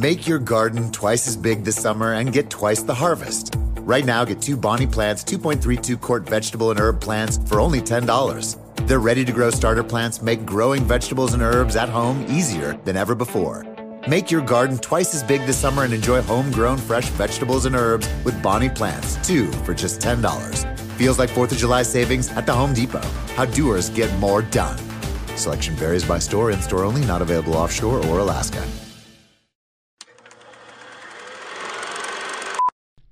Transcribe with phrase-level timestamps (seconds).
[0.00, 3.56] Make your garden twice as big this summer and get twice the harvest.
[3.80, 8.56] Right now, get two Bonnie plants, 2.32 quart vegetable and herb plants for only $10.
[8.86, 12.96] Their ready to grow starter plants make growing vegetables and herbs at home easier than
[12.96, 13.66] ever before.
[14.08, 18.08] Make your garden twice as big this summer and enjoy homegrown fresh vegetables and herbs
[18.24, 20.24] with Bonnie plants, two for just $10.
[20.96, 23.06] Feels like 4th of July savings at the Home Depot.
[23.36, 24.78] How doers get more done.
[25.36, 28.66] Selection varies by store, in store only, not available offshore or Alaska.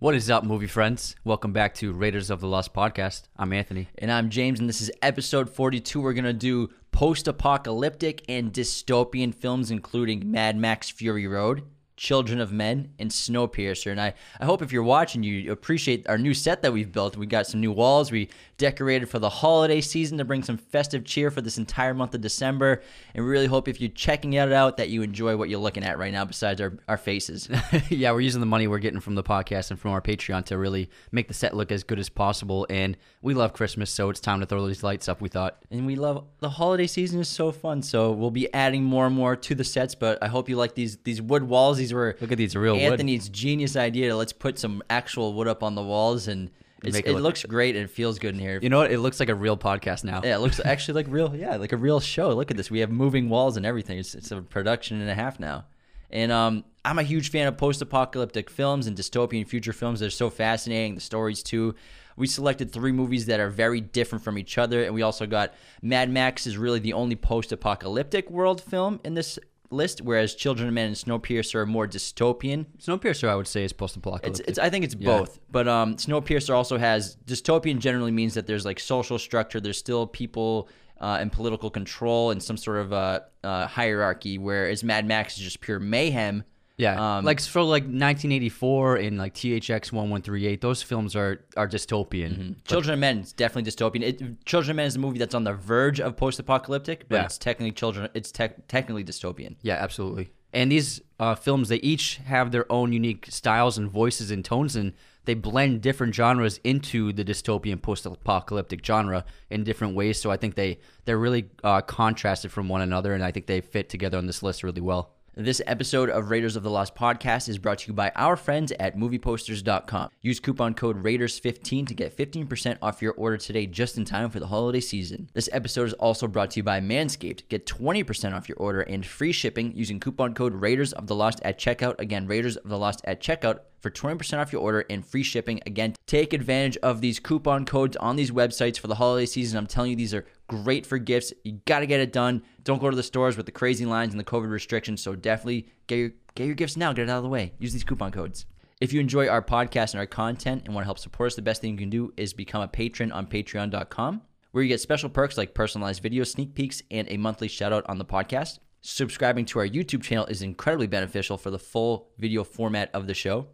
[0.00, 1.16] What is up, movie friends?
[1.24, 3.22] Welcome back to Raiders of the Lost podcast.
[3.36, 3.88] I'm Anthony.
[3.98, 6.00] And I'm James, and this is episode 42.
[6.00, 11.64] We're going to do post apocalyptic and dystopian films, including Mad Max Fury Road,
[11.98, 13.90] Children of Men, and Snowpiercer.
[13.90, 17.16] And I, I hope if you're watching, you appreciate our new set that we've built.
[17.16, 18.12] We got some new walls.
[18.12, 22.14] We decorated for the holiday season to bring some festive cheer for this entire month
[22.14, 22.82] of December.
[23.14, 25.82] And we really hope if you're checking it out that you enjoy what you're looking
[25.82, 27.48] at right now besides our, our faces.
[27.88, 30.56] yeah, we're using the money we're getting from the podcast and from our Patreon to
[30.56, 32.64] really make the set look as good as possible.
[32.70, 35.58] And we love Christmas, so it's time to throw these lights up, we thought.
[35.70, 37.82] and we love the holiday season is so fun.
[37.82, 40.74] So we'll be adding more and more to the sets, but I hope you like
[40.74, 41.78] these these wood walls.
[41.78, 42.82] These were Look at these real wood.
[42.82, 44.16] Anthony's genius idea.
[44.16, 46.50] Let's put some actual wood up on the walls and
[46.84, 48.60] it's, it, it look- looks great and it feels good in here.
[48.62, 48.92] You know what?
[48.92, 50.20] It looks like a real podcast now.
[50.22, 51.34] Yeah, it looks actually like real.
[51.34, 52.30] Yeah, like a real show.
[52.34, 52.70] Look at this.
[52.70, 53.98] We have moving walls and everything.
[53.98, 55.64] It's, it's a production and a half now.
[56.10, 60.00] And um, I'm a huge fan of post-apocalyptic films and dystopian future films.
[60.00, 60.94] They're so fascinating.
[60.94, 61.74] The stories too.
[62.18, 65.54] We selected three movies that are very different from each other, and we also got
[65.82, 69.38] Mad Max is really the only post-apocalyptic world film in this
[69.70, 72.66] list, whereas Children of Men and Snowpiercer are more dystopian.
[72.78, 74.48] Snowpiercer, I would say, is post-apocalyptic.
[74.48, 75.18] it's I think it's Yeah.
[75.18, 77.78] both, but um, Snowpiercer also has dystopian.
[77.78, 79.60] Generally means that there's like social structure.
[79.60, 80.68] There's still people
[81.00, 84.38] uh, and political control and some sort of uh, uh, hierarchy.
[84.38, 86.44] Whereas Mad Max is just pure mayhem.
[86.78, 90.60] Yeah, um, like for like 1984 and like THX 1138.
[90.60, 92.56] Those films are are dystopian.
[92.66, 94.02] Children of Men is definitely dystopian.
[94.02, 97.24] It, Children of Men is a movie that's on the verge of post-apocalyptic, but Yeah.
[97.24, 98.08] it's technically children.
[98.14, 99.56] It's tech technically dystopian.
[99.62, 100.30] Yeah, absolutely.
[100.52, 104.76] And these uh, films, they each have their own unique styles and voices and tones,
[104.76, 104.94] and
[105.26, 110.18] they blend different genres into the dystopian post-apocalyptic genre in different ways.
[110.18, 113.60] So I think they they're really uh, contrasted from one another, and I think they
[113.60, 115.10] fit together on this list really well.
[115.40, 118.72] This episode of Raiders of the Lost podcast is brought to you by our friends
[118.80, 120.10] at movieposters.com.
[120.20, 124.40] Use coupon code Raiders15 to get 15% off your order today just in time for
[124.40, 125.30] the holiday season.
[125.34, 127.48] This episode is also brought to you by Manscaped.
[127.48, 131.38] Get 20% off your order and free shipping using coupon code Raiders of the Lost
[131.44, 132.00] at checkout.
[132.00, 135.60] Again, Raiders of the Lost at checkout for 20% off your order and free shipping.
[135.66, 139.56] Again, take advantage of these coupon codes on these websites for the holiday season.
[139.56, 141.32] I'm telling you, these are great for gifts.
[141.44, 142.42] You got to get it done.
[142.64, 145.00] Don't go to the stores with the crazy lines and the COVID restrictions.
[145.00, 146.92] So definitely get your get your gifts now.
[146.92, 147.52] Get it out of the way.
[147.58, 148.46] Use these coupon codes.
[148.80, 151.42] If you enjoy our podcast and our content and want to help support us, the
[151.42, 154.22] best thing you can do is become a patron on patreon.com,
[154.52, 157.84] where you get special perks like personalized video sneak peeks and a monthly shout out
[157.88, 158.60] on the podcast.
[158.80, 163.14] Subscribing to our YouTube channel is incredibly beneficial for the full video format of the
[163.14, 163.48] show.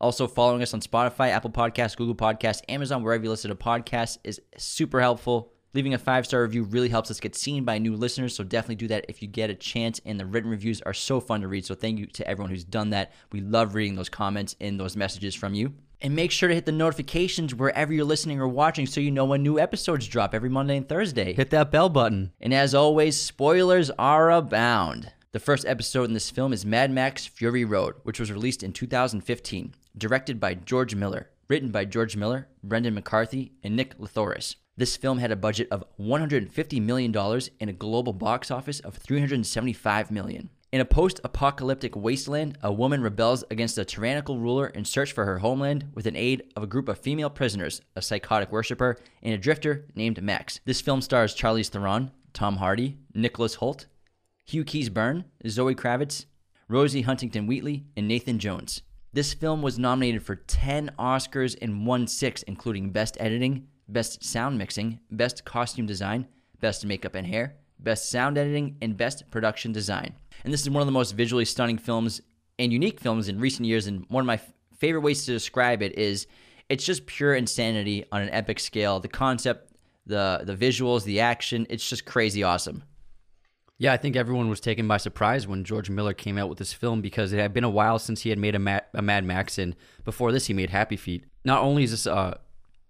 [0.00, 4.18] Also, following us on Spotify, Apple Podcasts, Google Podcasts, Amazon, wherever you listen to podcasts
[4.24, 5.53] is super helpful.
[5.74, 8.76] Leaving a five star review really helps us get seen by new listeners, so definitely
[8.76, 10.00] do that if you get a chance.
[10.04, 12.62] And the written reviews are so fun to read, so thank you to everyone who's
[12.62, 13.12] done that.
[13.32, 15.74] We love reading those comments and those messages from you.
[16.00, 19.24] And make sure to hit the notifications wherever you're listening or watching so you know
[19.24, 21.32] when new episodes drop every Monday and Thursday.
[21.32, 22.32] Hit that bell button.
[22.40, 25.10] And as always, spoilers are abound.
[25.32, 28.72] The first episode in this film is Mad Max Fury Road, which was released in
[28.72, 34.54] 2015, directed by George Miller, written by George Miller, Brendan McCarthy, and Nick Lathouris.
[34.76, 37.16] This film had a budget of $150 million
[37.60, 40.50] and a global box office of 375 million.
[40.72, 45.24] In a post apocalyptic wasteland, a woman rebels against a tyrannical ruler in search for
[45.24, 49.32] her homeland with an aid of a group of female prisoners, a psychotic worshiper, and
[49.32, 50.58] a drifter named Max.
[50.64, 53.86] This film stars Charlize Theron, Tom Hardy, Nicholas Hoult,
[54.44, 56.24] Hugh Keays Byrne, Zoe Kravitz,
[56.68, 58.82] Rosie Huntington Whiteley, and Nathan Jones.
[59.12, 64.58] This film was nominated for 10 Oscars and won six, including Best Editing, Best Sound
[64.58, 66.26] Mixing, Best Costume Design,
[66.60, 70.14] Best Makeup and Hair, Best Sound Editing, and Best Production Design.
[70.44, 72.20] And this is one of the most visually stunning films
[72.58, 73.86] and unique films in recent years.
[73.86, 76.26] And one of my f- favorite ways to describe it is
[76.68, 79.00] it's just pure insanity on an epic scale.
[79.00, 79.72] The concept,
[80.06, 82.84] the the visuals, the action, it's just crazy awesome.
[83.76, 86.72] Yeah, I think everyone was taken by surprise when George Miller came out with this
[86.72, 89.24] film because it had been a while since he had made a, Ma- a Mad
[89.24, 91.24] Max, and before this, he made Happy Feet.
[91.44, 92.38] Not only is this uh,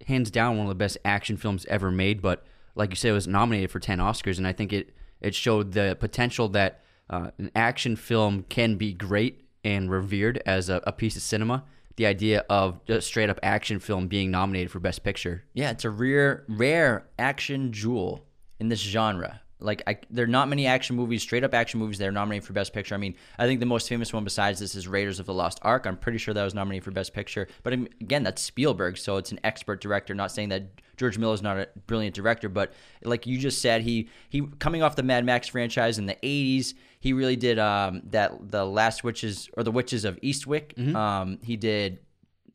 [0.07, 2.45] hands down one of the best action films ever made, but
[2.75, 5.73] like you said, it was nominated for 10 Oscars, and I think it, it showed
[5.73, 10.93] the potential that uh, an action film can be great and revered as a, a
[10.93, 11.65] piece of cinema.
[11.97, 15.45] The idea of a straight up action film being nominated for Best Picture.
[15.55, 18.27] Yeah, it's a rare, rare action jewel
[18.59, 19.43] in this genre.
[19.65, 22.47] Like, I, there are not many action movies, straight up action movies that are nominated
[22.47, 22.95] for Best Picture.
[22.95, 25.59] I mean, I think the most famous one besides this is Raiders of the Lost
[25.63, 25.87] Ark.
[25.87, 27.49] I'm pretty sure that was nominated for Best Picture.
[27.63, 30.15] But again, that's Spielberg, so it's an expert director.
[30.15, 30.65] Not saying that
[30.97, 32.73] George Miller is not a brilliant director, but
[33.03, 36.75] like you just said, he he coming off the Mad Max franchise in the '80s,
[37.01, 40.75] he really did um, that the Last Witches or the Witches of Eastwick.
[40.75, 40.97] Mm-hmm.
[40.97, 41.99] Um, he did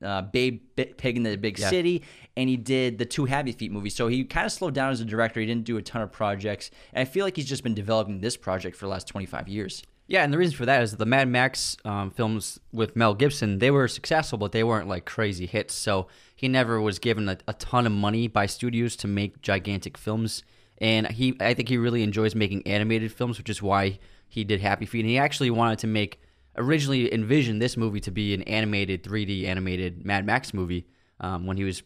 [0.04, 2.04] uh, Babe Pig in the Big City,
[2.38, 3.96] and he did the two Happy Feet movies.
[3.96, 5.40] So he kind of slowed down as a director.
[5.40, 8.22] He didn't do a ton of projects, and I feel like he's just been developing
[8.22, 9.84] this project for the last 25 years.
[10.10, 13.60] Yeah, and the reason for that is the Mad Max um, films with Mel Gibson,
[13.60, 15.76] they were successful, but they weren't like crazy hits.
[15.76, 20.00] So he never was given a, a ton of money by studios to make gigantic
[20.00, 20.44] films.
[20.80, 24.62] And he, I think he really enjoys making animated films, which is why he did
[24.62, 25.02] Happy Feet.
[25.02, 26.20] And he actually wanted to make,
[26.60, 30.86] originally envisioned this movie to be an animated, 3D animated Mad Max movie
[31.22, 31.82] um, when he was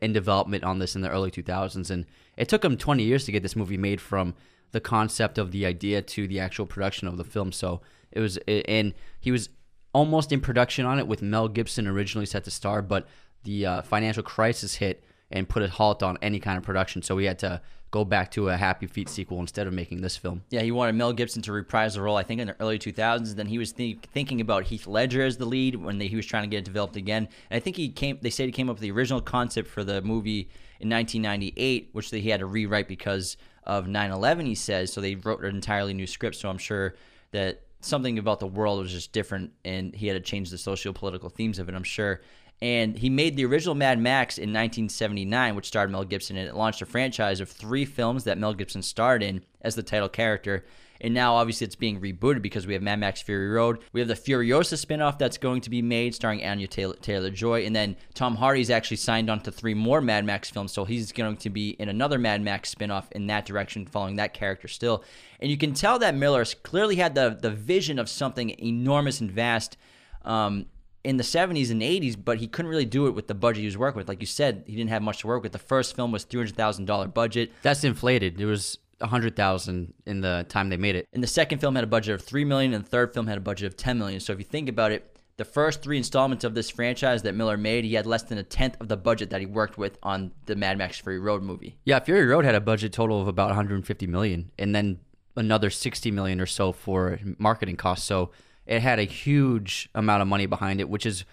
[0.00, 1.90] in development on this in the early 2000s.
[1.90, 2.06] And
[2.36, 4.34] it took him 20 years to get this movie made from
[4.72, 7.52] the concept of the idea to the actual production of the film.
[7.52, 9.50] So it was, and he was
[9.92, 13.06] almost in production on it with Mel Gibson originally set to star, but
[13.44, 17.02] the uh, financial crisis hit and put a halt on any kind of production.
[17.02, 17.60] So we had to
[17.94, 20.42] go back to a Happy Feet sequel instead of making this film.
[20.50, 23.36] Yeah, he wanted Mel Gibson to reprise the role, I think, in the early 2000s.
[23.36, 26.26] Then he was think, thinking about Heath Ledger as the lead when they, he was
[26.26, 27.28] trying to get it developed again.
[27.50, 28.18] And I think he came.
[28.20, 30.48] They said he came up with the original concept for the movie
[30.80, 34.44] in 1998, which he had to rewrite because of 9/11.
[34.44, 35.00] He says so.
[35.00, 36.34] They wrote an entirely new script.
[36.34, 36.96] So I'm sure
[37.30, 41.28] that something about the world was just different, and he had to change the socio-political
[41.28, 41.76] themes of it.
[41.76, 42.22] I'm sure.
[42.62, 46.54] And he made the original Mad Max in 1979, which starred Mel Gibson, and it
[46.54, 50.64] launched a franchise of three films that Mel Gibson starred in as the title character.
[51.00, 53.80] And now, obviously, it's being rebooted because we have Mad Max Fury Road.
[53.92, 57.66] We have the Furiosa spinoff that's going to be made starring Anya Taylor Joy.
[57.66, 60.72] And then Tom Hardy's actually signed on to three more Mad Max films.
[60.72, 64.34] So he's going to be in another Mad Max spinoff in that direction, following that
[64.34, 65.04] character still.
[65.40, 69.30] And you can tell that Miller clearly had the, the vision of something enormous and
[69.30, 69.76] vast.
[70.24, 70.66] Um,
[71.04, 73.66] in the 70s and 80s, but he couldn't really do it with the budget he
[73.66, 74.08] was working with.
[74.08, 75.52] Like you said, he didn't have much to work with.
[75.52, 77.52] The first film was $300,000 budget.
[77.62, 78.40] That's inflated.
[78.40, 81.06] It was a hundred thousand in the time they made it.
[81.12, 83.36] And the second film had a budget of three million, and the third film had
[83.36, 84.20] a budget of ten million.
[84.20, 87.56] So if you think about it, the first three installments of this franchise that Miller
[87.56, 90.30] made, he had less than a tenth of the budget that he worked with on
[90.46, 91.76] the Mad Max Fury Road movie.
[91.84, 95.00] Yeah, Fury Road had a budget total of about 150 million, and then
[95.36, 98.06] another 60 million or so for marketing costs.
[98.06, 98.30] So
[98.66, 101.24] it had a huge amount of money behind it, which is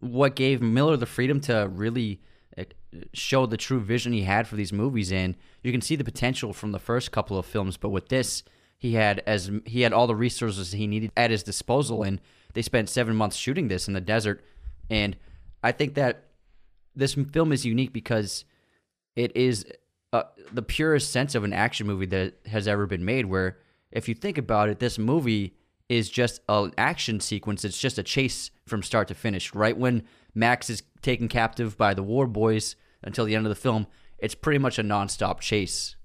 [0.00, 2.20] what gave Miller the freedom to really
[2.56, 2.64] uh,
[3.12, 6.52] show the true vision he had for these movies and you can see the potential
[6.52, 8.44] from the first couple of films but with this
[8.78, 12.20] he had as he had all the resources he needed at his disposal and
[12.54, 14.44] they spent 7 months shooting this in the desert.
[14.88, 15.16] And
[15.62, 16.24] I think that
[16.94, 18.44] this film is unique because
[19.16, 19.66] it is
[20.12, 23.58] uh, the purest sense of an action movie that has ever been made where
[23.90, 25.54] if you think about it this movie
[25.88, 30.02] is just an action sequence it's just a chase from start to finish right when
[30.34, 33.86] Max is taken captive by the war boys until the end of the film.
[34.18, 35.96] It's pretty much a nonstop chase,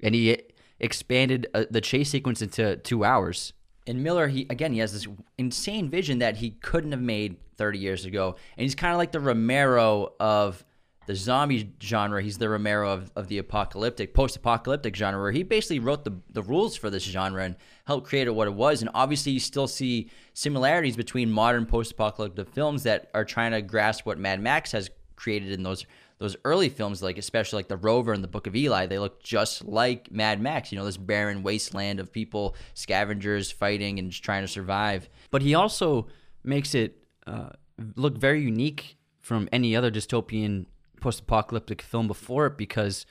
[0.00, 0.38] and he
[0.78, 3.52] expanded uh, the chase sequence into two hours.
[3.86, 5.06] And Miller, he again, he has this
[5.38, 9.12] insane vision that he couldn't have made 30 years ago, and he's kind of like
[9.12, 10.64] the Romero of
[11.06, 12.22] the zombie genre.
[12.22, 16.42] He's the Romero of, of the apocalyptic, post-apocalyptic genre, where he basically wrote the, the
[16.42, 18.82] rules for this genre and helped create what it was.
[18.82, 24.06] And obviously, you still see similarities between modern post-apocalyptic films that are trying to grasp
[24.06, 25.86] what Mad Max has created in those
[26.18, 28.86] those early films, like especially like The Rover and The Book of Eli.
[28.86, 30.70] They look just like Mad Max.
[30.70, 35.08] You know, this barren wasteland of people, scavengers fighting and trying to survive.
[35.32, 36.06] But he also
[36.44, 37.48] makes it uh,
[37.96, 40.66] look very unique from any other dystopian
[41.02, 43.04] post-apocalyptic film before it because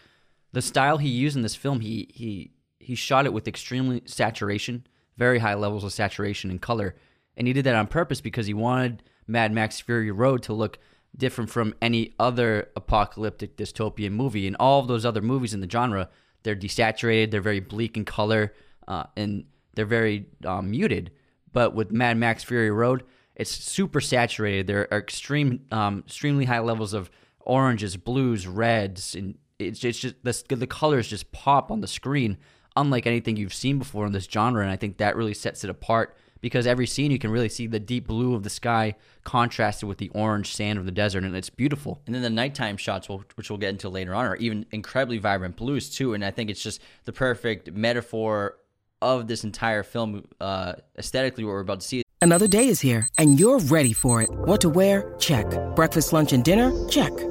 [0.54, 4.88] the style he used in this film, he he he shot it with extremely saturation,
[5.18, 6.96] very high levels of saturation and color,
[7.38, 10.80] and he did that on purpose because he wanted Mad Max Fury Road to look
[11.16, 14.48] different from any other apocalyptic dystopian movie.
[14.48, 16.10] And all of those other movies in the genre,
[16.44, 18.54] they're desaturated, they're very bleak in color,
[18.88, 19.46] uh, and
[19.76, 21.12] they're very um, muted.
[21.52, 23.04] But with Mad Max Fury Road,
[23.36, 24.68] it's super saturated.
[24.68, 27.12] There are extreme, um, extremely high levels of
[27.46, 32.38] oranges, blues, reds, and it's, it's just the, the colors just pop on the screen,
[32.76, 34.62] unlike anything you've seen before in this genre.
[34.62, 37.68] And I think that really sets it apart because every scene you can really see
[37.68, 41.36] the deep blue of the sky contrasted with the orange sand of the desert, and
[41.36, 42.02] it's beautiful.
[42.06, 45.56] And then the nighttime shots, which we'll get into later on, are even incredibly vibrant
[45.56, 46.14] blues too.
[46.14, 48.58] And I think it's just the perfect metaphor
[49.02, 53.08] of this entire film uh, aesthetically what we're about to see Another day is here,
[53.18, 54.30] and you're ready for it.
[54.30, 55.16] What to wear?
[55.18, 55.48] Check.
[55.76, 56.72] Breakfast, lunch, and dinner?
[56.88, 57.31] Check.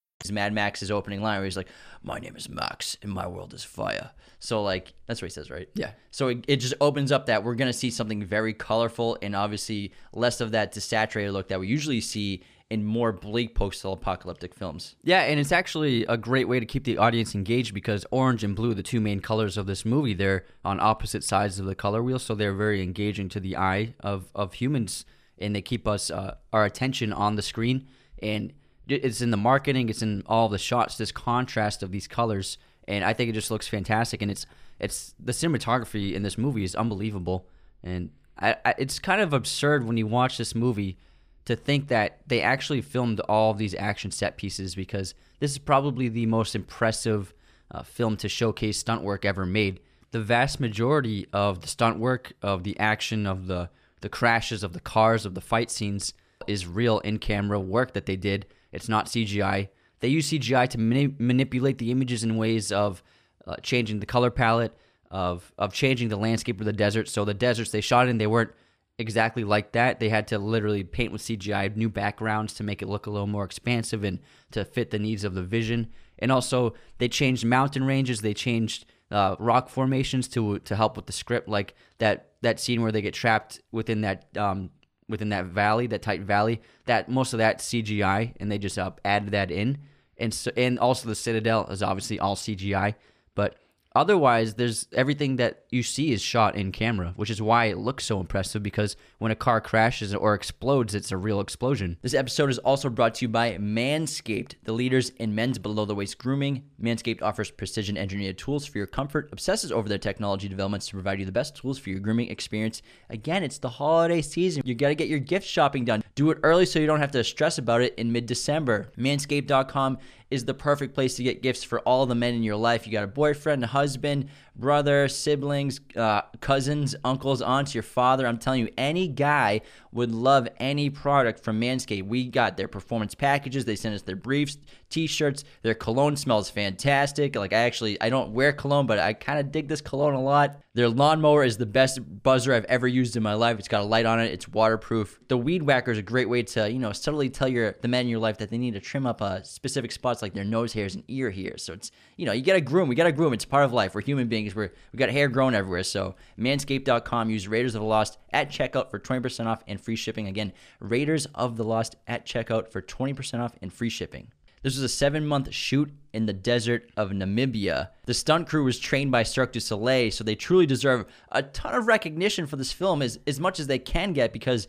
[0.29, 1.69] Mad Max's opening line where he's like,
[2.03, 5.49] "My name is Max, and my world is fire." So like that's what he says,
[5.49, 5.69] right?
[5.73, 5.91] Yeah.
[6.09, 9.93] So it, it just opens up that we're gonna see something very colorful and obviously
[10.13, 14.95] less of that desaturated look that we usually see in more bleak post-apocalyptic films.
[15.03, 18.55] Yeah, and it's actually a great way to keep the audience engaged because orange and
[18.55, 22.01] blue, the two main colors of this movie, they're on opposite sides of the color
[22.01, 25.03] wheel, so they're very engaging to the eye of, of humans,
[25.37, 27.87] and they keep us uh, our attention on the screen.
[28.23, 28.53] And
[28.91, 32.57] it's in the marketing, it's in all the shots, this contrast of these colors,
[32.87, 34.21] and I think it just looks fantastic.
[34.21, 34.45] And it's
[34.79, 37.47] it's the cinematography in this movie is unbelievable,
[37.83, 40.97] and I, I, it's kind of absurd when you watch this movie
[41.45, 45.57] to think that they actually filmed all of these action set pieces because this is
[45.57, 47.33] probably the most impressive
[47.71, 49.79] uh, film to showcase stunt work ever made.
[50.11, 53.69] The vast majority of the stunt work, of the action, of the
[54.01, 56.13] the crashes, of the cars, of the fight scenes
[56.47, 59.69] is real in camera work that they did it's not CGI.
[59.99, 63.03] They use CGI to mani- manipulate the images in ways of
[63.45, 64.75] uh, changing the color palette,
[65.09, 67.07] of of changing the landscape of the desert.
[67.09, 68.51] So the deserts they shot in, they weren't
[68.97, 69.99] exactly like that.
[69.99, 73.27] They had to literally paint with CGI new backgrounds to make it look a little
[73.27, 74.19] more expansive and
[74.51, 75.87] to fit the needs of the vision.
[76.19, 78.21] And also, they changed mountain ranges.
[78.21, 82.81] They changed uh, rock formations to to help with the script, like that that scene
[82.81, 84.69] where they get trapped within that um,
[85.11, 86.61] within that valley, that tight valley.
[86.85, 89.77] That most of that CGI, and they just uh, added that in,
[90.17, 92.95] and so and also the Citadel is obviously all CGI,
[93.35, 93.55] but
[93.93, 98.05] Otherwise, there's everything that you see is shot in camera, which is why it looks
[98.05, 101.97] so impressive because when a car crashes or explodes, it's a real explosion.
[102.01, 105.95] This episode is also brought to you by Manscaped, the leaders in men's below the
[105.95, 106.63] waist grooming.
[106.81, 111.19] Manscaped offers precision engineered tools for your comfort, obsesses over their technology developments to provide
[111.19, 112.81] you the best tools for your grooming experience.
[113.09, 114.63] Again, it's the holiday season.
[114.65, 116.01] You got to get your gift shopping done.
[116.15, 118.91] Do it early so you don't have to stress about it in mid December.
[118.97, 119.97] Manscaped.com
[120.31, 122.87] is the perfect place to get gifts for all the men in your life.
[122.87, 128.25] You got a boyfriend, a husband, brother, siblings, uh, cousins, uncles, aunts, your father.
[128.25, 129.61] I'm telling you, any guy
[129.91, 132.07] would love any product from Manscaped.
[132.07, 133.65] We got their performance packages.
[133.65, 134.57] They send us their briefs,
[134.89, 135.43] t-shirts.
[135.61, 137.35] Their cologne smells fantastic.
[137.35, 140.21] Like I actually, I don't wear cologne, but I kind of dig this cologne a
[140.21, 140.61] lot.
[140.73, 143.59] Their lawnmower is the best buzzer I've ever used in my life.
[143.59, 144.31] It's got a light on it.
[144.31, 145.19] It's waterproof.
[145.27, 148.05] The weed whacker is a great way to, you know, subtly tell your the men
[148.05, 150.71] in your life that they need to trim up uh, specific spots like their nose
[150.71, 151.63] hairs and ear hairs.
[151.63, 152.87] So it's, you know, you got to groom.
[152.87, 153.33] We got to groom.
[153.33, 153.93] It's part of life.
[153.93, 154.55] We're human beings.
[154.55, 155.83] We're we got hair growing everywhere.
[155.83, 157.29] So manscaped.com.
[157.29, 160.27] Use Raiders of the Lost at checkout for 20% off and free shipping.
[160.27, 164.31] Again, Raiders of the Lost at checkout for 20% off and free shipping.
[164.63, 167.89] This was a seven month shoot in the desert of Namibia.
[168.05, 171.73] The stunt crew was trained by Cirque du Soleil, so they truly deserve a ton
[171.73, 174.67] of recognition for this film as, as much as they can get because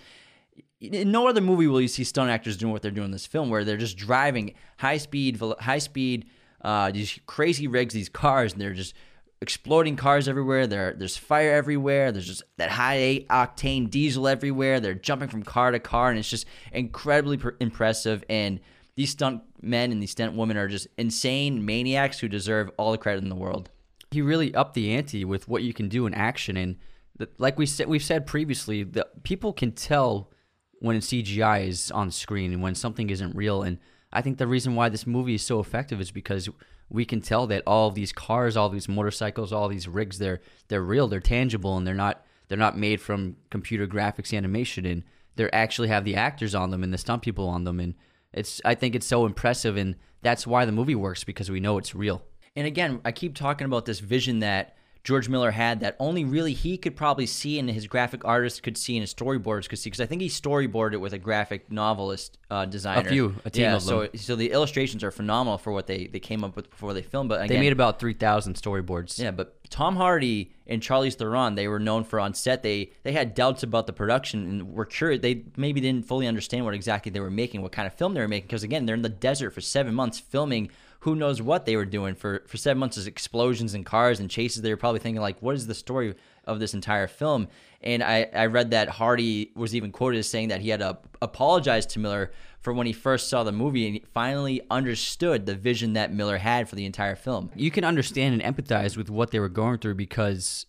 [0.81, 3.27] in no other movie will you see stunt actors doing what they're doing in this
[3.27, 6.27] film, where they're just driving high speed, high speed,
[6.63, 8.95] uh, these crazy rigs, these cars, and they're just
[9.43, 10.67] exploding cars everywhere.
[10.67, 12.13] There, there's fire everywhere.
[12.13, 14.81] There's just that high octane diesel everywhere.
[14.81, 18.25] They're jumping from car to car, and it's just incredibly pr- impressive.
[18.31, 18.61] And
[18.95, 22.99] these stunt men and these stunt women are just insane maniacs who deserve all the
[22.99, 23.69] credit in the world.
[24.13, 26.77] He really upped the ante with what you can do in action, and
[27.17, 30.31] the, like we said, we've said previously, that people can tell
[30.79, 33.63] when CGI is on screen and when something isn't real.
[33.63, 33.79] And
[34.13, 36.49] I think the reason why this movie is so effective is because
[36.89, 40.41] we can tell that all of these cars, all these motorcycles, all these rigs, they're
[40.69, 45.05] they're real, they're tangible, and they're not they're not made from computer graphics animation, and
[45.37, 47.95] they actually have the actors on them and the stunt people on them, and
[48.33, 51.79] it's I think it's so impressive, and that's why the movie works because we know
[51.79, 52.23] it's real.
[52.55, 56.53] And again, I keep talking about this vision that George Miller had that only really
[56.53, 59.91] he could probably see and his graphic artist could see and his storyboarders could see
[59.91, 63.09] because I think he storyboarded it with a graphic novelist uh, designer.
[63.09, 64.11] few, a team yeah, of so them.
[64.17, 67.29] so the illustrations are phenomenal for what they, they came up with before they filmed.
[67.29, 69.19] But They made about three thousand storyboards.
[69.19, 72.63] yeah, but Tom Hardy and Charlize Theron, they were known for on set.
[72.63, 75.21] They they had doubts about the production and were curious.
[75.21, 78.21] They maybe didn't fully understand what exactly they were making, what kind of film they
[78.21, 78.47] were making.
[78.47, 80.71] Because again, they're in the desert for seven months filming.
[81.03, 82.97] Who knows what they were doing for for seven months?
[82.97, 84.63] Is explosions and cars and chases.
[84.63, 87.49] They were probably thinking like, what is the story of this entire film?
[87.81, 90.99] And I I read that Hardy was even quoted as saying that he had to
[91.21, 92.31] apologize to Miller
[92.61, 96.69] for when he first saw the movie and finally understood the vision that Miller had
[96.69, 97.51] for the entire film.
[97.57, 100.67] you can understand and empathize with what they were going through because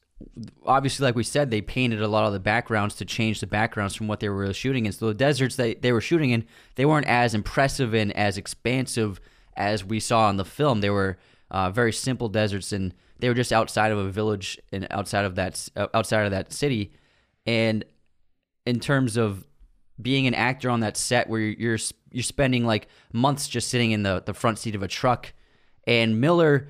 [0.66, 3.94] obviously like we said they painted a lot of the backgrounds to change the backgrounds
[3.94, 6.44] from what they were shooting in so the deserts that they were shooting in
[6.76, 9.20] they weren't as impressive and as expansive
[9.56, 11.18] as we saw in the film they were
[11.52, 12.94] uh, very simple deserts and
[13.24, 16.52] they were just outside of a village and outside of that uh, outside of that
[16.52, 16.92] city.
[17.46, 17.86] And
[18.66, 19.46] in terms of
[20.02, 21.78] being an actor on that set where you're
[22.12, 25.32] you're, spending like months just sitting in the, the front seat of a truck
[25.88, 26.68] and Miller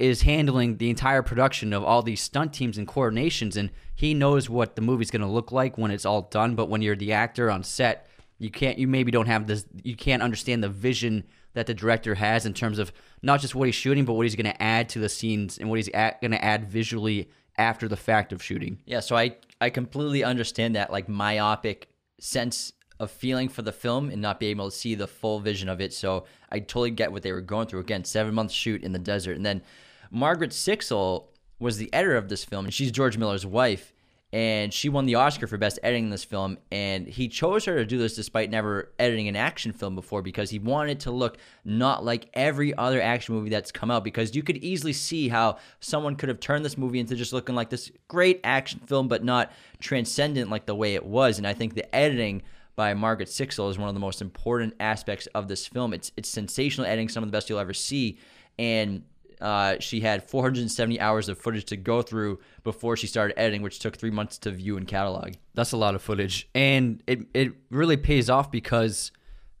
[0.00, 4.50] is handling the entire production of all these stunt teams and coordinations and he knows
[4.50, 7.12] what the movie's going to look like when it's all done but when you're the
[7.12, 11.24] actor on set you can't you maybe don't have this you can't understand the vision
[11.58, 14.36] that the director has in terms of not just what he's shooting but what he's
[14.36, 17.96] going to add to the scenes and what he's going to add visually after the
[17.96, 21.88] fact of shooting Yeah, so I I completely understand that like myopic
[22.20, 25.68] sense of feeling for the film and not being able to see the full vision
[25.68, 25.92] of it.
[25.92, 27.80] So I totally get what they were going through.
[27.80, 29.62] Again, seven months shoot in the desert, and then
[30.10, 31.26] Margaret Sixel
[31.58, 33.92] was the editor of this film, and she's George Miller's wife.
[34.30, 37.76] And she won the Oscar for best editing in this film, and he chose her
[37.76, 41.38] to do this despite never editing an action film before because he wanted to look
[41.64, 44.04] not like every other action movie that's come out.
[44.04, 47.54] Because you could easily see how someone could have turned this movie into just looking
[47.54, 51.38] like this great action film, but not transcendent like the way it was.
[51.38, 52.42] And I think the editing
[52.76, 55.94] by Margaret Sixel is one of the most important aspects of this film.
[55.94, 58.18] It's it's sensational editing, some of the best you'll ever see,
[58.58, 59.04] and
[59.40, 63.78] uh, she had 470 hours of footage to go through before she started editing, which
[63.78, 65.34] took three months to view and catalog.
[65.54, 69.12] That's a lot of footage, and it it really pays off because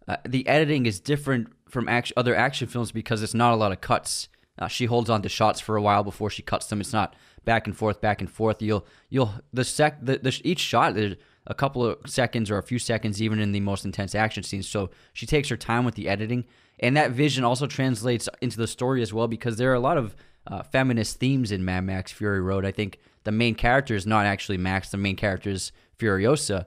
[0.06, 3.72] uh, the editing is different from action, other action films because it's not a lot
[3.72, 4.28] of cuts.
[4.58, 6.80] Uh, she holds on to shots for a while before she cuts them.
[6.80, 7.14] It's not
[7.44, 8.60] back and forth, back and forth.
[8.60, 12.62] You'll you'll the sec the, the each shot there's a couple of seconds or a
[12.62, 14.68] few seconds even in the most intense action scenes.
[14.68, 16.44] So she takes her time with the editing,
[16.80, 19.98] and that vision also translates into the story as well because there are a lot
[19.98, 20.14] of
[20.46, 22.64] uh, feminist themes in Mad Max Fury Road.
[22.64, 24.90] I think the main character is not actually Max.
[24.90, 26.66] The main character is Furiosa,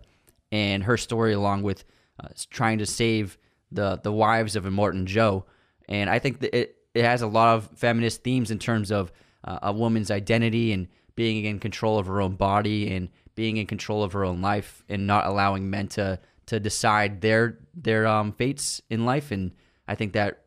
[0.51, 1.83] and her story along with
[2.19, 3.37] uh, trying to save
[3.71, 5.45] the the wives of Immortan Joe.
[5.89, 9.11] And I think that it it has a lot of feminist themes in terms of
[9.43, 13.65] uh, a woman's identity and being in control of her own body and being in
[13.65, 18.33] control of her own life and not allowing men to to decide their their um,
[18.33, 19.31] fates in life.
[19.31, 19.51] And
[19.87, 20.43] I think that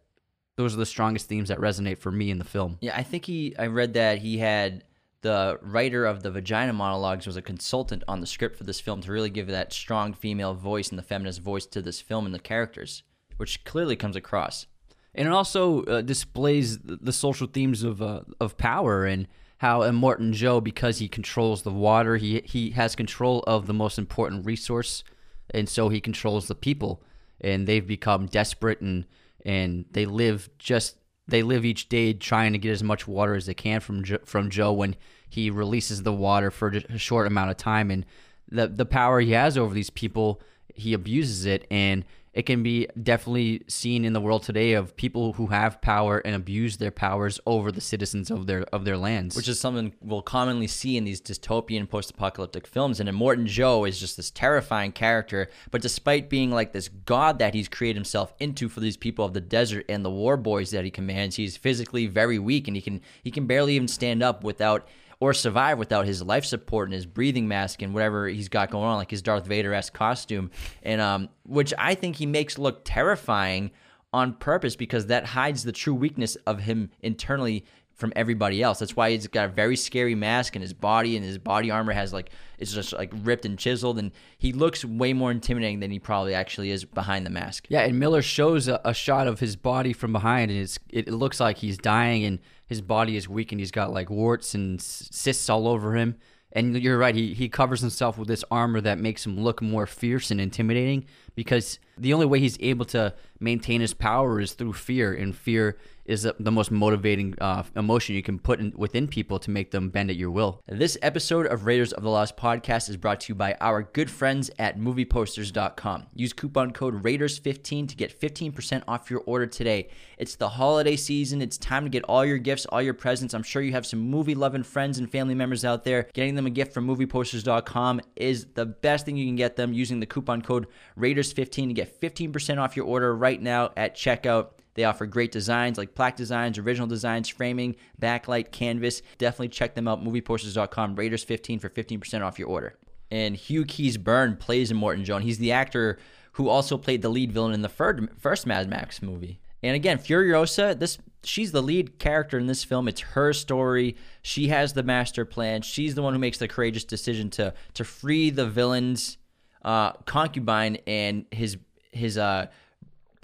[0.57, 2.79] those are the strongest themes that resonate for me in the film.
[2.81, 3.55] Yeah, I think he.
[3.59, 4.85] I read that he had
[5.25, 9.01] the writer of the vagina monologues was a consultant on the script for this film
[9.01, 12.35] to really give that strong female voice and the feminist voice to this film and
[12.35, 13.03] the characters,
[13.39, 14.67] which clearly comes across.
[15.15, 19.27] and it also uh, displays the, social themes of uh, of power and
[19.59, 23.99] how Immortan Joe, because he controls the water, he he has control of the most
[23.99, 25.05] important resource,
[25.51, 27.03] and so he controls the people,
[27.41, 29.07] and they've become desperate and
[29.45, 33.47] and they live just they live each day trying to get as much water as
[33.47, 34.97] they can from from Joe when
[35.29, 38.05] he releases the water for a short amount of time, and
[38.49, 40.41] the the power he has over these people,
[40.75, 41.67] he abuses it.
[41.71, 42.05] And
[42.35, 46.35] it can be definitely seen in the world today of people who have power and
[46.35, 49.37] abuse their powers over the citizens of their of their lands.
[49.37, 53.99] which is something we'll commonly see in these dystopian post-apocalyptic films and Immortan Joe is
[53.99, 58.69] just this terrifying character but despite being like this god that he's created himself into
[58.69, 62.07] for these people of the desert and the war boys that he commands he's physically
[62.07, 64.89] very weak and he can he can barely even stand up without
[65.21, 68.85] or survive without his life support and his breathing mask and whatever he's got going
[68.85, 70.51] on like his Darth Vader-esque costume
[70.83, 73.71] and um which I think he makes look terrifying
[74.13, 78.81] on purpose because that hides the true weakness of him internally from everybody else.
[78.81, 81.93] That's why he's got a very scary mask and his body and his body armor
[81.93, 85.91] has like it's just like ripped and chiseled and he looks way more intimidating than
[85.91, 87.67] he probably actually is behind the mask.
[87.69, 91.09] Yeah, and Miller shows a, a shot of his body from behind, and it's it
[91.09, 92.41] looks like he's dying, and
[92.75, 96.17] his body is weak, and he's got like warts and cysts all over him.
[96.53, 99.87] And you're right, he he covers himself with this armor that makes him look more
[99.87, 104.75] fierce and intimidating because the only way he's able to maintain his power is through
[104.75, 109.39] fear, and fear is the, most motivating uh, emotion you can put in, within people
[109.39, 110.63] to make them bend at your will.
[110.67, 114.11] This episode of Raiders of the Lost podcast is brought to you by our good
[114.11, 116.07] friends at movieposters.com.
[116.15, 119.89] Use coupon code Raiders15 to get 15% off your order today.
[120.19, 121.43] It's the holiday season.
[121.43, 123.35] It's time to get all your gifts, all your presents.
[123.35, 126.09] I'm sure you have some movie loving friends and family members out there.
[126.13, 130.01] Getting them a gift from movieposters.com is the best thing you can get them using
[130.01, 130.67] the coupon code
[130.99, 134.49] Raiders15 to get 15% off your order right now at checkout.
[134.75, 139.03] They offer great designs like plaque designs, original designs, framing, backlight, canvas.
[139.19, 140.05] Definitely check them out.
[140.05, 140.97] Movieposters.com.
[140.97, 142.75] Raiders 15 for 15% off your order.
[143.11, 145.19] And Hugh Keays Byrne plays Immortan Joe.
[145.19, 145.99] He's the actor
[146.33, 149.41] who also played the lead villain in the first Mad Max movie.
[149.63, 152.87] And again, Furiosa, this she's the lead character in this film.
[152.87, 153.97] It's her story.
[154.21, 155.63] She has the master plan.
[155.63, 159.17] She's the one who makes the courageous decision to to free the villain's
[159.65, 161.57] uh, concubine and his
[161.93, 162.49] his uh,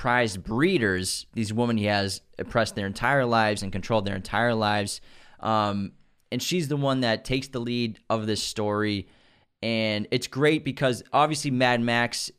[0.01, 5.03] prized breeders, these women he has oppressed their entire lives and controlled their entire lives.
[5.41, 5.93] Um,
[6.33, 9.09] and she's the one that takes the lead of this story.
[9.63, 12.31] And it's great because obviously Mad Max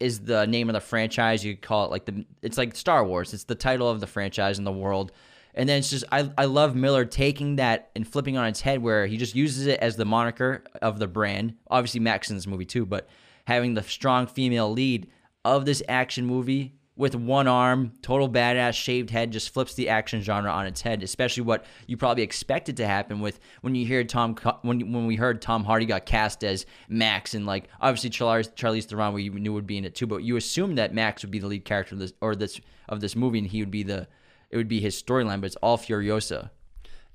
[0.00, 1.44] is the name of the franchise.
[1.44, 3.32] You could call it like the it's like Star Wars.
[3.32, 5.12] It's the title of the franchise in the world.
[5.54, 8.82] And then it's just I, I love Miller taking that and flipping on its head
[8.82, 11.54] where he just uses it as the moniker of the brand.
[11.70, 13.08] Obviously Max in this movie too, but
[13.44, 15.06] having the strong female lead
[15.44, 20.22] of this action movie with one arm, total badass, shaved head, just flips the action
[20.22, 21.02] genre on its head.
[21.02, 25.16] Especially what you probably expected to happen with when you hear Tom when when we
[25.16, 29.52] heard Tom Hardy got cast as Max, and like obviously Charlize, Charlize Theron we knew
[29.52, 31.94] would be in it too, but you assumed that Max would be the lead character
[31.94, 34.08] of this or this of this movie, and he would be the
[34.50, 36.50] it would be his storyline, but it's all Furiosa.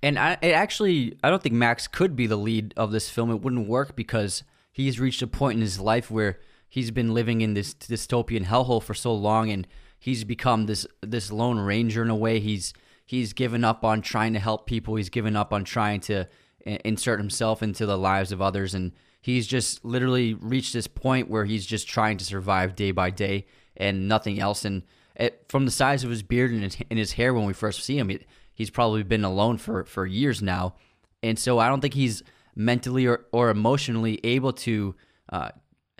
[0.03, 3.31] And I it actually I don't think Max could be the lead of this film.
[3.31, 6.39] It wouldn't work because he's reached a point in his life where
[6.71, 9.67] he's been living in this dystopian hellhole for so long and
[9.99, 12.39] he's become this this lone ranger in a way.
[12.39, 12.73] He's
[13.05, 14.95] he's given up on trying to help people.
[14.95, 16.27] He's given up on trying to
[16.65, 21.43] insert himself into the lives of others and he's just literally reached this point where
[21.43, 24.63] he's just trying to survive day by day and nothing else.
[24.63, 24.83] And
[25.15, 27.83] it, from the size of his beard and his, and his hair when we first
[27.83, 30.75] see him it, he's probably been alone for for years now.
[31.21, 32.23] And so i don't think he's
[32.55, 34.95] mentally or, or emotionally able to
[35.31, 35.49] uh,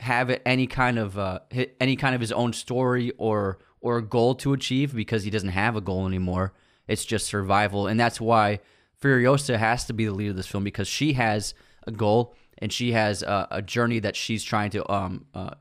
[0.02, 1.40] have any kind of uh,
[1.80, 5.50] any kind of his own story or or a goal to achieve because he doesn't
[5.50, 6.54] have a goal anymore.
[6.88, 8.60] It's just survival, and that's why
[9.02, 11.54] Furiosa has to be the lead of this film because she has
[11.88, 15.52] a goal and she has a, a journey that she's trying to um, uh,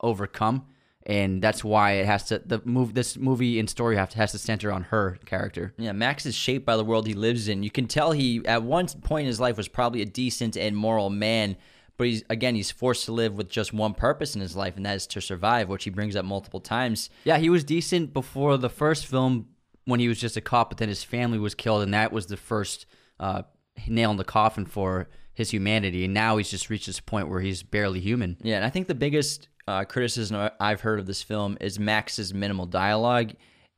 [0.00, 0.66] overcome,
[1.04, 4.32] and that's why it has to the move this movie and story have to, has
[4.32, 5.74] to center on her character.
[5.76, 7.62] Yeah, Max is shaped by the world he lives in.
[7.62, 10.74] You can tell he at one point in his life was probably a decent and
[10.74, 11.56] moral man
[12.00, 14.86] but he's again he's forced to live with just one purpose in his life and
[14.86, 17.10] that is to survive which he brings up multiple times.
[17.24, 19.48] Yeah he was decent before the first film
[19.84, 22.24] when he was just a cop but then his family was killed and that was
[22.24, 22.86] the first
[23.20, 23.42] uh,
[23.86, 27.40] nail in the coffin for his humanity and now he's just reached this point where
[27.40, 28.38] he's barely human.
[28.42, 32.32] Yeah and i think the biggest uh, criticism i've heard of this film is max's
[32.32, 33.32] minimal dialogue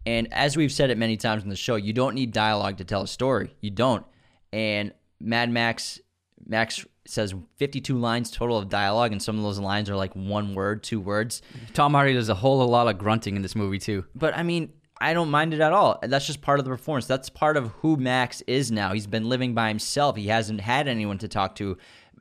[0.06, 2.84] and as we've said it many times in the show you don't need dialogue to
[2.84, 3.54] tell a story.
[3.60, 4.06] You don't.
[4.52, 6.00] And mad max
[6.46, 10.54] max says 52 lines total of dialogue, and some of those lines are like one
[10.54, 11.42] word, two words.
[11.74, 14.04] Tom Hardy does a whole lot of grunting in this movie too.
[14.14, 15.98] But I mean, I don't mind it at all.
[16.02, 17.06] That's just part of the performance.
[17.06, 18.92] That's part of who Max is now.
[18.92, 20.16] He's been living by himself.
[20.16, 21.76] He hasn't had anyone to talk to,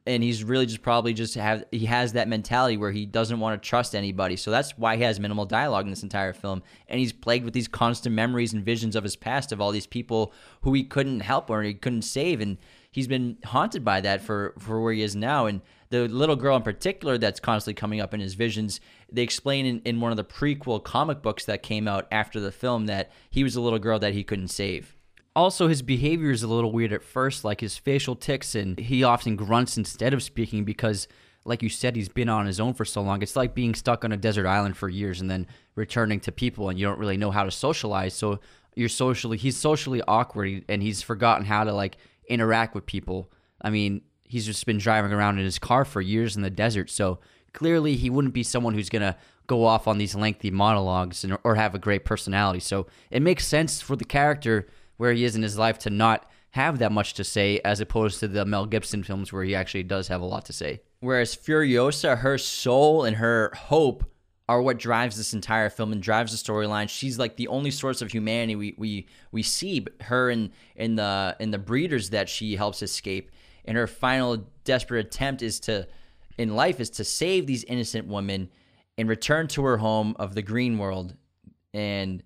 [0.07, 3.61] and he's really just probably just have he has that mentality where he doesn't want
[3.61, 4.35] to trust anybody.
[4.35, 7.53] So that's why he has minimal dialogue in this entire film, and he's plagued with
[7.53, 11.19] these constant memories and visions of his past of all these people who he couldn't
[11.19, 12.57] help or he couldn't save, and
[12.91, 15.47] he's been haunted by that for for where he is now.
[15.47, 18.79] And the little girl in particular that's constantly coming up in his visions,
[19.11, 22.51] they explain in, in one of the prequel comic books that came out after the
[22.51, 24.95] film that he was a little girl that he couldn't save.
[25.33, 29.03] Also, his behavior is a little weird at first, like his facial tics, and he
[29.03, 31.07] often grunts instead of speaking because,
[31.45, 33.21] like you said, he's been on his own for so long.
[33.21, 36.67] It's like being stuck on a desert island for years and then returning to people,
[36.67, 38.13] and you don't really know how to socialize.
[38.13, 38.41] So
[38.75, 41.97] you're socially, he's socially awkward, and he's forgotten how to like
[42.31, 43.31] interact with people.
[43.61, 46.89] I mean, he's just been driving around in his car for years in the desert,
[46.89, 47.19] so
[47.53, 49.15] clearly he wouldn't be someone who's going to
[49.47, 52.59] go off on these lengthy monologues and, or have a great personality.
[52.59, 54.67] So it makes sense for the character
[54.97, 58.19] where he is in his life to not have that much to say as opposed
[58.19, 60.81] to the Mel Gibson films where he actually does have a lot to say.
[60.99, 64.05] Whereas Furiosa, her soul and her hope
[64.51, 66.89] are what drives this entire film and drives the storyline.
[66.89, 69.85] She's like the only source of humanity we we we see.
[70.01, 73.31] Her and in the in the breeders that she helps escape,
[73.63, 75.87] and her final desperate attempt is to
[76.37, 78.49] in life is to save these innocent women
[78.97, 81.15] and return to her home of the green world.
[81.73, 82.21] And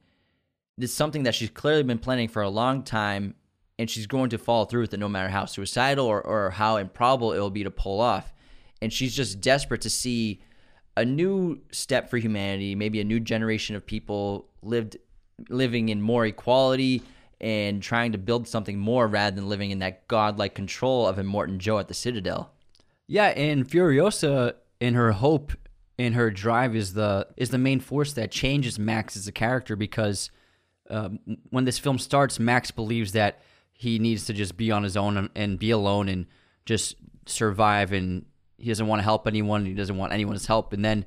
[0.79, 3.35] it's something that she's clearly been planning for a long time,
[3.77, 6.77] and she's going to follow through with it no matter how suicidal or, or how
[6.77, 8.33] improbable it will be to pull off.
[8.81, 10.41] And she's just desperate to see
[10.97, 14.97] a new step for humanity, maybe a new generation of people lived
[15.49, 17.03] living in more equality
[17.41, 21.57] and trying to build something more rather than living in that godlike control of Immortan
[21.57, 22.51] Joe at the Citadel.
[23.07, 25.51] Yeah, and Furiosa in her hope
[25.97, 29.75] in her drive is the is the main force that changes Max as a character
[29.75, 30.31] because
[30.89, 33.41] um, when this film starts, Max believes that
[33.73, 36.27] he needs to just be on his own and, and be alone and
[36.65, 38.25] just survive, and
[38.65, 39.63] he doesn't want to help anyone.
[39.63, 41.05] He doesn't want anyone's help, and then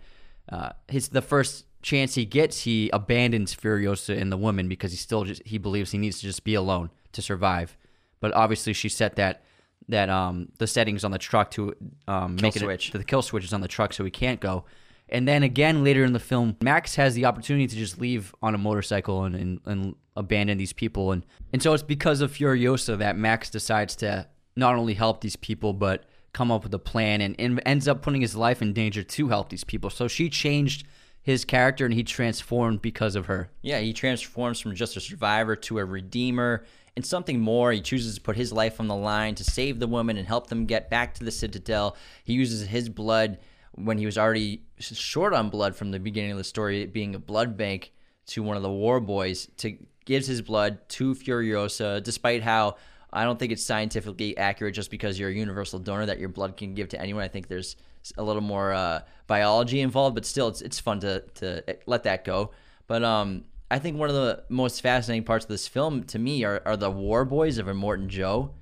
[0.48, 4.96] uh, his the first chance he gets, he abandons Furiosa and the woman because he
[4.96, 7.76] still just he believes he needs to just be alone to survive.
[8.20, 9.42] But obviously, she set that
[9.88, 11.74] that um the settings on the truck to
[12.06, 12.92] um Kill make it switch.
[12.92, 14.64] the kill switch is on the truck, so he can't go.
[15.08, 18.54] And then again later in the film, Max has the opportunity to just leave on
[18.54, 21.12] a motorcycle and, and, and abandon these people.
[21.12, 25.36] And, and so it's because of Furiosa that Max decides to not only help these
[25.36, 26.04] people, but
[26.38, 29.26] come up with a plan and, and ends up putting his life in danger to
[29.26, 29.90] help these people.
[29.90, 30.86] So she changed
[31.20, 33.50] his character and he transformed because of her.
[33.60, 37.72] Yeah, he transforms from just a survivor to a redeemer and something more.
[37.72, 40.46] He chooses to put his life on the line to save the woman and help
[40.46, 41.96] them get back to the Citadel.
[42.22, 43.38] He uses his blood
[43.74, 47.18] when he was already short on blood from the beginning of the story, being a
[47.18, 47.92] blood bank
[48.26, 52.76] to one of the war boys to gives his blood to Furiosa, despite how
[53.12, 56.56] I don't think it's scientifically accurate just because you're a universal donor that your blood
[56.56, 57.22] can give to anyone.
[57.22, 57.76] I think there's
[58.16, 62.24] a little more uh, biology involved, but still, it's it's fun to to let that
[62.24, 62.50] go.
[62.86, 66.44] But um, I think one of the most fascinating parts of this film to me
[66.44, 68.54] are, are the war boys of Immortan Joe.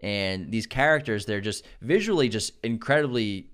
[0.00, 3.50] And these characters, they're just visually just incredibly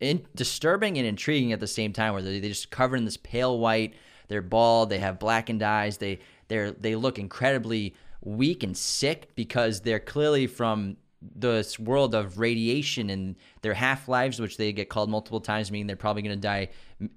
[0.00, 2.14] in, disturbing and intriguing at the same time.
[2.14, 3.94] Where they they just covered in this pale white,
[4.28, 9.80] they're bald, they have blackened eyes, they they they look incredibly weak and sick because
[9.80, 10.96] they're clearly from
[11.34, 15.86] this world of radiation and their half lives, which they get called multiple times, meaning
[15.86, 16.68] they're probably going to die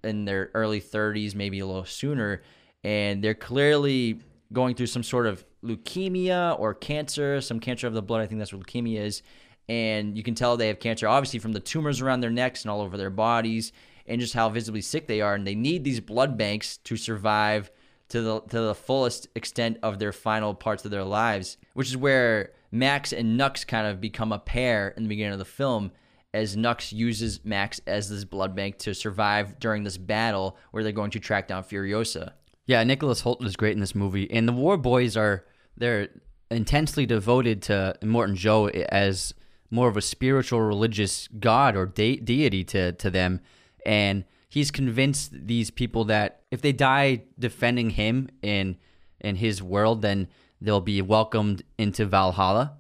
[0.04, 2.42] in their early 30s, maybe a little sooner.
[2.84, 4.20] And they're clearly
[4.54, 8.22] going through some sort of leukemia or cancer, some cancer of the blood.
[8.22, 9.24] I think that's what leukemia is.
[9.68, 12.72] And you can tell they have cancer, obviously, from the tumors around their necks and
[12.72, 13.74] all over their bodies,
[14.06, 15.36] and just how visibly sick they are.
[15.36, 17.70] And they need these blood banks to survive
[18.10, 21.98] to the to the fullest extent of their final parts of their lives, which is
[21.98, 25.92] where Max and Nux kind of become a pair in the beginning of the film,
[26.34, 30.92] as Nux uses Max as this blood bank to survive during this battle where they're
[30.92, 32.34] going to track down Furiosa.
[32.66, 36.10] Yeah, Nicholas Hoult is great in this movie, and the War Boys are they're
[36.50, 39.34] intensely devoted to Morton Joe as
[39.70, 43.42] more of a spiritual, religious god or de- deity to to them,
[43.86, 44.24] and
[44.58, 48.76] he's convinced these people that if they die defending him in
[49.22, 50.28] in his world, then
[50.60, 52.74] they'll be welcomed into Valhalla.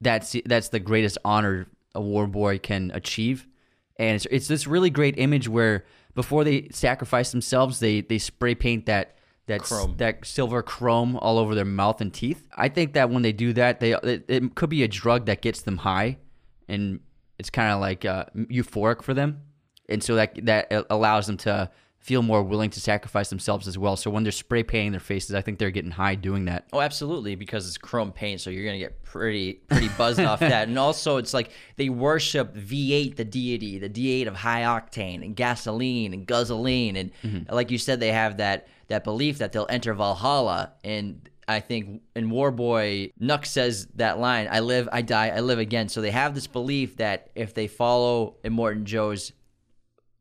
[0.00, 3.48] That's that's the greatest honor a war boy can achieve,
[3.98, 8.54] and it's, it's this really great image where before they sacrifice themselves, they they spray
[8.54, 9.16] paint that
[9.46, 9.96] that Chrome.
[9.96, 12.46] that silver chrome all over their mouth and teeth.
[12.56, 15.42] I think that when they do that, they it, it could be a drug that
[15.42, 16.18] gets them high,
[16.68, 17.00] and
[17.40, 19.40] it's kind of like uh, euphoric for them,
[19.88, 21.70] and so that that allows them to
[22.04, 23.96] feel more willing to sacrifice themselves as well.
[23.96, 26.66] So when they're spray painting their faces, I think they're getting high doing that.
[26.70, 30.68] Oh, absolutely, because it's chrome paint, so you're gonna get pretty pretty buzzed off that.
[30.68, 35.34] And also, it's like they worship V8, the deity, the D8 of high octane and
[35.34, 37.54] gasoline and guzzling, and mm-hmm.
[37.54, 40.72] like you said, they have that that belief that they'll enter Valhalla.
[40.84, 45.58] And I think in Warboy, Nux says that line: "I live, I die, I live
[45.58, 49.32] again." So they have this belief that if they follow Immortan Joe's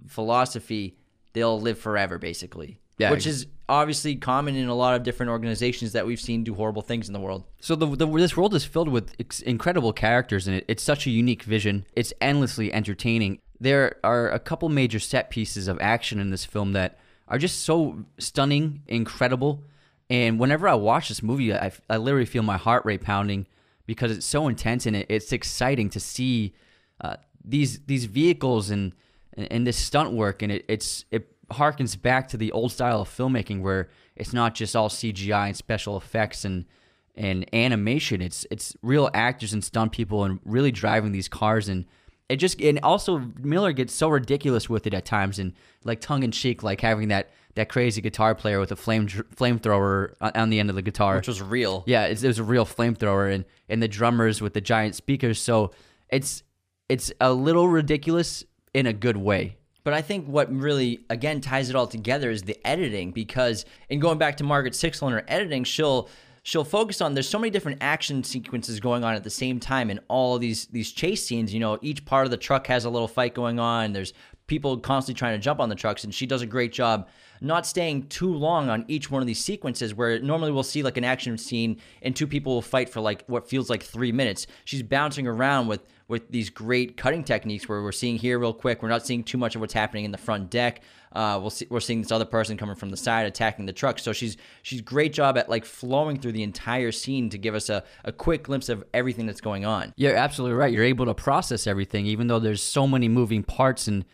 [0.07, 0.97] philosophy,
[1.33, 2.79] they'll live forever, basically.
[2.97, 6.53] Yeah, which is obviously common in a lot of different organizations that we've seen do
[6.53, 7.43] horrible things in the world.
[7.59, 11.07] So the, the this world is filled with ex- incredible characters, and it, it's such
[11.07, 11.85] a unique vision.
[11.93, 13.39] It's endlessly entertaining.
[13.59, 17.61] There are a couple major set pieces of action in this film that are just
[17.63, 19.63] so stunning, incredible.
[20.09, 23.47] And whenever I watch this movie, I, I literally feel my heart rate pounding
[23.85, 26.53] because it's so intense and it, it's exciting to see
[27.01, 28.93] uh, these these vehicles and
[29.37, 30.41] and this stunt work.
[30.41, 34.55] And it, it's it harkens back to the old style of filmmaking where it's not
[34.55, 36.65] just all CGI and special effects and
[37.15, 38.21] and animation.
[38.21, 41.85] It's it's real actors and stunt people and really driving these cars and
[42.29, 46.23] it just and also Miller gets so ridiculous with it at times and like tongue
[46.23, 50.49] in cheek, like having that that crazy guitar player with a flame flamethrower on- on
[50.49, 51.83] the end of the guitar, Which was real.
[51.85, 55.39] yeah, it's, it was a real flamethrower, and and the drummers with the giant speakers.
[55.39, 55.71] So
[56.09, 56.43] it's
[56.89, 59.57] it's a little ridiculous in a good way.
[59.83, 63.99] But I think what really, again, ties it all together is the editing because, in
[63.99, 66.09] going back to Margaret Sixel and her editing, she'll
[66.43, 69.89] she'll focus on there's so many different action sequences going on at the same time
[69.89, 72.89] in all these these chase scenes you know each part of the truck has a
[72.89, 74.13] little fight going on there's
[74.45, 77.07] people constantly trying to jump on the trucks and she does a great job
[77.39, 80.97] not staying too long on each one of these sequences where normally we'll see like
[80.97, 84.45] an action scene and two people will fight for like what feels like three minutes
[84.65, 88.81] she's bouncing around with with these great cutting techniques where we're seeing here real quick
[88.81, 90.81] we're not seeing too much of what's happening in the front deck
[91.13, 93.99] uh, we'll see, we're seeing this other person coming from the side attacking the truck.
[93.99, 97.69] So she's she's great job at like flowing through the entire scene to give us
[97.69, 99.93] a, a quick glimpse of everything that's going on.
[99.95, 100.73] You're absolutely right.
[100.73, 104.05] You're able to process everything, even though there's so many moving parts and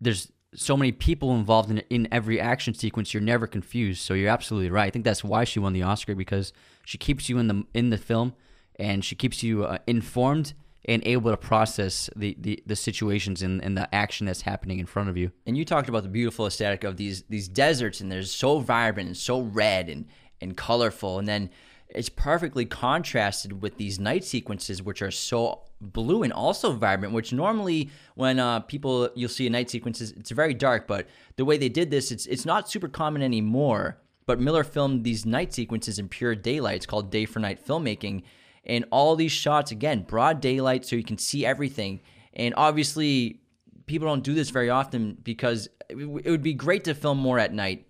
[0.00, 3.14] there's so many people involved in in every action sequence.
[3.14, 4.02] You're never confused.
[4.02, 4.86] So you're absolutely right.
[4.86, 6.52] I think that's why she won the Oscar because
[6.84, 8.34] she keeps you in the in the film
[8.76, 13.62] and she keeps you uh, informed and able to process the, the, the situations and,
[13.62, 15.30] and the action that's happening in front of you.
[15.46, 19.06] And you talked about the beautiful aesthetic of these these deserts, and they're so vibrant
[19.06, 20.06] and so red and
[20.40, 21.50] and colorful, and then
[21.94, 27.14] it's perfectly contrasted with these night sequences, which are so blue and also vibrant.
[27.14, 30.88] Which normally, when uh, people you'll see a night sequences, it's very dark.
[30.88, 33.98] But the way they did this, it's it's not super common anymore.
[34.24, 36.76] But Miller filmed these night sequences in pure daylight.
[36.76, 38.22] It's called day for night filmmaking
[38.64, 42.00] and all these shots, again, broad daylight, so you can see everything.
[42.34, 43.40] And obviously,
[43.86, 47.52] people don't do this very often because it would be great to film more at
[47.52, 47.86] night,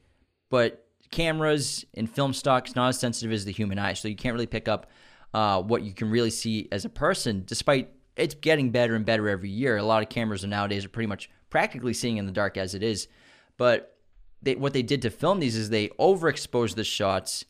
[0.51, 4.17] but cameras and film stock is not as sensitive as the human eye, so you
[4.17, 4.91] can't really pick up
[5.35, 7.45] uh, what you can really see as a person.
[7.47, 11.07] Despite it's getting better and better every year, a lot of cameras nowadays are pretty
[11.07, 13.09] much practically seeing in the dark as it is.
[13.57, 13.97] But
[14.43, 17.45] they, what they did to film these is they overexposed the shots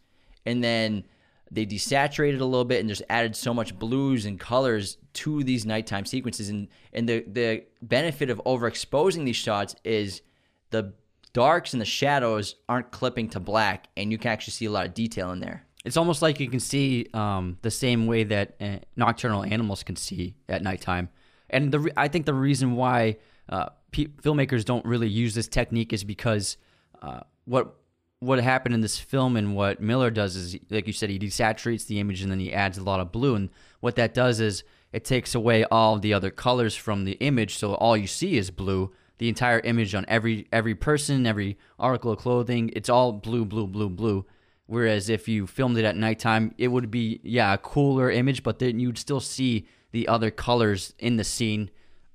[0.44, 1.04] and then
[1.52, 5.66] they desaturated a little bit and just added so much blues and colors to these
[5.66, 6.48] nighttime sequences.
[6.48, 10.22] And and the the benefit of overexposing these shots is
[10.70, 10.94] the
[11.34, 14.86] darks and the shadows aren't clipping to black, and you can actually see a lot
[14.86, 15.66] of detail in there.
[15.84, 19.96] It's almost like you can see um, the same way that uh, nocturnal animals can
[19.96, 21.08] see at nighttime.
[21.50, 23.16] And the re- I think the reason why
[23.48, 26.56] uh, p- filmmakers don't really use this technique is because
[27.02, 27.76] uh, what
[28.22, 31.86] what happened in this film and what Miller does is, like you said, he desaturates
[31.86, 33.34] the image and then he adds a lot of blue.
[33.34, 37.56] And what that does is it takes away all the other colors from the image,
[37.56, 38.92] so all you see is blue.
[39.18, 43.66] The entire image on every every person, every article of clothing, it's all blue, blue,
[43.66, 44.24] blue, blue.
[44.66, 48.60] Whereas if you filmed it at nighttime, it would be yeah a cooler image, but
[48.60, 51.70] then you'd still see the other colors in the scene.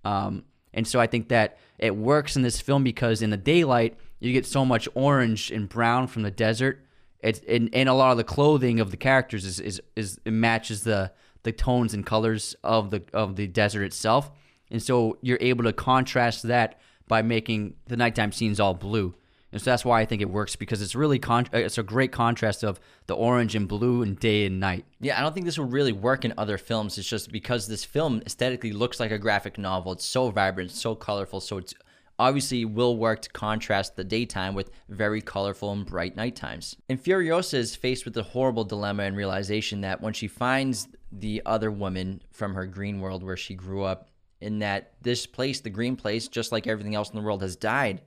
[0.06, 3.98] Um, and so I think that it works in this film because in the daylight
[4.20, 6.84] you get so much orange and brown from the desert.
[7.20, 10.32] It's and, and a lot of the clothing of the characters is, is is it
[10.32, 11.12] matches the
[11.44, 14.32] the tones and colors of the of the desert itself.
[14.70, 19.16] And so you're able to contrast that by making the nighttime scenes all blue.
[19.52, 21.84] And so that's why I think it works because it's really con- uh, it's a
[21.84, 24.86] great contrast of the orange and blue and day and night.
[25.00, 26.98] Yeah, I don't think this will really work in other films.
[26.98, 29.94] It's just because this film aesthetically looks like a graphic novel.
[29.94, 31.74] It's so vibrant, so colorful, so it's
[32.20, 36.76] obviously will work to contrast the daytime with very colorful and bright night times.
[36.90, 41.42] And Furiosa is faced with the horrible dilemma and realization that when she finds the
[41.46, 44.10] other woman from her green world where she grew up,
[44.42, 47.56] in that this place, the green place, just like everything else in the world, has
[47.56, 48.02] died,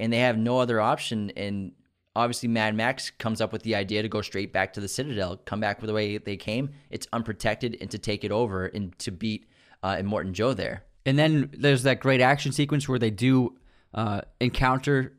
[0.00, 1.30] and they have no other option.
[1.36, 1.72] And
[2.16, 5.36] obviously, Mad Max comes up with the idea to go straight back to the Citadel,
[5.36, 6.70] come back with the way they came.
[6.90, 9.46] It's unprotected, and to take it over and to beat
[9.82, 10.84] uh, Immortan Joe there.
[11.06, 13.56] And then there's that great action sequence where they do
[13.94, 15.14] uh, encounter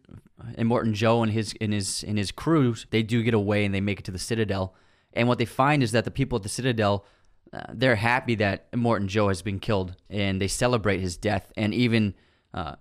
[0.57, 2.85] Immortan Joe and his in his in his crews.
[2.91, 4.75] They do get away and they make it to the Citadel.
[5.13, 7.05] And what they find is that the people at the Citadel,
[7.51, 11.51] uh, they're happy that Immortan Joe has been killed, and they celebrate his death.
[11.57, 12.13] And even
[12.53, 12.75] uh,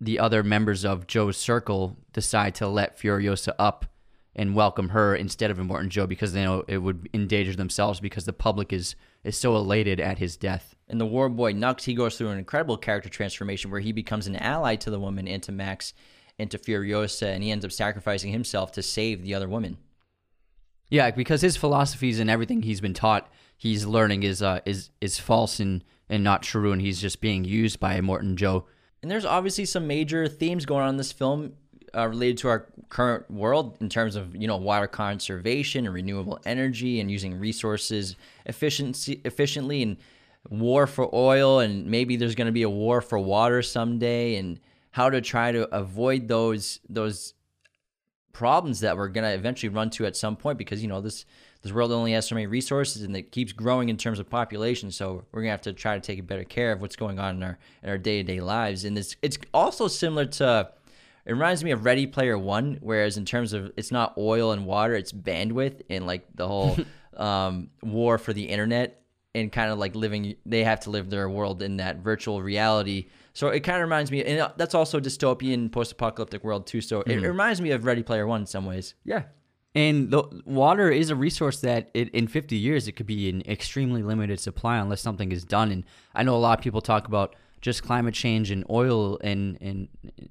[0.00, 3.86] the other members of Joe's circle decide to let Furiosa up
[4.34, 8.26] and welcome her instead of Immortan Joe because they know it would endanger themselves because
[8.26, 8.94] the public is
[9.24, 10.75] is so elated at his death.
[10.88, 14.26] And the War Boy Nux, he goes through an incredible character transformation where he becomes
[14.26, 15.92] an ally to the woman and to Max
[16.38, 19.78] and to Furiosa, and he ends up sacrificing himself to save the other woman.
[20.88, 25.18] Yeah, because his philosophies and everything he's been taught, he's learning is uh, is is
[25.18, 28.66] false and and not true, and he's just being used by Immortan Joe.
[29.02, 31.54] And there's obviously some major themes going on in this film
[31.94, 36.38] uh, related to our current world in terms of you know water conservation and renewable
[36.44, 39.96] energy and using resources efficiency efficiently and
[40.50, 44.60] war for oil and maybe there's going to be a war for water someday and
[44.90, 47.34] how to try to avoid those those
[48.32, 51.24] problems that we're gonna eventually run to at some point because you know this
[51.62, 54.90] this world only has so many resources and it keeps growing in terms of population.
[54.90, 57.42] So we're gonna have to try to take better care of what's going on in
[57.42, 58.84] our in our day to day lives.
[58.84, 60.70] And it's it's also similar to
[61.24, 64.66] it reminds me of Ready Player One, whereas in terms of it's not oil and
[64.66, 66.76] water, it's bandwidth and like the whole
[67.16, 69.02] um, war for the internet
[69.36, 70.34] and kind of like living.
[70.44, 73.06] They have to live their world in that virtual reality.
[73.32, 76.80] So it kind of reminds me, and uh, that's also a dystopian post-apocalyptic world too.
[76.80, 78.94] So it, it reminds me of Ready Player One in some ways.
[79.04, 79.24] Yeah.
[79.74, 83.42] And the water is a resource that it, in 50 years it could be an
[83.42, 85.70] extremely limited supply unless something is done.
[85.70, 85.84] And
[86.14, 89.88] I know a lot of people talk about just climate change and oil and, and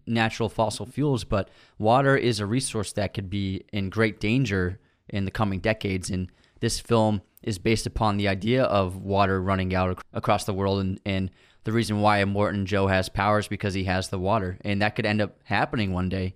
[0.07, 4.79] natural fossil fuels, but water is a resource that could be in great danger
[5.09, 6.09] in the coming decades.
[6.09, 10.53] And this film is based upon the idea of water running out ac- across the
[10.53, 10.81] world.
[10.81, 11.31] And, and
[11.63, 14.57] the reason why Immortan Joe has powers because he has the water.
[14.65, 16.35] And that could end up happening one day.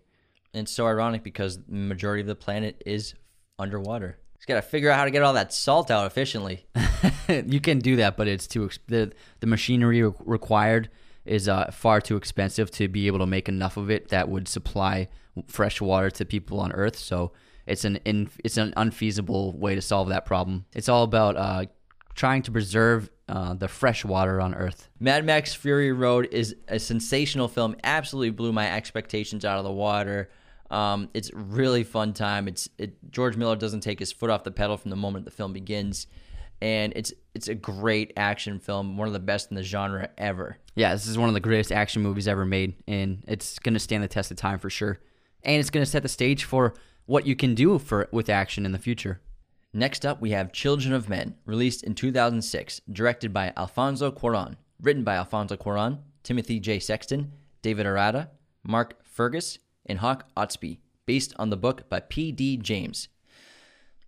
[0.53, 3.15] And it's so ironic because the majority of the planet is
[3.57, 4.17] underwater.
[4.37, 6.65] Just gotta figure out how to get all that salt out efficiently.
[7.45, 10.89] you can do that, but it's too the the machinery re- required
[11.25, 14.47] is uh, far too expensive to be able to make enough of it that would
[14.47, 15.09] supply
[15.47, 16.97] fresh water to people on Earth.
[16.97, 17.33] So
[17.69, 20.65] it's an in, it's an unfeasible way to solve that problem.
[20.73, 21.65] It's all about uh,
[22.15, 24.89] trying to preserve uh, the fresh water on Earth.
[24.99, 27.75] Mad Max Fury Road is a sensational film.
[27.83, 30.29] Absolutely blew my expectations out of the water.
[30.71, 32.47] Um, it's really fun time.
[32.47, 35.31] It's it, George Miller doesn't take his foot off the pedal from the moment the
[35.31, 36.07] film begins,
[36.61, 40.57] and it's it's a great action film, one of the best in the genre ever.
[40.75, 43.79] Yeah, this is one of the greatest action movies ever made, and it's going to
[43.79, 44.99] stand the test of time for sure.
[45.43, 46.73] And it's going to set the stage for
[47.09, 49.19] what you can do for with action in the future.
[49.73, 55.03] Next up, we have Children of Men, released in 2006, directed by Alfonso Cuarón, written
[55.03, 56.77] by Alfonso Cuarón, Timothy J.
[56.77, 57.31] Sexton,
[57.63, 58.27] David Arata,
[58.63, 59.57] Mark Fergus,
[59.87, 62.57] and Hawk Ostby, based on the book by P.D.
[62.57, 63.07] James.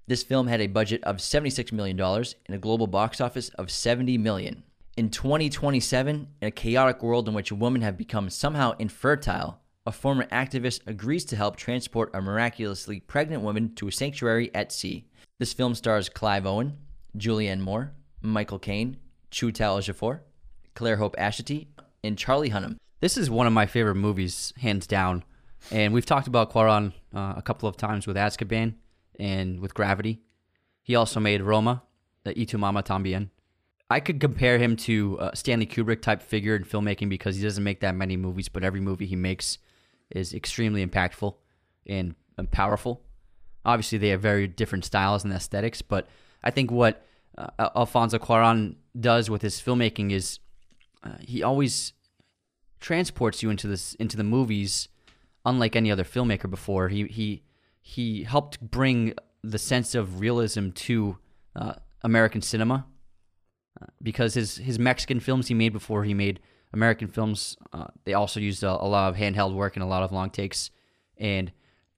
[0.06, 4.20] This film had a budget of $76 million and a global box office of 70
[4.20, 4.62] million.
[4.96, 10.26] In 2027, in a chaotic world in which women have become somehow infertile, a former
[10.26, 15.06] activist agrees to help transport a miraculously pregnant woman to a sanctuary at sea.
[15.40, 16.78] This film stars Clive Owen,
[17.18, 18.98] Julianne Moore, Michael Caine,
[19.32, 20.20] Chiwetel Ejiofor,
[20.76, 21.68] Clare-Hope Ashitey,
[22.04, 22.78] and Charlie Hunnam.
[23.00, 25.24] This is one of my favorite movies, hands down.
[25.72, 28.76] And we've talked about Cuarón uh, a couple of times with Azkaban
[29.20, 30.22] and with Gravity.
[30.84, 31.84] He also made Roma,
[32.24, 33.30] the Y Tu Mamá También.
[33.90, 37.64] I could compare him to a Stanley Kubrick type figure in filmmaking because he doesn't
[37.64, 39.58] make that many movies, but every movie he makes
[40.12, 41.36] is extremely impactful
[41.88, 43.02] and, and powerful.
[43.64, 46.08] Obviously, they have very different styles and aesthetics, but
[46.44, 47.06] I think what
[47.38, 50.40] uh, Alfonso Cuarón does with his filmmaking is
[51.04, 51.94] uh, he always
[52.80, 54.90] transports you into this into the movies
[55.46, 56.90] unlike any other filmmaker before.
[56.90, 57.44] He he
[57.82, 61.18] he helped bring the sense of realism to
[61.56, 62.86] uh, American cinema
[63.82, 66.40] uh, because his his Mexican films he made before he made
[66.74, 70.04] American films, uh, they also used a, a, lot of handheld work and a lot
[70.04, 70.72] of long takes,
[71.18, 71.52] and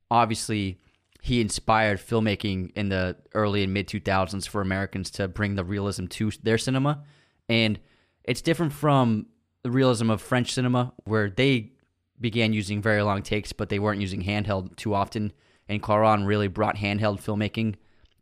[0.09, 0.79] obviously
[1.21, 6.07] he inspired filmmaking in the early and mid 2000s for Americans to bring the realism
[6.07, 7.03] to their cinema,
[7.47, 7.79] and
[8.23, 9.27] it's different from
[9.63, 11.71] the realism of French cinema where they
[12.19, 15.31] began using very long takes, but they weren't using handheld too often.
[15.67, 17.75] And Cuarón really brought handheld filmmaking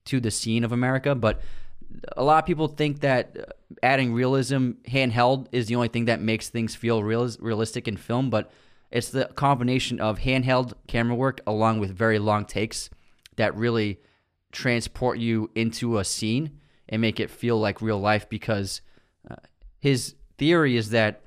[0.06, 1.16] to the scene of America.
[1.16, 1.42] But
[2.18, 3.44] a lot of people think that uh,
[3.84, 8.30] adding realism handheld is the only thing that makes things feel real, realistic in film.
[8.30, 8.52] But
[8.92, 12.90] it's the combination of handheld camera work along with very long takes
[13.38, 14.00] that really
[14.52, 18.82] transport you into a scene and make it feel like real life because
[19.30, 19.36] uh,
[19.80, 21.22] his theory is that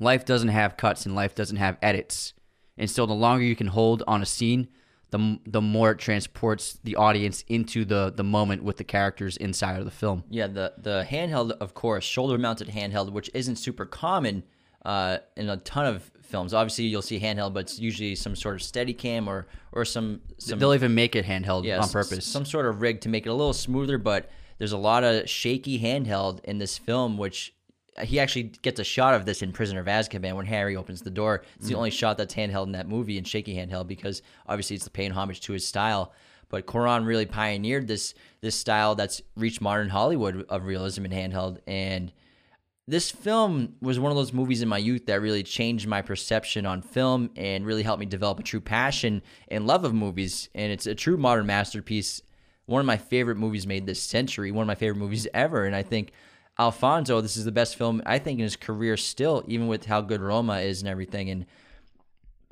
[0.00, 2.34] life doesn't have cuts and life doesn't have edits.
[2.76, 4.68] And so the longer you can hold on a scene,
[5.10, 9.78] the the more it transports the audience into the the moment with the characters inside
[9.78, 10.24] of the film.
[10.30, 14.44] Yeah, the the handheld, of course, shoulder mounted handheld, which isn't super common
[14.84, 16.52] uh, in a ton of films.
[16.52, 20.20] Obviously, you'll see handheld, but it's usually some sort of steady cam or or some,
[20.38, 22.26] some they'll even make it handheld yeah, on purpose.
[22.26, 25.28] Some sort of rig to make it a little smoother, but there's a lot of
[25.28, 27.54] shaky handheld in this film, which
[28.02, 31.10] he actually gets a shot of this in Prisoner of Azkaban when Harry opens the
[31.10, 31.42] door.
[31.56, 31.78] It's the mm.
[31.78, 35.40] only shot that's handheld in that movie and shaky handheld because obviously it's paying homage
[35.42, 36.12] to his style.
[36.48, 41.58] But Cuarón really pioneered this this style that's reached modern Hollywood of realism and handheld.
[41.66, 42.12] And
[42.86, 46.64] this film was one of those movies in my youth that really changed my perception
[46.64, 50.48] on film and really helped me develop a true passion and love of movies.
[50.54, 52.22] And it's a true modern masterpiece.
[52.64, 55.66] One of my favorite movies made this century, one of my favorite movies ever.
[55.66, 56.12] And I think
[56.58, 60.00] Alfonso, this is the best film I think in his career still, even with how
[60.00, 61.30] good Roma is and everything.
[61.30, 61.46] And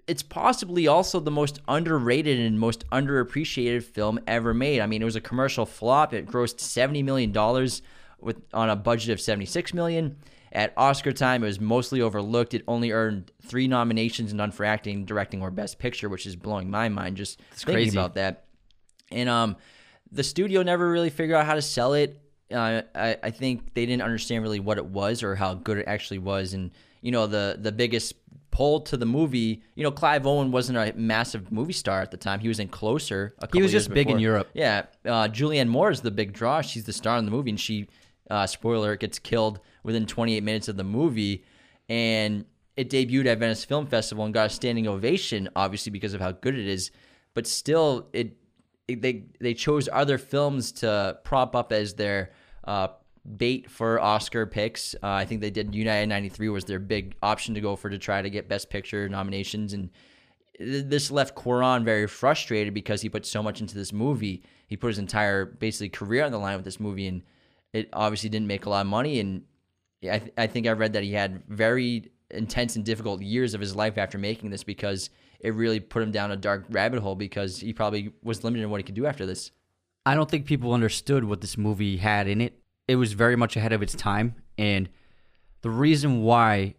[0.07, 4.81] it's possibly also the most underrated and most underappreciated film ever made.
[4.81, 6.15] I mean, it was a commercial flop.
[6.15, 7.83] It grossed seventy million dollars
[8.21, 10.17] with on a budget of seventy six million.
[10.53, 12.55] At Oscar time, it was mostly overlooked.
[12.55, 16.71] It only earned three nominations, none for acting, directing, or best picture, which is blowing
[16.71, 17.99] my mind just thinking crazy.
[17.99, 18.45] about that.
[19.11, 19.57] And um,
[20.11, 22.21] the studio never really figured out how to sell it.
[22.53, 25.87] Uh, I, I think they didn't understand really what it was or how good it
[25.89, 26.55] actually was.
[26.55, 26.71] And
[27.01, 28.15] you know, the the biggest
[28.57, 32.17] pull to the movie, you know, Clive Owen wasn't a massive movie star at the
[32.17, 32.41] time.
[32.41, 33.35] He was in Closer.
[33.41, 34.19] A He was just big in.
[34.19, 34.49] Europe.
[34.55, 36.63] Yeah, uh, Julianne Moore is the big draw.
[36.63, 37.87] She's the star in the movie, and she,
[38.31, 41.45] uh, spoiler, gets killed within 28 minutes of the movie.
[41.91, 46.23] And it debuted at Venice Film Festival and got a standing ovation, obviously because of
[46.23, 46.91] how good it is.
[47.35, 48.37] But still, it
[48.89, 52.33] they they chose other films to prop up as their
[52.65, 52.89] uh,
[53.37, 54.95] bait for Oscar picks.
[54.95, 57.99] Uh, I think they did United 93 was their big option to go for to
[57.99, 59.91] try to get Best Picture nominations and
[60.59, 64.43] this left Cuarón very frustrated because he put so much into this movie.
[64.69, 67.23] He put his entire basically career on the line with this movie, and
[67.73, 69.21] it obviously didn't make a lot of money.
[69.21, 69.43] And
[70.03, 73.61] I, th- I think I read that he had very intense and difficult years of
[73.61, 75.11] his life after making this because
[75.41, 78.71] it really put him down a dark rabbit hole because he probably was limited in
[78.71, 79.51] what he could do after this.
[80.05, 82.61] I don't think people understood what this movie had in it.
[82.87, 84.89] It was very much ahead of its time, and
[85.63, 86.75] the reason why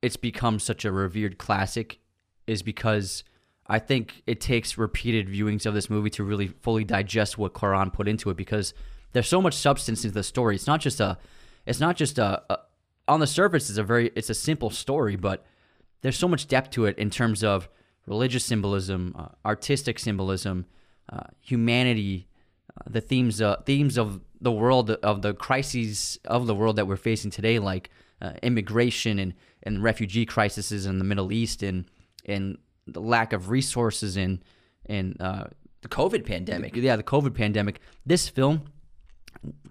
[0.00, 1.98] it's become such a revered classic
[2.46, 3.24] is because
[3.66, 7.92] I think it takes repeated viewings of this movie to really fully digest what Cuarón
[7.92, 8.74] put into it because
[9.12, 10.54] there's so much substance into the story.
[10.54, 11.18] It's not just a
[11.66, 12.58] it's not just a, a
[13.08, 15.44] on the surface it's a very it's a simple story, but
[16.02, 17.68] there's so much depth to it in terms of
[18.06, 20.66] religious symbolism, uh, artistic symbolism,
[21.12, 22.28] uh, humanity,
[22.76, 26.86] uh, the themes uh, themes of the world of the crises of the world that
[26.86, 27.90] we're facing today, like
[28.20, 31.84] uh, immigration and and refugee crises in the Middle East and
[32.26, 34.44] and the lack of resources and
[34.86, 35.44] and uh,
[35.82, 36.76] The COVID pandemic.
[36.76, 37.80] yeah, the COVID pandemic.
[38.04, 38.62] This film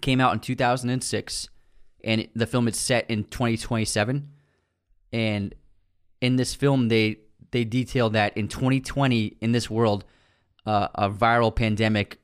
[0.00, 1.48] came out in 2006,
[2.04, 4.28] and the film is set in 2027.
[5.12, 5.54] And
[6.20, 7.18] in this film, they
[7.54, 10.04] they detail that in 2020, in this world,
[10.66, 12.18] uh, a viral pandemic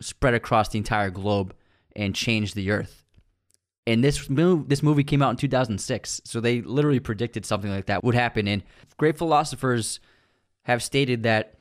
[0.00, 1.54] spread across the entire globe
[1.94, 3.04] and changed the earth.
[3.86, 8.04] And this this movie came out in 2006, so they literally predicted something like that
[8.04, 8.46] would happen.
[8.46, 8.62] And
[8.96, 10.00] great philosophers
[10.62, 11.56] have stated that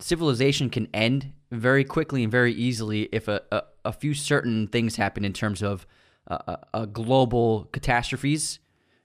[0.00, 4.96] civilization can end very quickly and very easily if a, a, a few certain things
[4.96, 5.86] happen in terms of
[6.28, 8.58] uh, uh, uh, global catastrophes.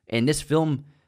[0.10, 0.99] And this film uh,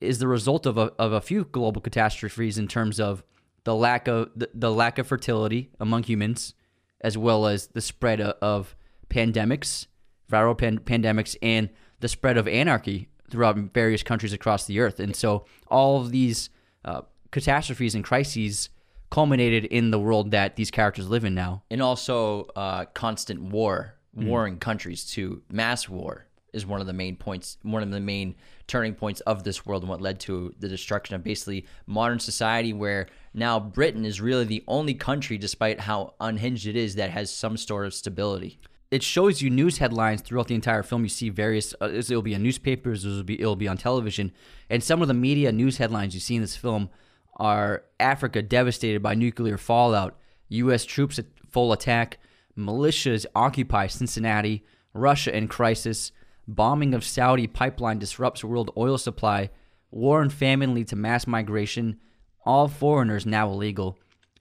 [0.00, 3.22] is the result of a, of a few global catastrophes in terms of
[3.64, 6.54] the lack of the, the lack of fertility among humans,
[7.02, 8.76] as well as the spread of, of
[9.08, 9.86] pandemics,
[10.30, 11.68] viral pan- pandemics, and
[12.00, 14.98] the spread of anarchy throughout various countries across the earth.
[14.98, 16.50] And so all of these
[16.84, 18.70] uh, catastrophes and crises
[19.10, 21.62] culminated in the world that these characters live in now.
[21.70, 24.26] and also uh, constant war, Mm-hmm.
[24.28, 28.34] warring countries to mass war is one of the main points, one of the main
[28.66, 32.72] turning points of this world, and what led to the destruction of basically modern society,
[32.72, 37.32] where now Britain is really the only country, despite how unhinged it is, that has
[37.32, 38.58] some sort of stability.
[38.90, 41.02] it shows you news headlines throughout the entire film.
[41.04, 41.74] You see various.
[41.80, 43.04] Uh, it'll be in newspapers.
[43.04, 44.32] It'll be it'll be on television,
[44.68, 46.90] and some of the media news headlines you see in this film
[47.36, 50.84] are Africa devastated by nuclear fallout, U.S.
[50.84, 52.18] troops at full attack,
[52.58, 56.12] militias occupy Cincinnati, Russia in crisis,
[56.54, 59.50] bombing of Saudi pipeline disrupts world oil supply,
[59.90, 61.98] war and famine lead to mass migration,
[62.44, 63.98] all foreigners now illegal.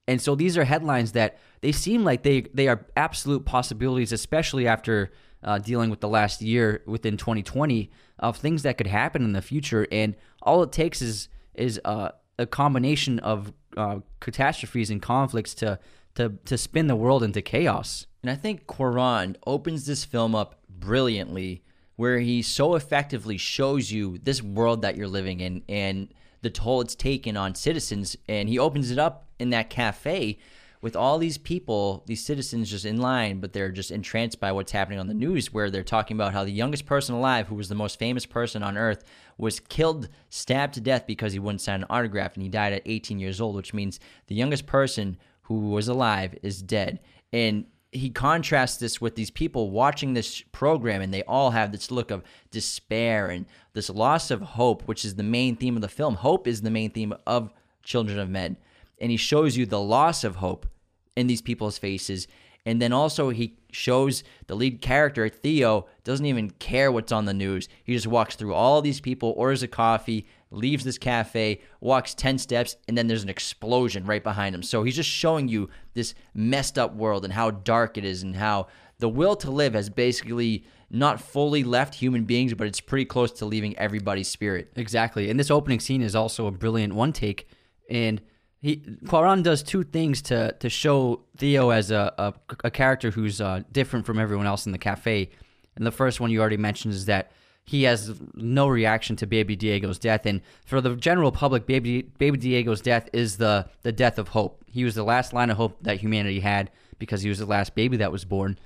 [0.08, 4.68] And so these are headlines that they seem like they they are absolute possibilities, especially
[4.68, 5.12] after
[5.44, 9.42] uh, dealing with the last year within 2020 of things that could happen in the
[9.42, 9.88] future.
[9.92, 15.80] And all it takes is is uh, a combination of uh, catastrophes and conflicts to
[16.16, 18.08] to to spin the world into chaos.
[18.24, 21.64] And I think Cuarón opens this film up brilliantly,
[22.00, 26.08] where he so effectively shows you this world that you're living in and
[26.42, 28.16] the toll it's taken on citizens.
[28.30, 30.40] And he opens it up in that cafe
[30.82, 34.72] with all these people, these citizens just in line, but they're just entranced by what's
[34.72, 37.68] happening on the news, where they're talking about how the youngest person alive, who was
[37.68, 39.04] the most famous person on earth,
[39.38, 42.82] was killed, stabbed to death because he wouldn't sign an autograph, and he died at
[42.86, 47.02] 18 years old, which means the youngest person who was alive is dead.
[47.34, 51.90] And he contrasts this with these people watching this program, and they all have this
[51.90, 55.88] look of despair and this loss of hope, which is the main theme of the
[55.88, 56.16] film.
[56.16, 57.52] Hope is the main theme of
[57.84, 58.58] Children of Men.
[59.00, 60.68] And he shows you the loss of hope
[61.16, 62.28] in these people's faces
[62.70, 67.34] And then also he shows the lead character Theo doesn't even care what's on the
[67.34, 67.68] news.
[67.84, 72.38] He just walks through all these people, orders a coffee, leaves this cafe, walks 10
[72.38, 74.62] steps, and then there's an explosion right behind him.
[74.62, 78.36] So he's just showing you this messed up world and how dark it is and
[78.36, 78.68] how
[79.00, 83.32] the will to live has basically not fully left human beings, but it's pretty close
[83.32, 84.72] to leaving everybody's spirit.
[84.76, 85.32] Exactly.
[85.32, 87.48] And this opening scene is also a brilliant one take.
[87.90, 88.22] And
[88.62, 92.34] he Cuarón does two things to to show Theo as a a,
[92.66, 95.30] a character who's uh, different from everyone else in the cafe.
[95.76, 97.32] And the first one you already mentioned is that
[97.64, 102.38] he has no reaction to Baby Diego's death, and for the general public, Baby Baby
[102.38, 104.64] Diego's death is the the death of hope.
[104.66, 107.76] He was the last line of hope that humanity had because he was the last
[107.76, 108.60] baby that was born.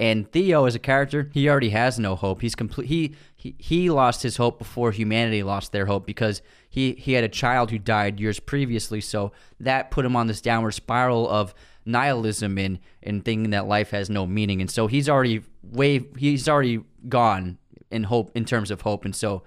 [0.00, 2.40] And Theo, as a character, he already has no hope.
[2.40, 2.88] He's complete.
[2.88, 6.40] He, he he lost his hope before humanity lost their hope because
[6.70, 9.02] he he had a child who died years previously.
[9.02, 13.90] So that put him on this downward spiral of nihilism and and thinking that life
[13.90, 14.62] has no meaning.
[14.62, 17.58] And so he's already way he's already gone
[17.90, 19.04] in hope in terms of hope.
[19.04, 19.42] And so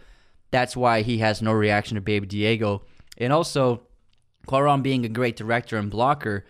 [0.51, 2.84] that's why he has no reaction to Baby Diego.
[3.18, 3.82] And also,
[4.47, 6.45] Cuarón being a great director and blocker,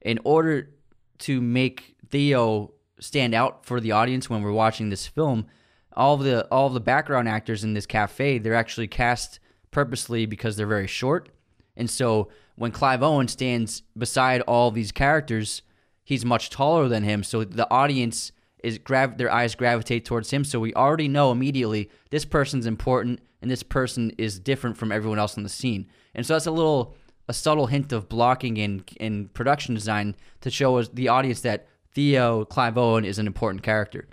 [0.00, 0.70] in order
[1.18, 5.46] to make Theo stand out for the audience when we're watching this film.
[5.94, 9.40] All of the all of the background actors in this cafe, they're actually cast
[9.70, 11.28] purposely because they're very short.
[11.76, 15.62] And so when Clive Owen stands beside all these characters,
[16.04, 17.22] he's much taller than him.
[17.22, 18.32] So the audience
[18.62, 20.44] is grav their eyes gravitate towards him.
[20.44, 25.18] So we already know immediately this person's important and this person is different from everyone
[25.18, 25.86] else on the scene.
[26.14, 26.96] And so that's a little
[27.28, 31.68] a subtle hint of blocking and in production design to show us the audience that
[31.98, 34.06] Theo Clive Owen is an important character.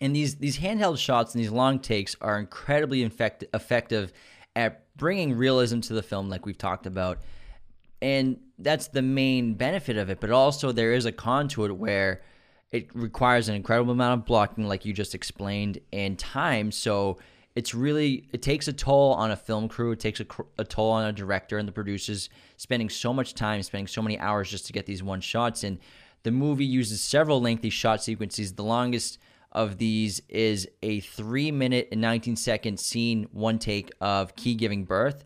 [0.00, 4.12] And these these handheld shots and these long takes are incredibly effect- effective
[4.56, 7.20] at bringing realism to the film, like we've talked about.
[8.00, 10.18] And that's the main benefit of it.
[10.18, 12.22] But also, there is a con to it where
[12.72, 16.72] it requires an incredible amount of blocking, like you just explained, and time.
[16.72, 17.18] So
[17.54, 19.92] it's really it takes a toll on a film crew.
[19.92, 20.26] It takes a,
[20.58, 24.18] a toll on a director and the producers, spending so much time, spending so many
[24.18, 25.62] hours just to get these one shots.
[25.62, 25.78] And
[26.22, 28.54] the movie uses several lengthy shot sequences.
[28.54, 29.18] The longest
[29.50, 34.84] of these is a three minute and 19 second scene, one take of Key giving
[34.84, 35.24] birth.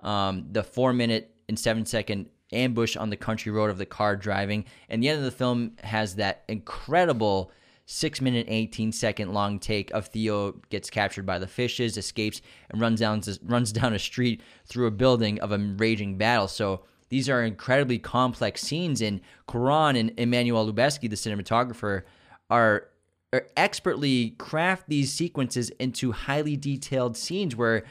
[0.00, 4.16] Um, the four minute and seven second ambush on the country road of the car
[4.16, 4.64] driving.
[4.88, 7.52] And the end of the film has that incredible
[7.86, 12.40] six minute, 18 second long take of Theo gets captured by the fishes, escapes,
[12.70, 16.48] and runs down, runs down a street through a building of a raging battle.
[16.48, 22.02] So these are incredibly complex scenes, and Cuarón and Emmanuel Lubezki, the cinematographer,
[22.50, 22.88] are,
[23.32, 27.84] are expertly craft these sequences into highly detailed scenes where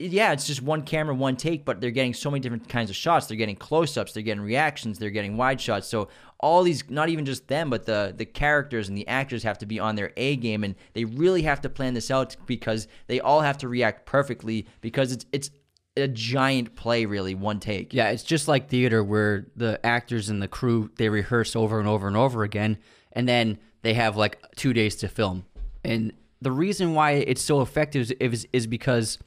[0.00, 2.96] yeah, it's just one camera, one take, but they're getting so many different kinds of
[2.96, 3.26] shots.
[3.26, 5.88] They're getting close-ups, they're getting reactions, they're getting wide shots.
[5.88, 6.08] So
[6.40, 9.66] all these, not even just them, but the the characters and the actors have to
[9.66, 13.20] be on their A game, and they really have to plan this out because they
[13.20, 15.50] all have to react perfectly because it's it's
[15.98, 17.92] a giant play, really, one take.
[17.92, 21.88] Yeah, it's just like theater where the actors and the crew they rehearse over and
[21.88, 22.78] over and over again,
[23.12, 25.44] and then they have like two days to film.
[25.84, 29.18] And the reason why it's so effective is, is because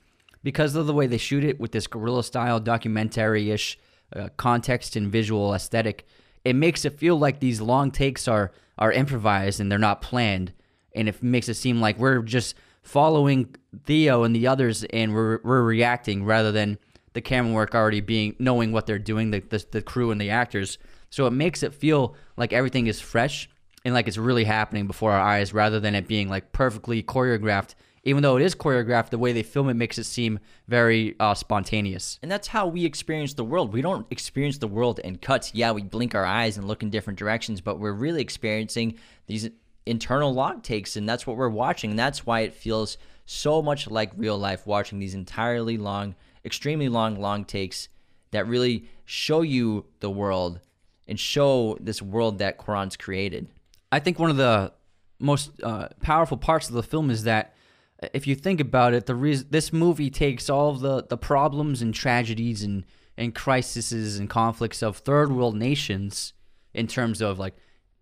[0.44, 3.78] because of the way they shoot it with this guerrilla style documentary ish
[4.16, 6.06] uh, context and visual aesthetic.
[6.44, 10.54] It makes it feel like these long takes are are improvised and they're not planned,
[10.96, 13.56] and it makes it seem like we're just following
[13.86, 16.78] Theo and the others, and we're we're reacting rather than
[17.14, 20.30] the camera work already being knowing what they're doing, the, the the crew and the
[20.30, 20.78] actors.
[21.10, 23.50] So it makes it feel like everything is fresh
[23.84, 27.76] and like it's really happening before our eyes, rather than it being like perfectly choreographed.
[28.04, 31.36] Even though it is choreographed, the way they film it makes it seem very uh,
[31.36, 32.18] spontaneous.
[32.24, 33.72] And that's how we experience the world.
[33.74, 35.54] We don't experience the world in cuts.
[35.54, 39.52] Yeah, we blink our eyes and look in different directions, but we're really experiencing these
[39.86, 41.92] internal log takes, and that's what we're watching.
[41.92, 46.90] And that's why it feels so much like real life watching these entirely long, extremely
[46.90, 47.90] long, long takes
[48.32, 50.60] that really show you the world
[51.08, 53.48] and show this world that Cuarón's created.
[53.92, 54.74] I think one of the
[55.20, 57.54] most uh, powerful parts of the film is that
[58.02, 61.82] uh, if you think about it, the reason this movie takes all the, the problems
[61.82, 62.86] and tragedies and,
[63.18, 66.34] and crises and conflicts of third world nations
[66.74, 67.56] in terms of like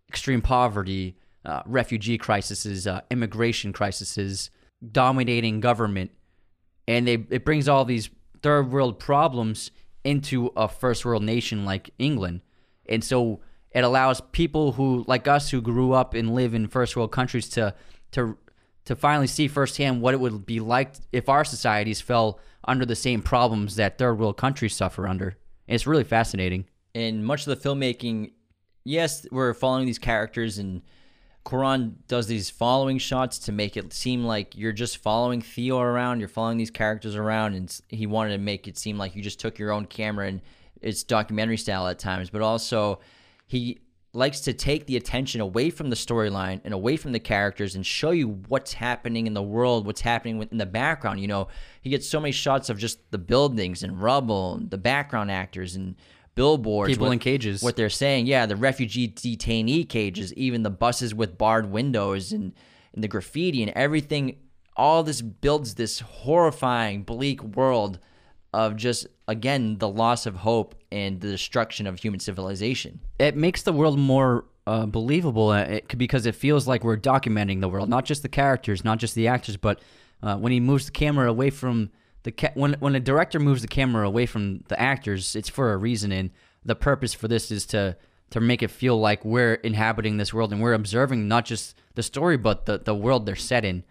[0.07, 4.49] extreme poverty, uh, refugee crises, uh, immigration crises,
[4.91, 6.11] dominating government,
[6.87, 8.09] and they it brings all these
[8.41, 9.71] third world problems
[10.03, 12.41] into a first world nation like England,
[12.87, 13.39] and so
[13.71, 17.49] it allows people who like us who grew up and live in first world countries
[17.49, 17.73] to
[18.11, 18.37] to
[18.85, 22.95] to finally see firsthand what it would be like if our societies fell under the
[22.95, 25.27] same problems that third world countries suffer under.
[25.67, 26.65] And it's really fascinating.
[26.95, 28.31] And much of the filmmaking
[28.83, 30.81] yes, we're following these characters and
[31.49, 36.19] Cuarón does these following shots to make it seem like you're just following Theo around,
[36.19, 39.39] you're following these characters around, and he wanted to make it seem like you just
[39.39, 40.41] took your own camera and
[40.79, 42.99] it's documentary style at times, but also
[43.47, 43.79] he
[44.13, 47.83] likes to take the attention away from the storyline and away from the characters and
[47.83, 51.19] show you what's happening in the world, what's happening in the background.
[51.19, 51.47] You know,
[51.81, 55.75] he gets so many shots of just the buildings and rubble and the background actors
[55.75, 55.95] and
[56.39, 57.61] billboards, People what, in cages.
[57.61, 58.25] what they're saying.
[58.25, 62.53] Yeah, the refugee detainee cages, even the buses with barred windows and,
[62.93, 64.37] and the graffiti and everything.
[64.77, 67.99] All this builds this horrifying, bleak world
[68.53, 72.99] of just again the loss of hope and the destruction of human civilization.
[73.19, 77.59] it makes the world more uh, believable uh, it, because it feels like we're documenting
[77.59, 79.81] the world, not just the characters, not just the actors, but
[80.23, 81.89] uh, when he moves the camera away from
[82.23, 85.73] the ca- when when a director moves the camera away from the actors, it's for
[85.73, 86.31] a reason, and
[86.63, 87.97] the purpose for this is to
[88.31, 92.03] to make it feel like we're inhabiting this world and we're observing not just the
[92.03, 93.83] story but the the world they're set in.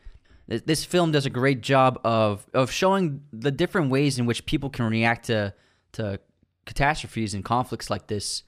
[0.47, 4.71] This film does a great job of of showing the different ways in which people
[4.71, 5.55] can react to
[5.93, 6.21] to
[6.65, 8.43] catastrophes and conflicts like this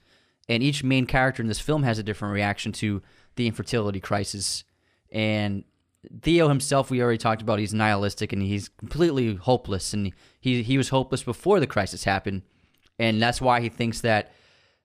[0.48, 3.00] and each main character in this film has a different reaction to
[3.36, 4.64] the infertility crisis
[5.10, 5.64] and
[6.22, 9.92] Theo himself we already talked about he's nihilistic and he's completely hopeless.
[9.92, 12.42] And he he was hopeless before the crisis happened.
[12.98, 14.32] And that's why he thinks that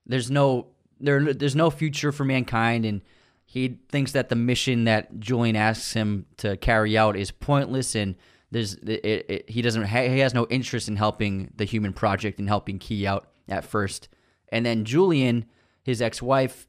[0.06, 0.68] there's no
[1.00, 2.86] there there's no future for mankind.
[2.86, 3.02] And
[3.46, 7.96] he thinks that the mission that Julian asks him to carry out is pointless.
[7.96, 8.16] And
[8.52, 12.48] there's it, it, he doesn't he has no interest in helping the human project and
[12.48, 14.10] helping Key out at first.
[14.50, 15.46] And then Julian
[15.84, 16.68] his ex-wife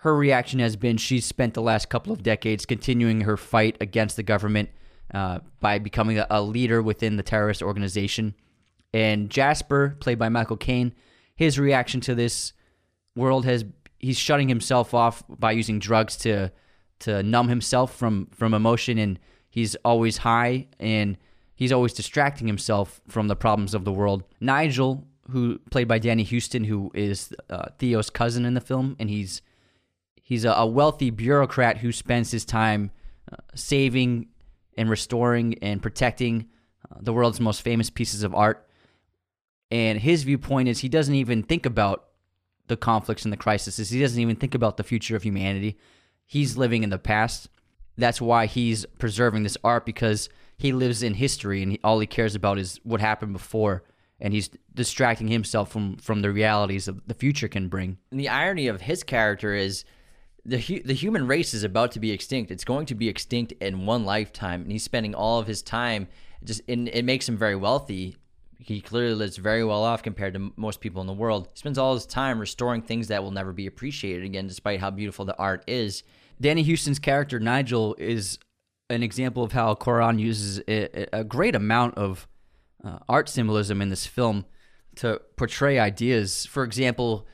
[0.00, 4.16] her reaction has been she's spent the last couple of decades continuing her fight against
[4.16, 4.68] the government
[5.12, 8.34] uh, by becoming a, leader within the terrorist organization.
[8.94, 10.94] And Jasper, played by Michael Caine,
[11.34, 12.52] his reaction to this
[13.16, 13.64] world has
[13.98, 16.52] he's shutting himself off by using drugs to
[17.00, 19.18] to numb himself from from emotion, and
[19.50, 21.16] he's always high and
[21.54, 24.22] he's always distracting himself from the problems of the world.
[24.40, 29.10] Nigel, who played by Danny Huston, who is uh, Theo's cousin in the film, and
[29.10, 29.42] he's
[30.28, 32.90] He's a, a wealthy bureaucrat who spends his time
[33.32, 34.26] uh, saving
[34.76, 36.50] and restoring and protecting
[36.84, 38.68] uh, the world's most famous pieces of art.
[39.70, 42.08] And his viewpoint is he doesn't even think about
[42.66, 43.88] the conflicts and the crises.
[43.88, 45.78] He doesn't even think about the future of humanity.
[46.26, 47.48] He's living in the past.
[47.96, 52.06] That's why he's preserving this art because he lives in history and he, all he
[52.06, 53.82] cares about is what happened before.
[54.20, 57.96] And he's distracting himself from, from the realities of the future can bring.
[58.10, 59.86] And the irony of his character is
[60.44, 62.50] the hu- the human race is about to be extinct.
[62.50, 66.08] It's going to be extinct in one lifetime, and he's spending all of his time
[66.44, 66.62] just.
[66.68, 68.16] And it makes him very wealthy.
[68.60, 71.48] He clearly lives very well off compared to most people in the world.
[71.52, 74.90] He spends all his time restoring things that will never be appreciated again, despite how
[74.90, 76.02] beautiful the art is.
[76.40, 78.38] Danny Huston's character Nigel is
[78.90, 82.26] an example of how Cuarón uses a, a great amount of
[82.84, 84.44] uh, art symbolism in this film
[84.96, 86.46] to portray ideas.
[86.46, 87.26] For example,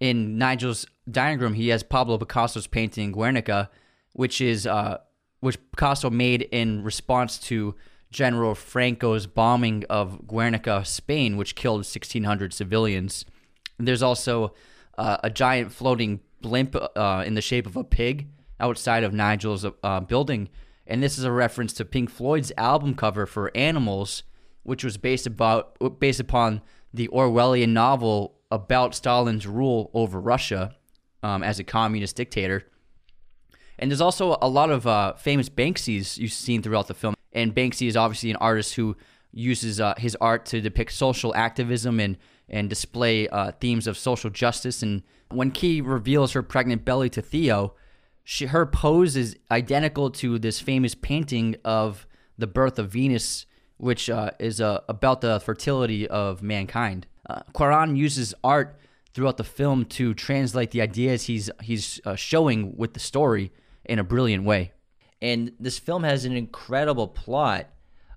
[0.00, 3.70] in Nigel's diagram, he has Pablo Picasso's painting Guernica,
[4.12, 4.98] which is uh,
[5.40, 7.74] which Picasso made in response to
[8.10, 13.24] General Franco's bombing of Guernica, Spain, which killed 1,600 civilians.
[13.78, 14.54] There's also
[14.96, 18.28] uh, a giant floating blimp uh, in the shape of a pig
[18.60, 20.48] outside of Nigel's uh, building,
[20.86, 24.22] and this is a reference to Pink Floyd's album cover for Animals,
[24.62, 30.76] which was based about based upon the Orwellian novel about Stalin's rule over Russia
[31.24, 32.64] um, as a communist dictator.
[33.78, 37.14] And there's also a lot of uh, famous Banksys you've seen throughout the film.
[37.32, 38.96] And Banksy is obviously an artist who
[39.32, 42.16] uses uh, his art to depict social activism and
[42.46, 44.82] and display uh, themes of social justice.
[44.82, 47.72] And when Key reveals her pregnant belly to Theo,
[48.22, 52.06] she, her pose is identical to this famous painting of
[52.36, 53.46] the birth of Venus,
[53.78, 57.06] which uh, is uh, about the fertility of mankind.
[57.28, 58.78] Uh, Cuarón uses art
[59.14, 63.52] throughout the film to translate the ideas he's he's uh, showing with the story
[63.84, 64.72] in a brilliant way.
[65.22, 67.68] And this film has an incredible plot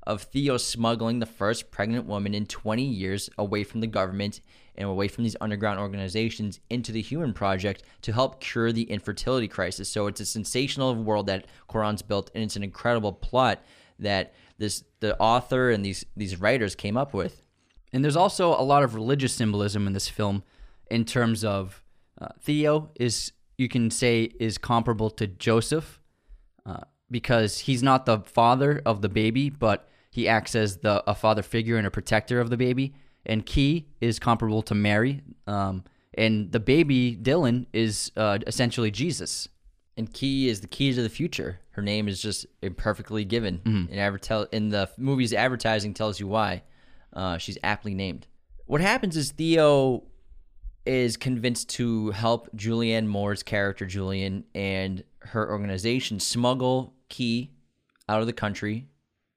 [0.05, 4.41] of Theo smuggling the first pregnant woman in 20 years away from the government
[4.75, 9.47] and away from these underground organizations into the Human Project to help cure the infertility
[9.47, 9.89] crisis.
[9.89, 13.63] So it's a sensational world that Cuarón's built, and it's an incredible plot
[13.99, 17.43] that this the author and these these writers came up with.
[17.91, 20.43] And there's also a lot of religious symbolism in this film
[20.89, 21.83] in terms of
[22.19, 25.99] uh, Theo is you can say is comparable to Joseph
[26.65, 31.15] uh, because he's not the father of the baby, but he acts as the a
[31.15, 32.93] father figure and a protector of the baby.
[33.25, 35.83] And Key is comparable to Mary, um,
[36.13, 39.49] and the baby Dylan is uh, essentially Jesus.
[39.97, 41.59] And Key is the key to the future.
[41.71, 43.59] Her name is just imperfectly given.
[43.65, 43.91] Mm-hmm.
[43.91, 46.63] And adver- in the movie's advertising tells you why.
[47.13, 48.27] Uh, she's aptly named.
[48.67, 50.03] What happens is Theo
[50.87, 57.51] is convinced to help Julianne Moore's character, Julian, and her organization smuggle Key
[58.09, 58.87] out of the country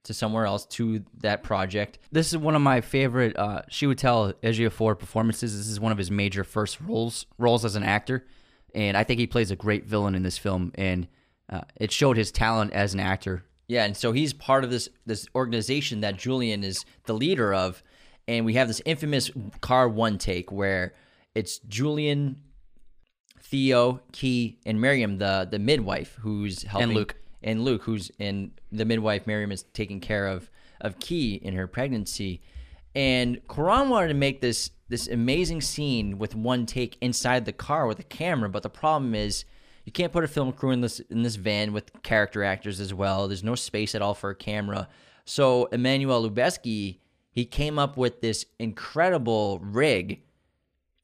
[0.05, 1.99] to somewhere else to that project.
[2.11, 3.37] This is one of my favorite.
[3.37, 5.57] Uh, Chiwetel Ejiofor performances.
[5.57, 8.27] This is one of his major first roles roles as an actor,
[8.75, 10.73] and I think he plays a great villain in this film.
[10.77, 11.07] And
[11.51, 13.45] uh, it showed his talent as an actor.
[13.69, 17.83] Yeah, and so he's part of this this organization that Julian is the leader of,
[18.27, 19.31] and we have this infamous
[19.61, 20.95] car one take where
[21.35, 22.43] it's Julian,
[23.43, 28.53] Theo, Key, and Miriam, the the midwife, who's helping and Luke and Luke, who's in
[28.71, 29.27] the midwife.
[29.27, 30.51] Miriam is taking care of
[30.81, 32.43] of Key in her pregnancy,
[32.95, 37.87] and Cuarón wanted to make this this amazing scene with one take inside the car
[37.87, 39.45] with a camera, but the problem is
[39.85, 42.93] you can't put a film crew in this in this van with character actors as
[42.93, 43.29] well.
[43.29, 44.89] There's no space at all for a camera.
[45.25, 46.99] So Emmanuel Lubezki,
[47.31, 50.23] he came up with this incredible rig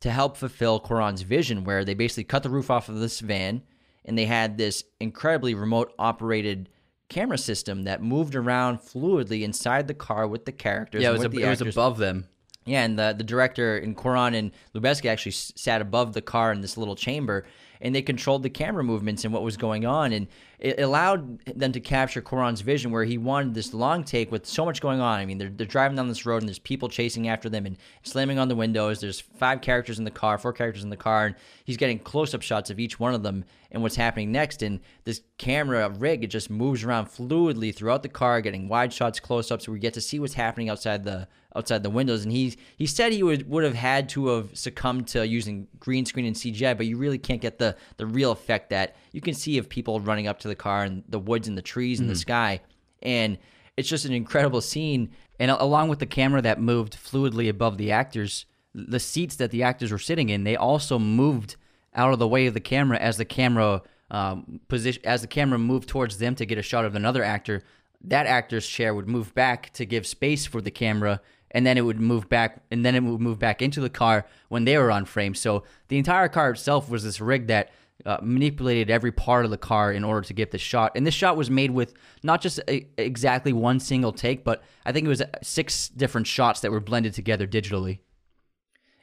[0.01, 3.63] to help fulfill Cuarón's vision, where they basically cut the roof off of this van
[4.07, 6.71] and they had this incredibly remote operated
[7.09, 11.03] camera system that moved around fluidly inside the car with the characters.
[11.03, 12.29] Yeah, it was, a, it was above them.
[12.65, 16.63] Yeah, and the, the director in Cuarón and Lubezki actually sat above the car in
[16.63, 17.47] this little chamber,
[17.81, 20.13] and they controlled the camera movements and what was going on.
[20.13, 20.27] And
[20.59, 24.65] it allowed them to capture Cuarón's vision where he wanted this long take with so
[24.65, 25.19] much going on.
[25.19, 27.77] I mean, they're, they're driving down this road and there's people chasing after them and
[28.03, 29.01] slamming on the windows.
[29.01, 31.35] There's five characters in the car, four characters in the car, and
[31.65, 34.63] he's getting close up shots of each one of them and what's happening next.
[34.63, 39.21] And this camera rig, it just moves around fluidly throughout the car, getting wide shots,
[39.21, 42.23] close ups, so we get to see what's happening outside the outside the windows.
[42.23, 46.05] And he he said he would would have had to have succumbed to using green
[46.05, 49.33] screen and CGI, but you really can't get the the real effect that you can
[49.33, 52.07] see of people running up to the car and the woods and the trees and
[52.07, 52.19] the mm-hmm.
[52.19, 52.61] sky.
[53.03, 53.39] And
[53.75, 55.09] it's just an incredible scene.
[55.41, 58.45] And along with the camera that moved fluidly above the actors,
[58.75, 61.57] the seats that the actors were sitting in, they also moved
[61.95, 65.59] out of the way of the camera as the camera um, position as the camera
[65.59, 67.63] moved towards them to get a shot of another actor.
[68.03, 71.87] That actor's chair would move back to give space for the camera, and then it
[71.87, 74.91] would move back, and then it would move back into the car when they were
[74.91, 75.35] on frame.
[75.35, 77.71] So the entire car itself was this rig that
[78.07, 80.93] uh, manipulated every part of the car in order to get the shot.
[80.95, 81.93] And this shot was made with
[82.23, 86.61] not just a, exactly one single take, but I think it was six different shots
[86.61, 87.99] that were blended together digitally.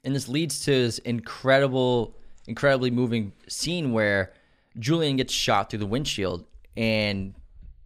[0.06, 2.16] And this leads to this incredible,
[2.48, 4.34] incredibly moving scene where
[4.80, 6.46] Julian gets shot through the windshield.
[6.78, 7.36] And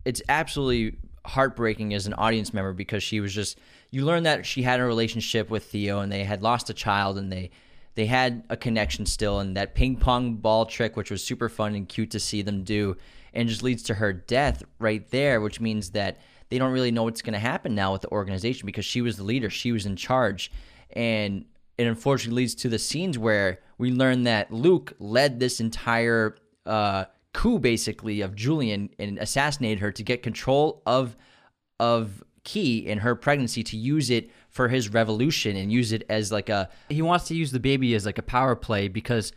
[0.05, 3.57] it's absolutely heartbreaking as an audience member because she was just,
[3.89, 7.17] you learn that she had a relationship with Theo and they had lost a child
[7.17, 7.49] and they,
[7.97, 11.73] they had a connection still, and that ping pong ball trick, which was super fun
[11.73, 12.95] and cute to see them do,
[13.33, 16.19] and just leads to her death right there, which means that
[16.49, 19.17] they don't really know what's going to happen now with the organization because she was
[19.17, 20.51] the leader, she was in charge,
[20.91, 21.45] and
[21.79, 26.35] it unfortunately leads to the scenes where we learn that Luke led this entire
[26.67, 31.17] uh, coup, basically, of Julian and assassinated her to get control of
[31.79, 36.31] of Key in her pregnancy to use it for his revolution and use it as
[36.31, 39.31] like a he wants to use the baby as like a power play because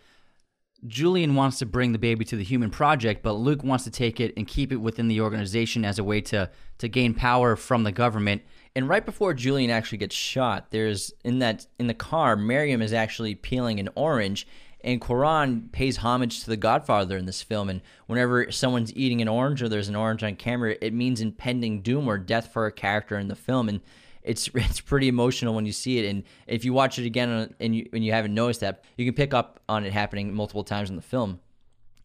[0.87, 4.19] Julian wants to bring the baby to the human project, but Luke wants to take
[4.19, 7.85] it and keep it within the organization as a way to to gain power from
[7.85, 8.41] the government.
[8.75, 12.95] And right before Julian actually gets shot, there's in that in the car, Miriam is
[12.95, 14.47] actually peeling an orange,
[14.83, 17.69] and Cuarón pays homage to the Godfather in this film.
[17.69, 21.83] And whenever someone's eating an orange or there's an orange on camera, it means impending
[21.83, 23.69] doom or death for a character in the film.
[23.69, 23.83] And
[24.23, 26.09] it's it's pretty emotional when you see it.
[26.09, 29.15] And if you watch it again and you and you haven't noticed that, you can
[29.15, 31.41] pick up on it happening multiple times in the film.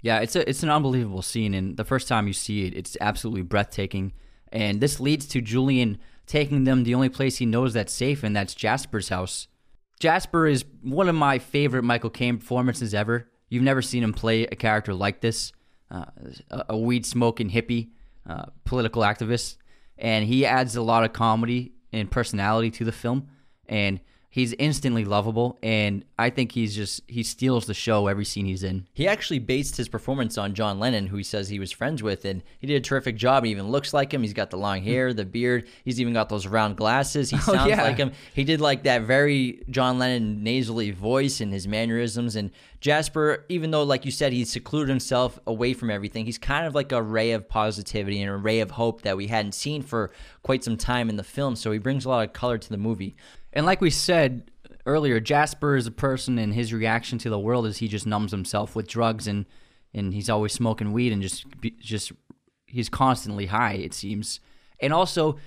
[0.02, 2.98] Yeah, it's a it's an unbelievable scene, and the first time you see it, it's
[3.02, 4.14] absolutely breathtaking.
[4.52, 5.98] And this leads to Julian
[6.28, 9.48] taking them the only place he knows that's safe, and that's Jasper's house.
[10.00, 13.30] Jasper is one of my favorite Michael Caine performances ever.
[13.50, 15.54] You've never seen him play a character like this,
[15.90, 16.06] uh,
[16.52, 17.90] a, weed smoking hippie,
[18.28, 19.58] uh, political activist,
[19.98, 23.28] and he adds a lot of comedy and personality to the film,
[23.68, 24.00] and
[24.36, 25.58] he's instantly lovable.
[25.64, 28.86] And I think he's just he steals the show every scene he's in.
[28.94, 32.26] He actually based his performance on John Lennon, who he says he was friends with,
[32.26, 33.46] and he did a terrific job.
[33.46, 34.24] He even looks like him.
[34.24, 34.88] He's got the long hmm.
[34.88, 35.70] hair, the beard.
[35.86, 37.30] He's even got those round glasses.
[37.30, 37.84] He oh, sounds oh, yeah.
[37.84, 38.12] like him.
[38.34, 42.36] He did like that very John Lennon nasally voice and his mannerisms.
[42.36, 46.68] And Jasper, even though like you said, he secluded himself away from everything, he's kind
[46.68, 49.82] of like a ray of positivity and a ray of hope that we hadn't seen
[49.82, 50.12] for
[50.44, 51.56] quite some time in the film.
[51.56, 53.16] So he brings a lot of color to the movie.
[53.56, 54.52] And like we said,
[54.86, 58.32] earlier, Jasper is a person, and his reaction to the world is he just numbs
[58.32, 59.46] himself with drugs, and
[59.94, 61.46] and he's always smoking weed and just
[61.80, 62.12] just
[62.66, 63.74] he's constantly high.
[63.74, 64.40] It seems,
[64.80, 65.38] and also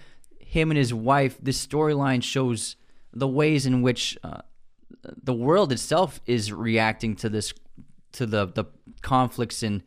[0.41, 1.37] him and his wife.
[1.41, 2.77] This storyline shows
[3.13, 4.41] the ways in which uh,
[5.23, 7.53] the world itself is reacting to this
[8.13, 8.65] to the the
[9.03, 9.83] conflicts and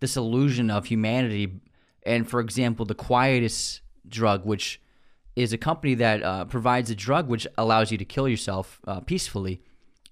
[0.00, 1.60] disillusion of humanity.
[2.06, 4.80] And for example, the Quietus drug, which
[5.36, 9.00] is a company that uh, provides a drug which allows you to kill yourself uh,
[9.00, 9.62] peacefully.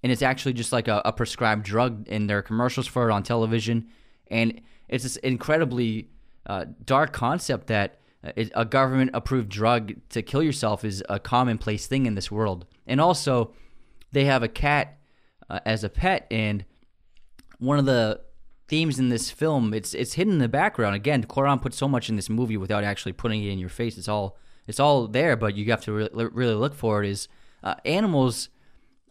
[0.01, 3.23] And it's actually just like a, a, prescribed drug, there are commercials for it on
[3.23, 3.87] television.
[4.27, 6.09] And it's this incredibly
[6.45, 11.87] uh, dark concept that uh, a government approved drug to kill yourself is a commonplace
[11.87, 12.65] thing in this world.
[12.85, 13.53] And also,
[14.11, 14.97] they have a cat
[15.49, 16.65] uh, as a pet, and
[17.59, 18.21] one of the
[18.67, 20.95] themes in this film it's it's hidden in the background.
[20.95, 23.97] Again, Cuarón put so much in this movie without actually putting it in your face.
[23.97, 24.37] It's all
[24.67, 27.09] it's all there, but you have to re- really look for it.
[27.09, 27.27] Is
[27.63, 28.49] uh, animals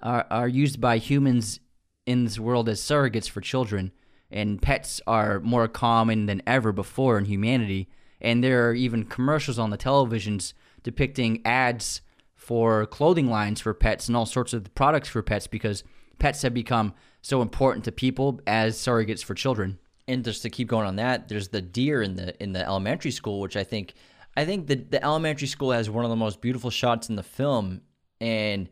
[0.02, 1.60] are are used by humans
[2.06, 3.92] in this world as surrogates for children,
[4.30, 7.88] and pets are more common than ever before in humanity.
[8.20, 12.02] And there are even commercials on the televisions depicting ads
[12.34, 15.84] for clothing lines for pets and all sorts of products for pets because
[16.18, 19.78] pets have become so important to people as surrogates for children.
[20.08, 23.12] And just to keep going on that, there's the deer in the in the elementary
[23.12, 23.94] school, which I think
[24.36, 27.22] I think the the elementary school has one of the most beautiful shots in the
[27.22, 27.82] film,
[28.20, 28.68] and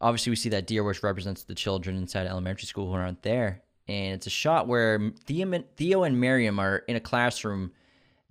[0.00, 3.62] obviously we see that deer, which represents the children inside elementary school who aren't there,
[3.88, 7.72] and it's a shot where Theo, and Miriam are in a classroom.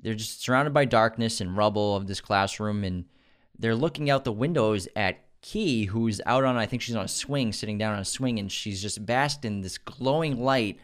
[0.01, 3.05] They're just surrounded by darkness and rubble of this classroom, and
[3.57, 7.09] they're looking out the windows at Key, who's out on, I think she's on a
[7.09, 10.79] swing, sitting down on a swing, and she's just basked in this glowing light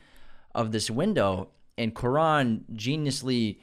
[0.53, 1.49] of this window.
[1.78, 3.57] And Cuarón geniusly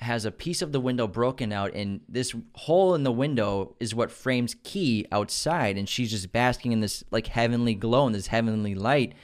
[0.00, 3.94] has a piece of the window broken out, and this hole in the window is
[3.94, 8.28] what frames Key outside, and she's just basking in this like heavenly glow and this
[8.28, 9.14] heavenly light.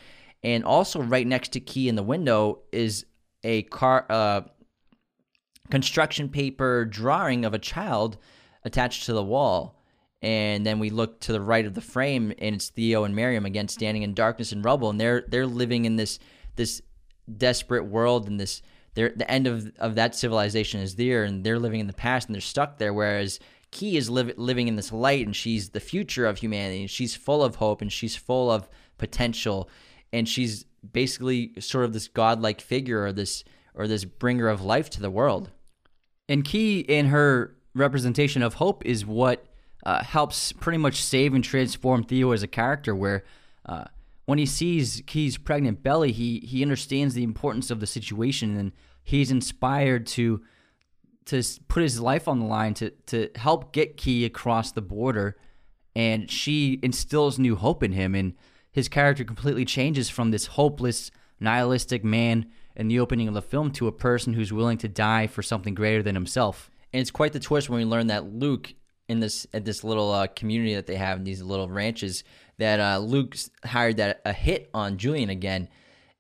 [0.43, 3.07] And also, right next to Key in the window is
[3.43, 4.43] a car, uh,
[5.71, 8.19] construction paper drawing of a child
[8.65, 9.81] attached to the wall
[10.25, 13.45] and then we look to the right of the frame and it's Theo and Miriam
[13.45, 16.19] again standing in darkness and rubble and they're they're living in this
[16.57, 16.81] this
[17.37, 18.63] desperate world and this
[18.95, 22.29] they're, the end of, of that civilization is there and they're living in the past
[22.29, 23.41] and they're stuck there whereas
[23.71, 27.43] Key is living in this light and she's the future of humanity and she's full
[27.43, 28.69] of hope and she's full of
[28.99, 29.69] potential
[30.13, 33.43] and she's basically sort of this godlike figure or this
[33.75, 35.51] or this bringer of life to the world.
[36.29, 39.45] And Key in her representation of hope is what
[39.85, 42.95] uh, helps pretty much save and transform Theo as a character.
[42.95, 43.25] Where
[43.67, 43.85] uh,
[44.27, 48.73] when he sees Key's pregnant belly, he he understands the importance of the situation and
[49.03, 50.43] he's inspired to
[51.27, 55.37] to put his life on the line to to help get Key across the border.
[55.97, 58.35] And she instills new hope in him, and
[58.73, 63.71] his character completely changes from this hopeless, nihilistic man in the opening of the film
[63.73, 66.69] to a person who's willing to die for something greater than himself.
[66.93, 68.75] And it's quite the twist when we learn that Luke
[69.09, 72.25] in this at this little uh, community that they have in these little ranches
[72.59, 75.69] that uh, Luke's hired that a hit on Julian again,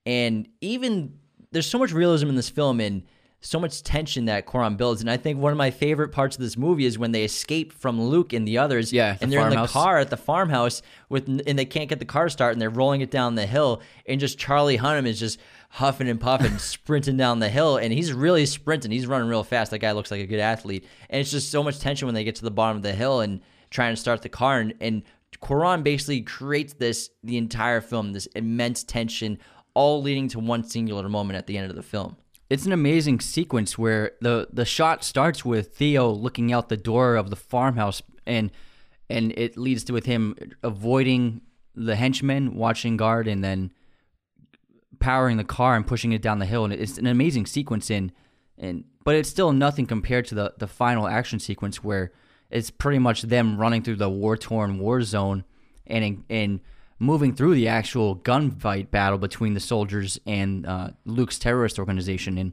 [0.07, 1.19] and even
[1.53, 3.05] there's so much realism in this film and
[3.41, 6.43] so much tension that Cuarón builds, and I think one of my favorite parts of
[6.43, 9.51] this movie is when they escape from Luke and the others, yeah, and they're in
[9.51, 10.81] the car at the farmhouse
[11.11, 13.83] with, and they can't get the car start, and they're rolling it down the hill,
[14.07, 18.15] and just Charlie Hunnam is just huffing and puffing, sprinting down the hill, and he's
[18.15, 18.91] really sprinting.
[18.91, 19.73] He's running real fast.
[19.73, 22.25] That guy looks like a good athlete, and it's just so much tension when they
[22.25, 24.59] get to the bottom of the hill and trying to start the car.
[24.59, 25.03] And, and
[25.41, 29.39] Cuarón basically creates this the entire film, this immense tension,
[29.75, 32.17] all leading to one singular moment at the end of the film.
[32.51, 37.17] It's an amazing sequence where the the shot starts with Theo looking out the door
[37.17, 38.51] of the farmhouse, and
[39.09, 41.41] and it leads to with him avoiding
[41.75, 43.73] the henchmen watching guard, and then
[45.01, 48.13] powering the car and pushing it down the hill, and it's an amazing sequence in,
[48.59, 52.13] and but it's still nothing compared to the the final action sequence where
[52.55, 55.45] it's pretty much them running through the war torn war zone
[55.87, 56.61] and and
[57.01, 62.53] moving through the actual gunfight battle between the soldiers and uh, Luke's terrorist organization, and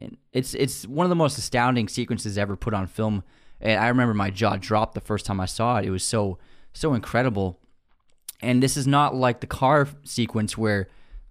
[0.00, 3.24] and it's it's one of the most astounding sequences ever put on film.
[3.60, 5.86] And I remember my jaw dropped the first time I saw it.
[5.86, 6.38] It was so
[6.72, 7.58] so incredible.
[8.42, 10.88] And this is not like the car sequence where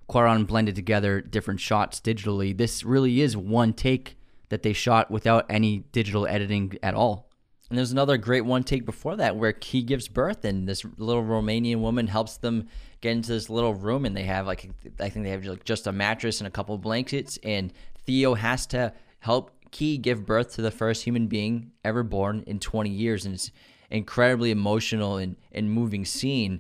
[0.10, 2.58] Cuarón blended together different shots digitally.
[2.58, 7.30] This really is one take that they shot without any digital editing at all.
[7.72, 11.24] And there's another great one take before that where he gives birth and this little
[11.24, 12.67] Romanian woman helps them
[12.99, 14.69] get into this little room and they have like
[14.99, 17.39] I think they have like just a mattress and a couple blankets.
[17.45, 17.72] And
[18.05, 22.59] Theo has to help Key give birth to the first human being ever born in
[22.59, 23.26] 20 years.
[23.26, 23.51] And it's
[23.89, 26.59] incredibly emotional and, and moving scene.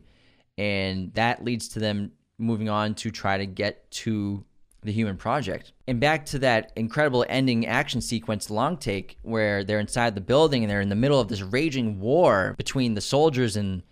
[0.57, 4.45] And that leads to them moving on to try to get to
[4.83, 5.73] the human project.
[5.87, 10.63] And back to that incredible ending action sequence long take where they're inside the building
[10.63, 13.83] and they're in the middle of this raging war between the soldiers and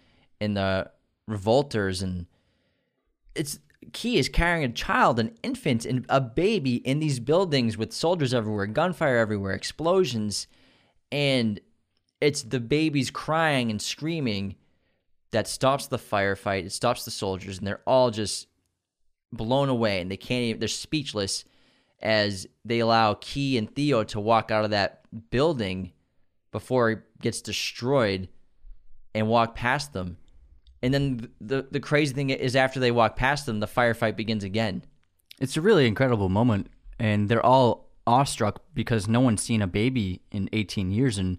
[0.42, 0.90] and the
[1.28, 2.26] revolters and
[3.36, 3.60] it's
[3.94, 8.34] Key is carrying a child, an infant, and a baby in these buildings with soldiers
[8.34, 10.48] everywhere, gunfire everywhere, explosions,
[11.12, 11.60] and
[12.22, 14.56] it's the babies crying and screaming
[15.32, 16.66] that stops the firefight.
[16.66, 18.48] It stops the soldiers, and they're all just
[19.32, 20.60] blown away, and they can't even.
[20.60, 21.46] They're speechless
[22.02, 25.92] as they allow Key and Theo to walk out of that building
[26.52, 28.30] before it gets destroyed
[29.14, 30.18] and walk past them.
[30.82, 34.44] And then the the crazy thing is, after they walk past them, the firefight begins
[34.44, 34.84] again.
[35.40, 36.68] It's a really incredible moment,
[36.98, 41.38] and they're all awestruck because no one's seen a baby in 18 years, and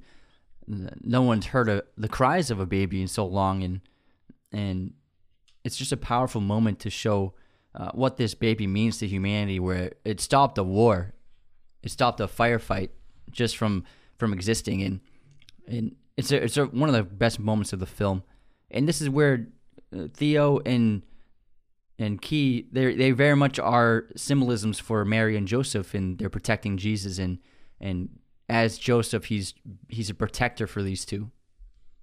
[0.66, 3.80] no one's heard a, the cries of a baby in so long, and
[4.52, 4.92] and
[5.64, 7.34] it's just a powerful moment to show
[7.74, 9.60] uh, what this baby means to humanity.
[9.60, 11.12] Where it stopped a war,
[11.82, 12.90] it stopped a firefight
[13.30, 13.84] just from
[14.18, 15.00] from existing, and
[15.66, 18.22] and it's a, it's a, one of the best moments of the film
[18.70, 19.46] and this is where
[19.94, 21.02] uh, Theo and
[21.98, 26.76] and Key they they very much are symbolisms for Mary and Joseph, and they're protecting
[26.76, 27.38] Jesus, and
[27.80, 28.08] and
[28.48, 29.54] as Joseph, he's
[29.88, 31.30] he's a protector for these two.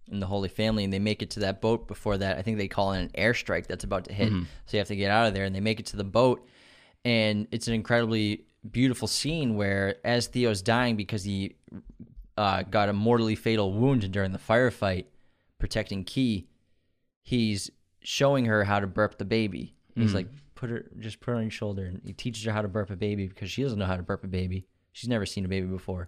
[0.09, 2.37] And the Holy Family, and they make it to that boat before that.
[2.37, 4.29] I think they call it an airstrike that's about to hit.
[4.29, 4.43] Mm-hmm.
[4.65, 6.47] So you have to get out of there, and they make it to the boat,
[7.03, 11.55] and it's an incredibly beautiful scene where as Theo's dying because he
[12.37, 15.05] uh, got a mortally fatal wound during the firefight,
[15.59, 16.47] protecting Key
[17.27, 19.75] he's showing her how to burp the baby.
[19.95, 20.15] He's mm.
[20.15, 22.69] like, put her, just put her on your shoulder, and he teaches her how to
[22.69, 24.65] burp a baby because she doesn't know how to burp a baby.
[24.93, 26.07] She's never seen a baby before,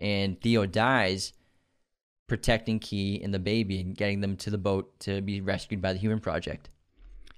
[0.00, 1.34] and Theo dies
[2.26, 5.92] protecting Key and the baby and getting them to the boat to be rescued by
[5.92, 6.68] the Human Project.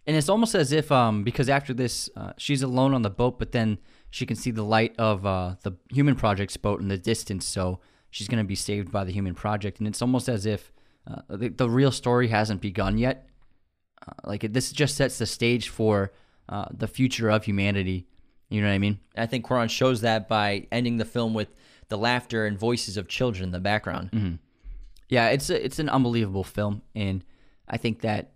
[0.06, 3.38] And it's almost as if, um, because after this, uh, she's alone on the boat,
[3.38, 3.78] but then
[4.10, 7.80] she can see the light of uh, the Human Project's boat in the distance, so
[8.10, 9.78] she's going to be saved by the Human Project.
[9.78, 10.72] And it's almost as if
[11.06, 13.28] uh, the, the, real story hasn't begun yet.
[14.06, 16.12] Uh, like this just sets the stage for
[16.48, 18.06] uh, the future of humanity.
[18.48, 19.00] You know what I mean?
[19.14, 21.48] I think Cuarón shows that by ending the film with
[21.88, 24.10] the laughter and voices of children in the background.
[24.12, 24.34] Mm-hmm.
[25.08, 27.24] Yeah, it's a, it's an unbelievable film, and
[27.66, 28.32] I think that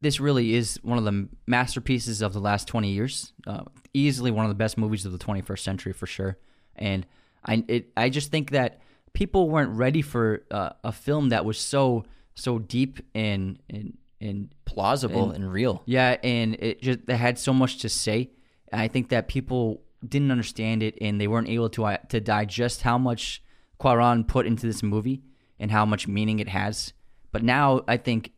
[0.00, 3.32] this really is one of the masterpieces of the last 20 years.
[3.46, 3.62] Uh,
[3.94, 6.38] easily one of the best movies of the 21st century for sure.
[6.76, 7.06] And
[7.44, 8.80] I it, I just think that
[9.14, 12.04] people weren't ready for uh, a film that was so
[12.34, 15.82] so deep and and and plausible and, and real.
[15.86, 18.30] Yeah, and it just they had so much to say.
[18.70, 22.20] And I think that people didn't understand it and they weren't able to uh, to
[22.20, 23.42] digest how much
[23.80, 25.22] Cuarón put into this movie
[25.58, 26.92] and how much meaning it has.
[27.32, 28.32] But now I think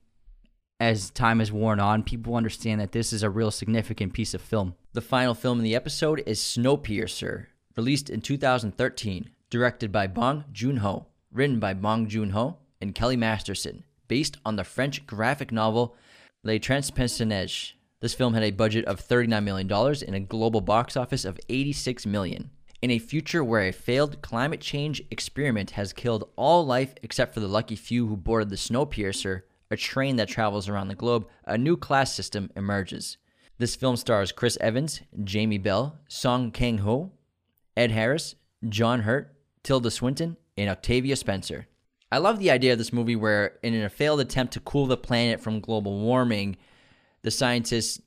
[0.80, 4.40] as time has worn on, people understand that this is a real significant piece of
[4.40, 4.74] film.
[4.92, 7.46] The final film in the episode is Snowpiercer,
[7.76, 13.16] released in 2013 directed by Bong Joon Ho, written by Bong Joon Ho and Kelly
[13.16, 15.96] Masterson, based on the French graphic novel
[16.44, 17.72] Les Transperceneige.
[18.00, 22.06] This film had a budget of $39 million and a global box office of $86
[22.06, 22.50] million.
[22.80, 27.40] In a future where a failed climate change experiment has killed all life except for
[27.40, 31.58] the lucky few who boarded the Snowpiercer, a train that travels around the globe, a
[31.58, 33.18] new class system emerges.
[33.58, 37.10] This film stars Chris Evans, Jamie Bell, Song Kang Ho,
[37.76, 38.36] Ed Harris,
[38.68, 41.66] John Hurt, Tilda Swinton, and Octavia Spencer.
[42.12, 44.96] I love the idea of this movie where, in a failed attempt to cool the
[44.96, 46.56] planet from global warming,
[47.22, 48.00] the scientists'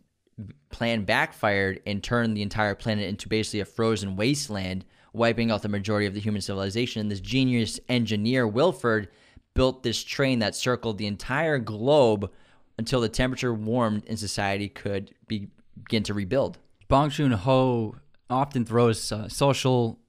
[0.70, 5.70] plan backfired and turned the entire planet into basically a frozen wasteland, wiping out the
[5.70, 7.02] majority of the human civilization.
[7.02, 9.10] And this genius engineer, Wilford,
[9.54, 12.32] built this train that circled the entire globe
[12.78, 15.50] until the temperature warmed and society could be,
[15.84, 16.58] begin to rebuild.
[16.88, 17.96] Bong Joon Ho
[18.30, 20.00] often throws uh, social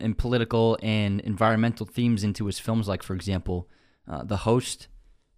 [0.00, 3.68] and political and environmental themes into his films, like for example,
[4.08, 4.88] uh, The Host,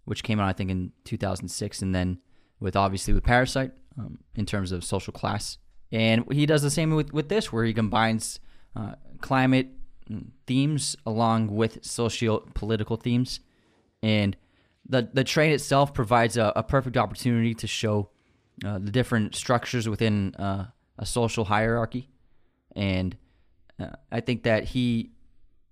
[0.05, 2.19] which came out I think in 2006, and then
[2.59, 5.57] with obviously with Parasite um, in terms of social class,
[5.91, 8.39] and he does the same with with this, where he combines
[8.75, 9.69] uh, climate
[10.45, 13.39] themes along with socio political themes,
[14.01, 14.35] and
[14.87, 18.09] the the train itself provides a, a perfect opportunity to show
[18.65, 20.65] uh, the different structures within uh,
[20.97, 22.09] a social hierarchy,
[22.75, 23.15] and
[23.79, 25.11] uh, I think that he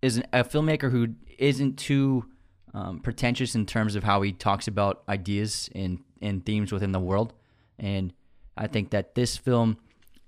[0.01, 2.25] is an, a filmmaker who isn't too
[2.73, 6.99] um, pretentious in terms of how he talks about ideas and, and themes within the
[6.99, 7.33] world.
[7.79, 8.13] And
[8.57, 9.77] I think that this film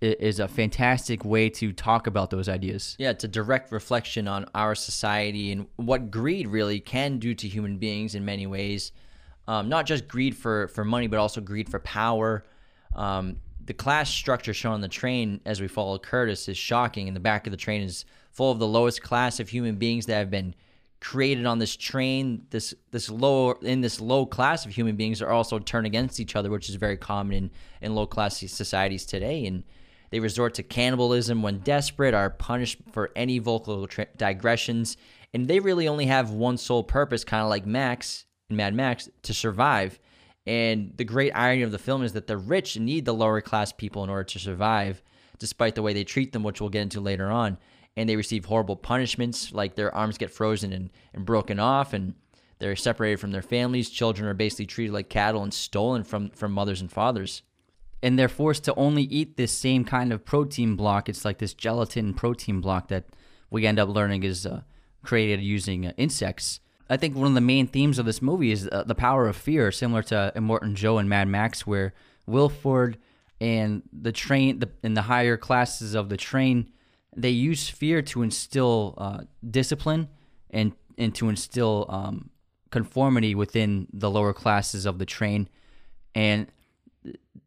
[0.02, 2.95] is a fantastic way to talk about those ideas.
[2.98, 7.48] Yeah, it's a direct reflection on our society and what greed really can do to
[7.48, 8.91] human beings in many ways.
[9.48, 12.45] um, not just greed for for money, but also greed for power.
[12.95, 17.07] Um, the class structure shown on the train as we follow Curtis is shocking.
[17.07, 20.06] And the back of the train is full of the lowest class of human beings
[20.06, 20.56] that have been
[21.02, 22.45] created on this train.
[22.52, 26.36] This this low in this low class of human beings are also turned against each
[26.36, 27.52] other, which is very common in
[27.82, 29.45] in low class societies today.
[29.45, 29.64] And
[30.11, 34.98] they resort to cannibalism when desperate, are punished for any vocal tra- digressions,
[35.34, 39.10] and they really only have one sole purpose, kind of like Max in Mad Max,
[39.23, 39.99] to survive.
[40.45, 43.72] And the great irony of the film is that the rich need the lower class
[43.72, 45.02] people in order to survive,
[45.40, 47.57] despite the way they treat them, which we'll get into later on.
[47.97, 52.15] And they receive horrible punishments, like their arms get frozen and, and broken off, and
[52.59, 53.89] they're separated from their families.
[53.89, 57.41] Children are basically treated like cattle and stolen from, from mothers and fathers.
[58.01, 61.09] And they're forced to only eat this same kind of protein block.
[61.09, 63.05] It's like this gelatin protein block that
[63.49, 64.61] we end up learning is uh,
[65.03, 66.61] created using uh, insects
[66.91, 69.38] I think one of the main themes of this movie is uh, the power of
[69.38, 71.93] fear, similar to Immortan Joe and Mad Max, where
[72.26, 72.97] Wilford
[73.39, 76.69] and the train, the, in the higher classes of the train,
[77.15, 79.19] they use fear to instill uh,
[79.49, 80.07] discipline
[80.49, 82.29] and and to instill um,
[82.69, 85.49] conformity within the lower classes of the train,
[86.15, 86.47] and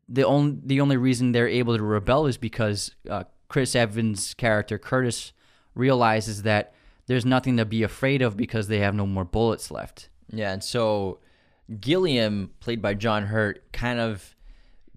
[0.08, 4.78] the only the only reason they're able to rebel is because uh, Chris Evans' character
[4.78, 5.32] Curtis
[5.74, 6.74] realizes that
[7.06, 10.08] there's nothing to be afraid of because they have no more bullets left.
[10.30, 11.20] Yeah, and so
[11.80, 14.34] Gilliam, played by John Hurt, kind of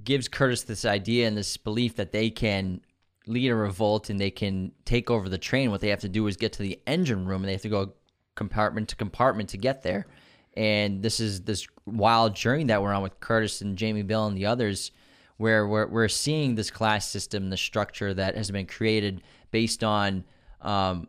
[0.04, 2.82] gives Curtis this idea and this belief that they can
[3.28, 5.72] lead a revolt and they can take over the train.
[5.72, 7.70] What they have to do is get to the engine room and they have to
[7.70, 7.94] go
[8.36, 10.08] compartment to compartment to get there.
[10.56, 14.36] And this is this wild journey that we're on with Curtis and Jamie Bell and
[14.36, 14.92] the others,
[15.38, 19.22] where we're, we're seeing this class system, the structure that has been created
[19.52, 20.24] based on
[20.62, 21.08] um,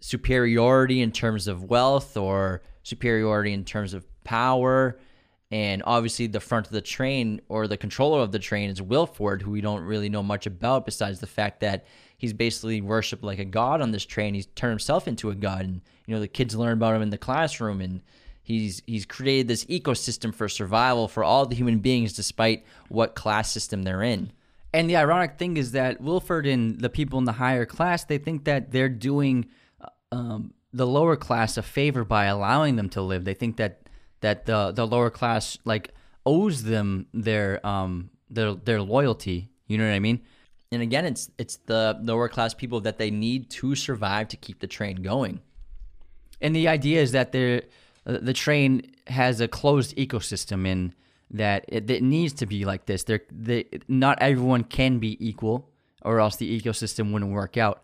[0.00, 4.98] superiority in terms of wealth or superiority in terms of power.
[5.50, 9.40] And obviously, the front of the train or the controller of the train is Wilford,
[9.40, 11.86] who we don't really know much about besides the fact that
[12.18, 14.34] he's basically worshipped like a god on this train.
[14.34, 17.08] He's turned himself into a god, and you know the kids learn about him in
[17.08, 18.02] the classroom, and
[18.42, 23.50] he's he's created this ecosystem for survival for all the human beings, despite what class
[23.50, 24.32] system they're in.
[24.74, 28.18] And the ironic thing is that Wilford and the people in the higher class they
[28.18, 29.46] think that they're doing
[30.12, 33.24] um, the lower class a favor by allowing them to live.
[33.24, 33.87] They think that
[34.20, 35.90] that the the lower class like
[36.24, 39.50] owes them their um their their loyalty.
[39.66, 40.20] You know what I mean?
[40.70, 44.60] And again, it's it's the lower class people that they need to survive to keep
[44.60, 45.40] the train going.
[46.40, 47.64] And the idea is that the
[48.06, 50.94] uh, the train has a closed ecosystem in
[51.30, 53.04] that it, it needs to be like this.
[53.04, 55.68] There, they, not everyone can be equal,
[56.02, 57.82] or else the ecosystem wouldn't work out.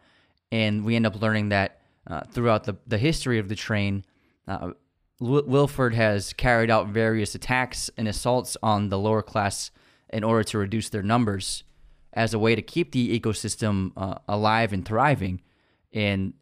[0.51, 4.05] And we end up learning that uh, throughout the, the history of the train,
[4.47, 4.73] uh,
[5.20, 9.70] Wilford has carried out various attacks and assaults on the lower class
[10.12, 11.65] in order to reduce their numbers
[12.12, 15.41] as a way to keep the ecosystem uh, alive and thriving.
[15.93, 16.35] And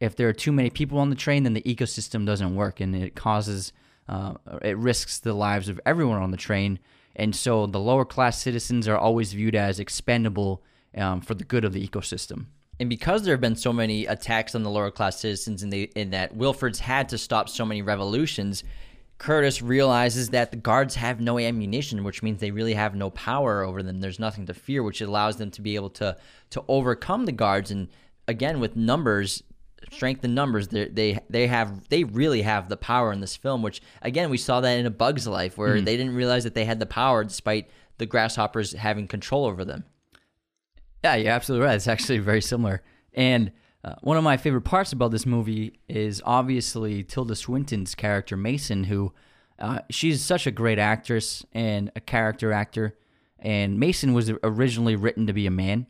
[0.00, 2.94] if there are too many people on the train, then the ecosystem doesn't work and
[2.94, 3.72] it causes,
[4.08, 6.78] uh, it risks the lives of everyone on the train.
[7.16, 10.62] And so the lower class citizens are always viewed as expendable
[10.96, 12.46] um, for the good of the ecosystem.
[12.80, 16.10] And because there have been so many attacks on the lower class citizens, and in
[16.10, 18.64] that Wilford's had to stop so many revolutions,
[19.18, 23.62] Curtis realizes that the guards have no ammunition, which means they really have no power
[23.62, 24.00] over them.
[24.00, 26.16] There's nothing to fear, which allows them to be able to
[26.50, 27.70] to overcome the guards.
[27.70, 27.88] And
[28.26, 29.42] again, with numbers,
[29.92, 33.60] strength in numbers, they they have they really have the power in this film.
[33.60, 35.84] Which again, we saw that in A Bug's Life, where mm.
[35.84, 39.84] they didn't realize that they had the power despite the grasshoppers having control over them.
[41.02, 41.76] Yeah, you're absolutely right.
[41.76, 42.82] It's actually very similar.
[43.14, 43.52] And
[43.82, 48.84] uh, one of my favorite parts about this movie is obviously Tilda Swinton's character Mason,
[48.84, 49.12] who
[49.58, 52.96] uh, she's such a great actress and a character actor.
[53.38, 55.86] And Mason was originally written to be a man,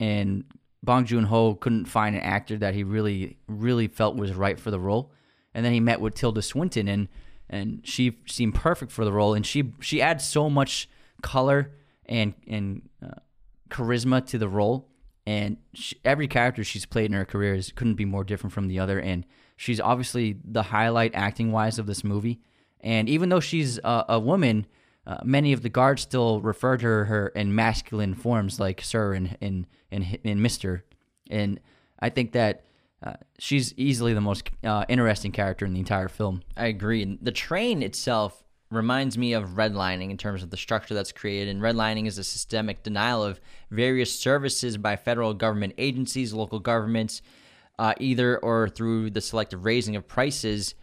[0.00, 0.44] and
[0.82, 4.72] Bong Joon Ho couldn't find an actor that he really, really felt was right for
[4.72, 5.12] the role.
[5.54, 7.08] And then he met with Tilda Swinton, and
[7.48, 9.34] and she seemed perfect for the role.
[9.34, 10.88] And she she adds so much
[11.22, 11.70] color
[12.06, 13.20] and and uh,
[13.68, 14.88] charisma to the role,
[15.26, 18.68] and she, every character she's played in her career is, couldn't be more different from
[18.68, 18.98] the other.
[18.98, 19.26] And
[19.56, 22.40] she's obviously the highlight acting wise of this movie.
[22.80, 24.66] And even though she's a, a woman,
[25.06, 29.14] uh, many of the guards still refer to her, her in masculine forms like Sir
[29.14, 30.84] and and and, and Mister.
[31.30, 31.60] And
[31.98, 32.64] I think that
[33.02, 36.42] uh, she's easily the most uh, interesting character in the entire film.
[36.56, 37.18] I agree.
[37.20, 41.48] The train itself reminds me of redlining in terms of the structure that's created.
[41.48, 43.40] And redlining is a systemic denial of
[43.70, 47.22] various services by federal government agencies, local governments,
[47.78, 50.74] uh, either or through the selective raising of prices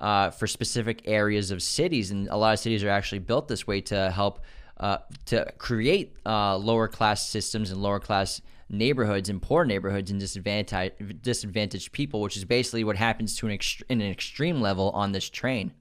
[0.00, 3.66] uh, for specific areas of cities, and a lot of cities are actually built this
[3.66, 4.40] way to help
[4.78, 4.96] uh,
[5.26, 8.40] to create uh, lower class systems and lower class
[8.70, 13.56] neighborhoods and poor neighborhoods and disadvantaged disadvantaged people, which is basically what happens to an
[13.56, 15.72] ext- in an extreme level on this train.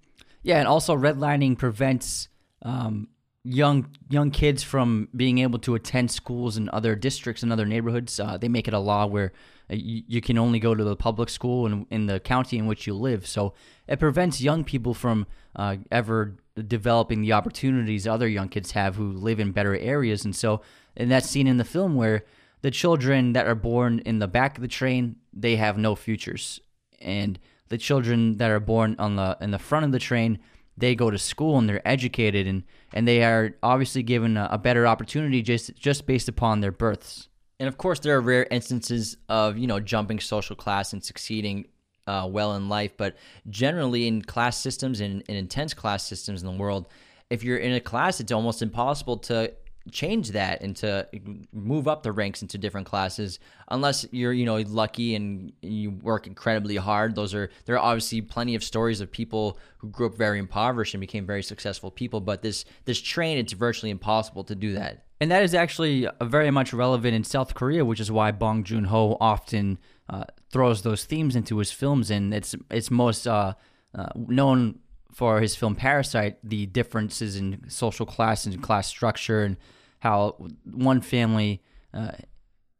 [0.41, 2.29] Yeah, and also redlining prevents
[2.61, 3.09] um,
[3.43, 8.19] young young kids from being able to attend schools in other districts and other neighborhoods.
[8.19, 9.31] Uh, they make it a law where
[9.69, 12.67] uh, you, you, can only go to the public school in, in the county in
[12.67, 13.25] which you live.
[13.27, 13.53] So
[13.87, 15.25] it prevents young people from
[15.55, 16.37] uh, ever
[16.67, 20.25] developing the opportunities other young kids have who live in better areas.
[20.25, 20.61] And so,
[20.97, 22.25] and that's seen in the film where
[22.61, 26.59] the children that are born in the back of the train they have no futures,
[26.99, 27.39] and
[27.69, 30.39] the children that are born on the in the front of the train
[30.79, 32.63] they go to school and they're educated and
[32.93, 37.27] and they are obviously given a, a better opportunity just just based upon their births.
[37.59, 41.67] And of course, there are rare instances of you know jumping social class and succeeding
[42.07, 43.15] uh, well in life, but
[43.49, 46.87] generally in class systems and in intense class systems in the world,
[47.29, 49.53] if you're in a class, it's almost impossible to
[49.91, 51.07] change that and to
[51.51, 53.39] move up the ranks into different classes.
[53.69, 58.21] Unless you're you know lucky and you work incredibly hard those are there are obviously
[58.21, 62.21] plenty of stories of people who grew up very impoverished and became very successful people
[62.21, 65.05] but this this train it's virtually impossible to do that.
[65.21, 69.17] And that is actually very much relevant in South Korea which is why Bong Joon-ho
[69.19, 69.79] often
[70.09, 73.53] uh, throws those themes into his films and it's it's most uh,
[73.95, 74.79] uh, known
[75.11, 79.57] for his film Parasite, the differences in social class and class structure, and
[79.99, 81.61] how one family
[81.93, 82.11] uh,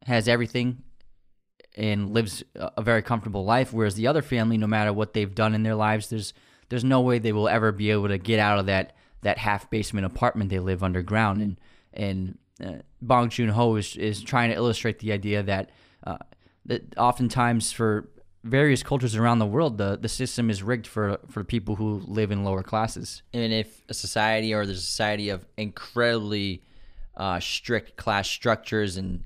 [0.06, 0.82] has everything
[1.76, 5.54] and lives a very comfortable life, whereas the other family, no matter what they've done
[5.54, 6.32] in their lives, there's
[6.68, 9.68] there's no way they will ever be able to get out of that that half
[9.70, 11.42] basement apartment they live underground.
[11.42, 11.60] And
[11.92, 15.70] and uh, Bong Joon Ho is is trying to illustrate the idea that
[16.04, 16.18] uh,
[16.66, 18.08] that oftentimes for
[18.42, 22.30] various cultures around the world, the, the system is rigged for, for people who live
[22.30, 23.22] in lower classes.
[23.32, 26.62] And if a society or the society of incredibly
[27.16, 29.24] uh, strict class structures and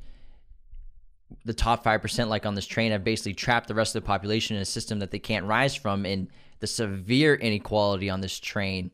[1.44, 4.56] the top 5% like on this train have basically trapped the rest of the population
[4.56, 6.28] in a system that they can't rise from and
[6.60, 8.90] the severe inequality on this train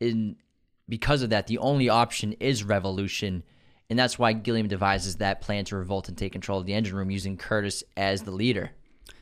[0.00, 0.36] in
[0.88, 3.42] because of that the only option is revolution
[3.88, 6.96] and that's why Gilliam devises that plan to revolt and take control of the engine
[6.96, 8.72] room using Curtis as the leader.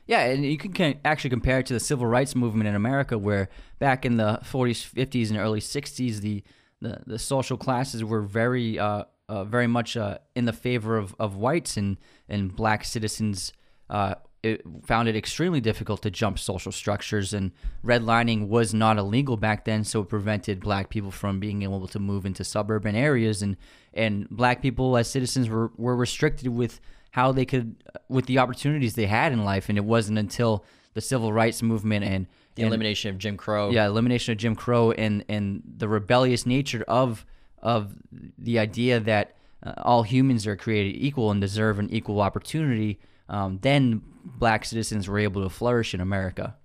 [0.06, 3.48] Yeah, and you can actually compare it to the civil rights movement in America, where
[3.78, 6.42] back in the 40s, 50s, and early 60s, the
[6.80, 11.14] the, the social classes were very uh, uh, very much uh, in the favor of,
[11.18, 11.96] of whites, and
[12.28, 13.52] and black citizens
[13.88, 17.52] uh, it found it extremely difficult to jump social structures, and
[17.84, 21.98] redlining was not illegal back then, so it prevented black people from being able to
[21.98, 23.56] move into suburban areas, and
[23.94, 26.80] and black people as citizens were, were restricted with
[27.14, 27.76] how they could
[28.08, 30.64] with the opportunities they had in life and it wasn't until
[30.94, 32.26] the civil rights movement and
[32.56, 33.70] the and, elimination of Jim Crow.
[33.70, 37.24] Yeah, elimination of Jim Crow and and the rebellious nature of
[37.62, 37.94] of
[38.36, 42.98] the idea that uh, all humans are created equal and deserve an equal opportunity.
[43.28, 46.56] Um, then black citizens were able to flourish in America.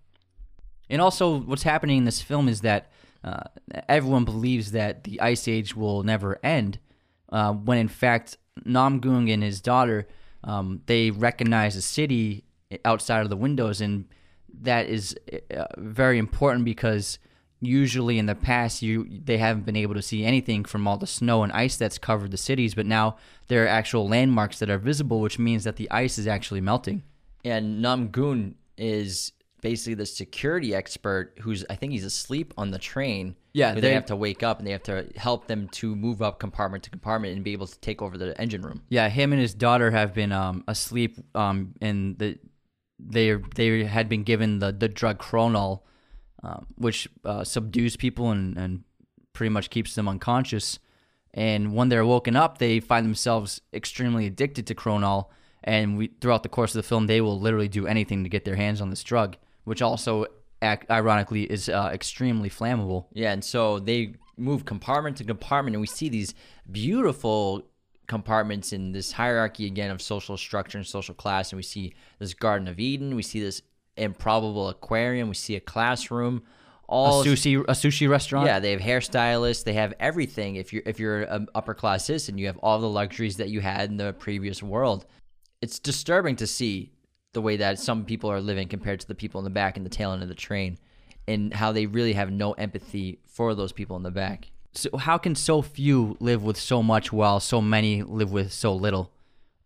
[0.89, 2.89] And also, what's happening in this film is that
[3.23, 3.43] uh,
[3.87, 6.79] everyone believes that the Ice Age will never end,
[7.31, 10.07] uh, when in fact Namgoong and his daughter
[10.43, 12.43] um, they recognize a city
[12.85, 14.05] outside of the windows, and
[14.61, 15.15] that is
[15.55, 17.19] uh, very important because
[17.61, 21.05] usually in the past you they haven't been able to see anything from all the
[21.05, 23.17] snow and ice that's covered the cities, but now
[23.47, 27.03] there are actual landmarks that are visible, which means that the ice is actually melting.
[27.43, 33.35] And Namgoong is basically the security expert who's I think he's asleep on the train.
[33.53, 36.21] Yeah, they, they have to wake up and they have to help them to move
[36.21, 38.83] up compartment to compartment and be able to take over the engine room.
[38.89, 42.37] Yeah, him and his daughter have been um, asleep um, and the
[42.99, 45.81] they they had been given the the drug Kronol,
[46.43, 48.83] uh, which uh, subdues people and and
[49.33, 50.79] pretty much keeps them unconscious.
[51.33, 55.27] And when they're woken up, they find themselves extremely addicted to Kronol.
[55.63, 58.45] And we, throughout the course of the film, they will literally do anything to get
[58.45, 60.25] their hands on this drug which also
[60.63, 63.05] ironically is uh, extremely flammable.
[63.13, 66.33] Yeah, and so they move compartment to compartment, and we see these
[66.71, 67.63] beautiful
[68.07, 71.51] compartments in this hierarchy again of social structure and social class.
[71.51, 73.61] And we see this Garden of Eden, we see this
[73.95, 76.43] improbable aquarium, we see a classroom.
[76.87, 78.47] All a sushi a sushi restaurant.
[78.47, 79.63] Yeah, they have hairstylists.
[79.63, 80.55] They have everything.
[80.55, 83.61] If you're if you're an upper class citizen, you have all the luxuries that you
[83.61, 85.05] had in the previous world.
[85.61, 86.91] It's disturbing to see
[87.33, 89.85] the way that some people are living compared to the people in the back and
[89.85, 90.77] the tail end of the train
[91.27, 94.49] and how they really have no empathy for those people in the back.
[94.73, 98.73] So how can so few live with so much while so many live with so
[98.73, 99.11] little?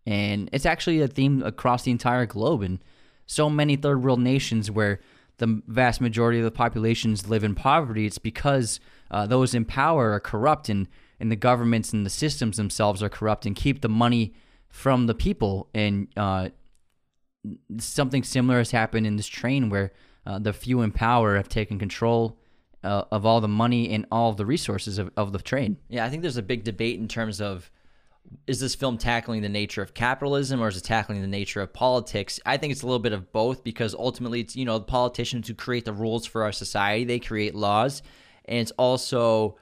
[0.06, 2.80] And it's actually a theme across the entire globe and
[3.26, 5.00] so many third world nations where
[5.38, 8.78] the vast majority of the populations live in poverty, it's because
[9.10, 10.86] uh, those in power are corrupt and,
[11.18, 14.34] and the governments and the systems themselves are corrupt and keep the money
[14.68, 15.68] from the people.
[15.74, 16.50] And uh,
[17.78, 19.92] something similar has happened in this train where
[20.26, 22.38] uh, the few in power have taken control
[22.82, 25.78] uh, of all the money and all the resources of, of the train.
[25.88, 27.70] Yeah, I think there's a big debate in terms of
[28.46, 31.72] is this film tackling the nature of capitalism or is it tackling the nature of
[31.72, 32.40] politics?
[32.46, 35.48] I think it's a little bit of both because ultimately it's, you know, the politicians
[35.48, 38.02] who create the rules for our society, they create laws.
[38.46, 39.56] And it's also,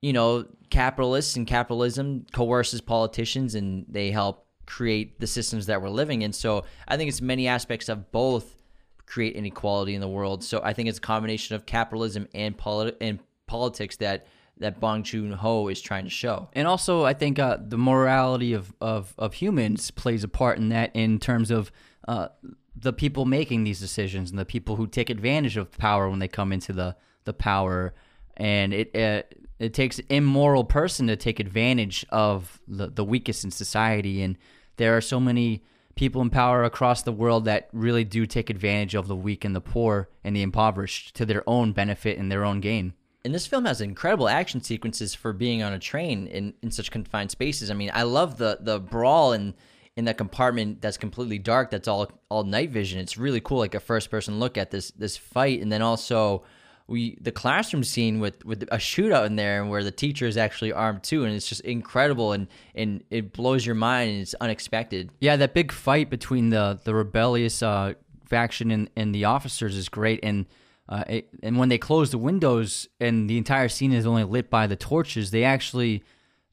[0.00, 5.90] you know, capitalists and capitalism coerces politicians and they help create the systems that we're
[5.90, 6.32] living in.
[6.32, 8.62] So I think it's many aspects of both
[9.06, 10.42] create inequality in the world.
[10.42, 14.26] So I think it's a combination of capitalism and, polit- and politics that
[14.58, 16.48] that Bong Joon Ho is trying to show.
[16.52, 20.68] And also, I think uh, the morality of, of, of humans plays a part in
[20.68, 21.72] that in terms of
[22.06, 22.28] uh,
[22.76, 26.28] the people making these decisions and the people who take advantage of power when they
[26.28, 27.94] come into the, the power.
[28.36, 29.22] And it uh,
[29.64, 34.22] it takes an immoral person to take advantage of the, the weakest in society.
[34.22, 34.36] And
[34.76, 35.62] there are so many
[35.94, 39.54] people in power across the world that really do take advantage of the weak and
[39.54, 42.94] the poor and the impoverished to their own benefit and their own gain
[43.24, 46.90] and this film has incredible action sequences for being on a train in, in such
[46.90, 47.70] confined spaces.
[47.70, 49.54] I mean, I love the the brawl in
[49.96, 51.70] in that compartment that's completely dark.
[51.70, 52.98] That's all all night vision.
[52.98, 56.44] It's really cool, like a first person look at this this fight, and then also
[56.86, 60.36] we the classroom scene with with a shootout in there, and where the teacher is
[60.36, 64.34] actually armed too, and it's just incredible, and and it blows your mind, and it's
[64.40, 65.10] unexpected.
[65.20, 67.94] Yeah, that big fight between the the rebellious uh,
[68.26, 70.46] faction and and the officers is great, and
[70.88, 74.50] uh, it, and when they close the windows and the entire scene is only lit
[74.50, 76.02] by the torches, they actually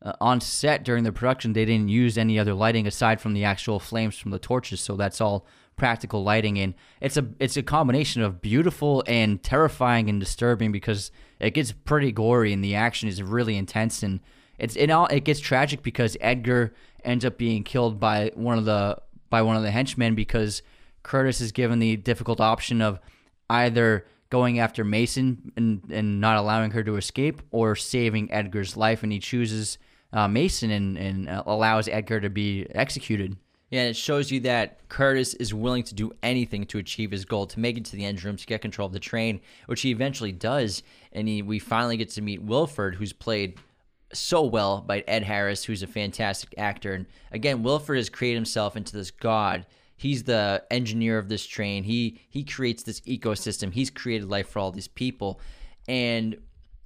[0.02, 3.44] uh, on set during the production they didn't use any other lighting aside from the
[3.44, 4.80] actual flames from the torches.
[4.80, 5.46] So that's all
[5.76, 11.12] practical lighting, and it's a it's a combination of beautiful and terrifying and disturbing because
[11.40, 14.20] it gets pretty gory and the action is really intense and
[14.58, 16.74] it's it all it gets tragic because Edgar
[17.04, 18.98] ends up being killed by one of the
[19.30, 20.62] by one of the henchmen because
[21.04, 23.00] Curtis is given the difficult option of
[23.50, 29.02] either going after Mason and, and not allowing her to escape or saving Edgar's life.
[29.02, 29.78] And he chooses
[30.14, 33.38] uh, Mason and, and uh, allows Edgar to be executed.
[33.70, 37.24] Yeah, and it shows you that Curtis is willing to do anything to achieve his
[37.24, 39.82] goal, to make it to the engine room, to get control of the train, which
[39.82, 40.82] he eventually does.
[41.12, 43.60] And he, we finally get to meet Wilford, who's played
[44.12, 46.94] so well by Ed Harris, who's a fantastic actor.
[46.94, 49.68] And again, Wilford has created himself into this god
[50.00, 51.84] he's the engineer of this train.
[51.84, 53.72] He he creates this ecosystem.
[53.72, 55.40] He's created life for all these people,
[55.88, 56.38] and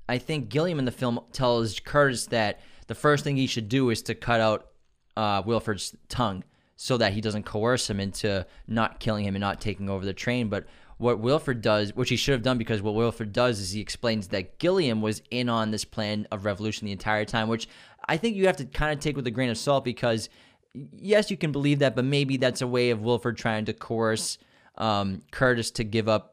[0.09, 3.89] I think Gilliam in the film tells Curtis that the first thing he should do
[3.89, 4.67] is to cut out
[5.15, 6.43] uh, Wilford's tongue
[6.75, 10.13] so that he doesn't coerce him into not killing him and not taking over the
[10.13, 10.49] train.
[10.49, 10.65] But
[10.97, 14.29] what Wilford does, which he should have done, because what Wilford does is he explains
[14.29, 17.67] that Gilliam was in on this plan of revolution the entire time, which
[18.07, 20.29] I think you have to kind of take with a grain of salt because
[20.73, 24.37] yes, you can believe that, but maybe that's a way of Wilford trying to coerce
[24.77, 26.32] um, Curtis to give up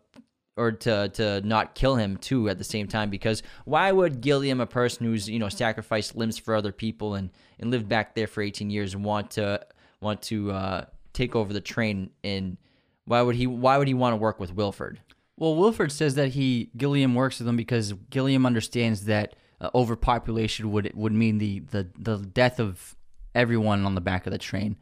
[0.61, 3.09] or to to not kill him too at the same time.
[3.09, 7.31] Because why would Gilliam, a person who's you know sacrificed limbs for other people and
[7.59, 9.67] and lived back there for 18 years, want to
[10.01, 12.11] want to uh, take over the train?
[12.23, 12.59] And
[13.07, 15.01] why would he why would he want to work with Wilford?
[15.37, 20.71] Well, Wilford says that he Gilliam works with him because Gilliam understands that uh, overpopulation
[20.73, 22.95] would would mean the, the the death of
[23.35, 24.77] everyone on the back of the train.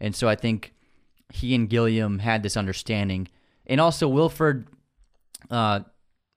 [0.00, 0.74] And so I think
[1.32, 3.28] he and Gilliam had this understanding.
[3.66, 4.66] And also, Wilford,
[5.50, 5.80] uh,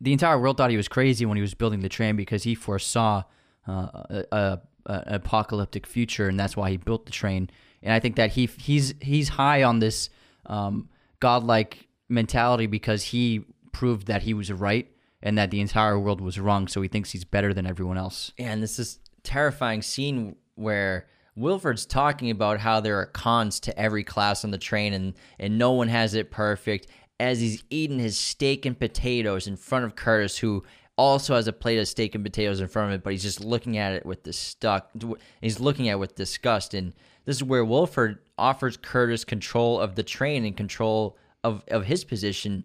[0.01, 2.55] the entire world thought he was crazy when he was building the train because he
[2.55, 3.23] foresaw
[3.67, 7.49] uh, a, a, a, apocalyptic future, and that's why he built the train.
[7.81, 10.09] And I think that he he's he's high on this
[10.45, 14.87] um, godlike mentality because he proved that he was right
[15.21, 16.67] and that the entire world was wrong.
[16.67, 18.31] So he thinks he's better than everyone else.
[18.37, 24.03] And this is terrifying scene where Wilford's talking about how there are cons to every
[24.03, 26.87] class on the train and, and no one has it perfect
[27.19, 30.63] as he's eating his steak and potatoes in front of Curtis, who
[30.97, 33.43] also has a plate of steak and potatoes in front of him, but he's just
[33.43, 34.85] looking at it with disgust.
[35.41, 36.73] He's looking at it with disgust.
[36.73, 36.93] And
[37.25, 42.03] this is where Wilford offers Curtis control of the train and control of, of his
[42.03, 42.63] position.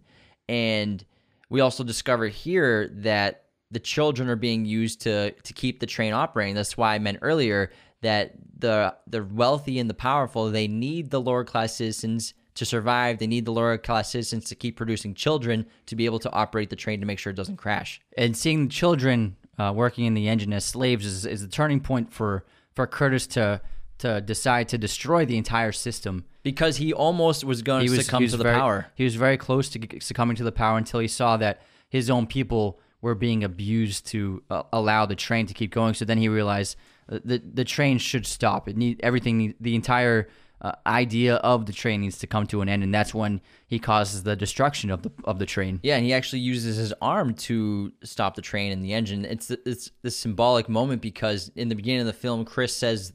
[0.49, 1.05] And
[1.49, 6.13] we also discover here that the children are being used to to keep the train
[6.13, 6.55] operating.
[6.55, 7.71] That's why I meant earlier
[8.03, 13.19] that the the wealthy and the powerful they need the lower class citizens to survive.
[13.19, 16.69] They need the lower class citizens to keep producing children to be able to operate
[16.69, 18.01] the train to make sure it doesn't crash.
[18.17, 21.81] And seeing the children uh, working in the engine as slaves is, is the turning
[21.81, 23.63] point for for Curtis to
[23.99, 26.25] to decide to destroy the entire system.
[26.43, 28.87] because he almost was going to succumb to the very, power.
[28.95, 32.27] He was very close to succumbing to the power until he saw that his own
[32.27, 35.95] people were being abused to uh, allow the train to keep going.
[35.95, 36.77] So then he realized
[37.11, 38.69] uh, the the train should stop.
[38.69, 39.55] It need everything.
[39.61, 40.29] The entire
[40.63, 43.79] uh, idea of the train needs to come to an end, and that's when he
[43.79, 45.81] causes the destruction of the of the train.
[45.83, 49.25] Yeah, and he actually uses his arm to stop the train and the engine.
[49.25, 53.13] It's it's this symbolic moment because in the beginning of the film, Chris says,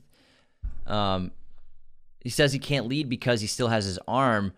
[0.87, 1.31] um,
[2.21, 4.53] he says he can't lead because he still has his arm,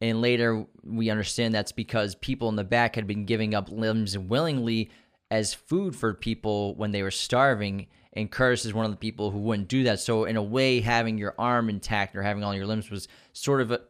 [0.00, 4.16] and later we understand that's because people in the back had been giving up limbs
[4.16, 4.90] willingly
[5.32, 7.86] as food for people when they were starving.
[8.12, 9.98] And Curtis is one of the people who wouldn't do that.
[9.98, 13.62] So in a way, having your arm intact or having all your limbs was sort
[13.62, 13.80] of a,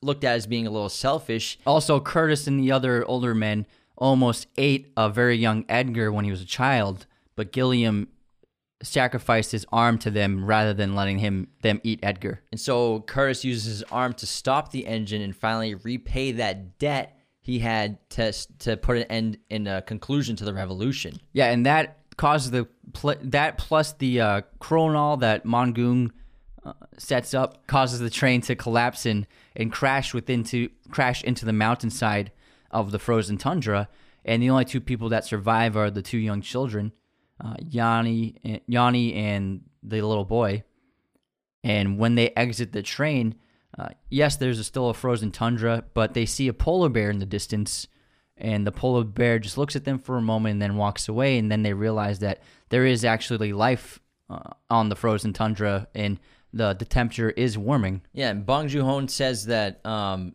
[0.00, 1.58] looked at as being a little selfish.
[1.66, 3.66] Also, Curtis and the other older men
[3.96, 8.06] almost ate a very young Edgar when he was a child, but Gilliam
[8.80, 12.42] sacrificed his arm to them rather than letting him them eat Edgar.
[12.52, 17.16] And so Curtis uses his arm to stop the engine and finally repay that debt
[17.42, 21.20] he had to to put an end in a conclusion to the revolution.
[21.32, 26.12] Yeah, and that causes the pl- that plus the uh, Kronol that Namgoong
[26.64, 31.44] uh, sets up causes the train to collapse and and crash within to crash into
[31.44, 32.30] the mountainside
[32.70, 33.88] of the frozen tundra.
[34.24, 36.92] And the only two people that survive are the two young children,
[37.44, 40.62] uh, Yanni, Yanni, and the little boy.
[41.64, 43.34] And when they exit the train,
[43.78, 47.18] uh, yes, there's a, still a frozen tundra, but they see a polar bear in
[47.18, 47.88] the distance,
[48.36, 51.38] and the polar bear just looks at them for a moment and then walks away.
[51.38, 56.18] And then they realize that there is actually life uh, on the frozen tundra, and
[56.52, 58.02] the the temperature is warming.
[58.12, 60.34] Yeah, and Bong Joon-ho says that um,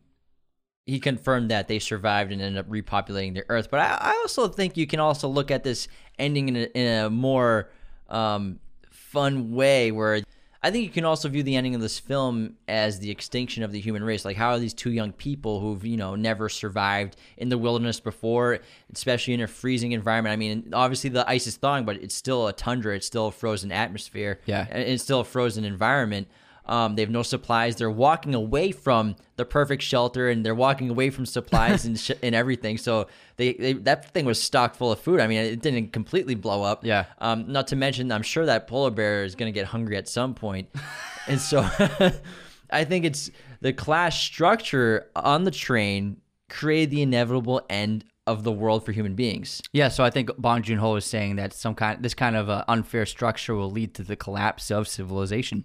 [0.85, 3.69] he confirmed that they survived and ended up repopulating the Earth.
[3.69, 5.87] But I, I also think you can also look at this
[6.17, 7.69] ending in a, in a more
[8.09, 8.59] um,
[8.89, 10.21] fun way, where
[10.63, 13.71] I think you can also view the ending of this film as the extinction of
[13.71, 14.25] the human race.
[14.25, 17.99] Like, how are these two young people who've you know never survived in the wilderness
[17.99, 18.59] before,
[18.93, 20.33] especially in a freezing environment?
[20.33, 22.95] I mean, obviously the ice is thawing, but it's still a tundra.
[22.95, 24.39] It's still a frozen atmosphere.
[24.45, 24.65] Yeah.
[24.69, 26.27] and it's still a frozen environment.
[26.67, 27.75] Um, they have no supplies.
[27.75, 32.11] They're walking away from the perfect shelter, and they're walking away from supplies and sh-
[32.21, 32.77] and everything.
[32.77, 33.07] So
[33.37, 35.19] they, they that thing was stocked full of food.
[35.19, 36.85] I mean, it didn't completely blow up.
[36.85, 37.05] Yeah.
[37.19, 40.07] Um, not to mention, I'm sure that polar bear is going to get hungry at
[40.07, 40.69] some point.
[41.27, 41.61] and so
[42.69, 43.31] I think it's
[43.61, 46.17] the class structure on the train
[46.49, 49.61] created the inevitable end of the world for human beings.
[49.71, 52.49] Yeah, so I think Bong Joon Ho is saying that some kind, this kind of
[52.49, 55.63] uh, unfair structure will lead to the collapse of civilization.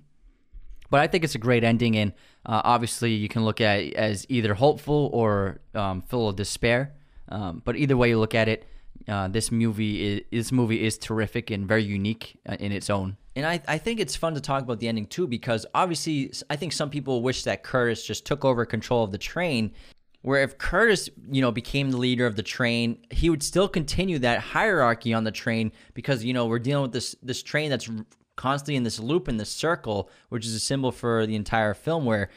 [0.92, 2.12] But I think it's a great ending, and
[2.44, 6.92] uh, obviously you can look at it as either hopeful or um, full of despair.
[7.30, 8.66] Um, but either way you look at it,
[9.08, 13.16] uh, this movie is this movie is terrific and very unique uh, in its own.
[13.34, 16.56] And I, I think it's fun to talk about the ending too, because obviously, I
[16.56, 19.72] think some people wish that Curtis just took over control of the train.
[20.20, 24.18] Where if Curtis, you know, became the leader of the train, he would still continue
[24.18, 27.88] that hierarchy on the train because you know we're dealing with this this train that's
[28.36, 32.04] constantly in this loop in this circle, which is a symbol for the entire film.
[32.04, 32.30] Where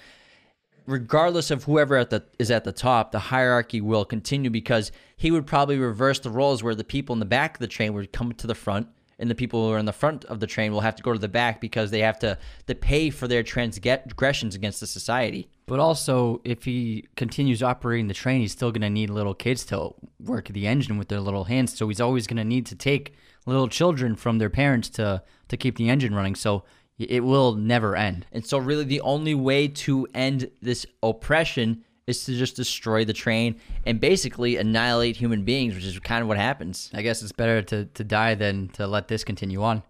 [0.86, 5.32] regardless of whoever at the is at the top, the hierarchy will continue because he
[5.32, 8.12] would probably reverse the roles where the people in the back of the train would
[8.12, 8.88] come to the front
[9.20, 11.14] and the people who are in the front of the train will have to go
[11.14, 15.50] to the back because they have to, to pay for their transgressions against the society.
[15.68, 19.66] But also, if he continues operating the train, he's still going to need little kids
[19.66, 21.78] to work the engine with their little hands.
[21.78, 23.14] So he's always going to need to take
[23.46, 26.36] little children from their parents to to keep the engine running.
[26.36, 26.64] So
[26.98, 28.26] it will never end.
[28.32, 33.14] And so really the only way to end this oppression is to just destroy the
[33.14, 36.90] train and basically annihilate human beings, which is kind of what happens.
[36.94, 39.84] I guess it's better to, to die than to let this continue on.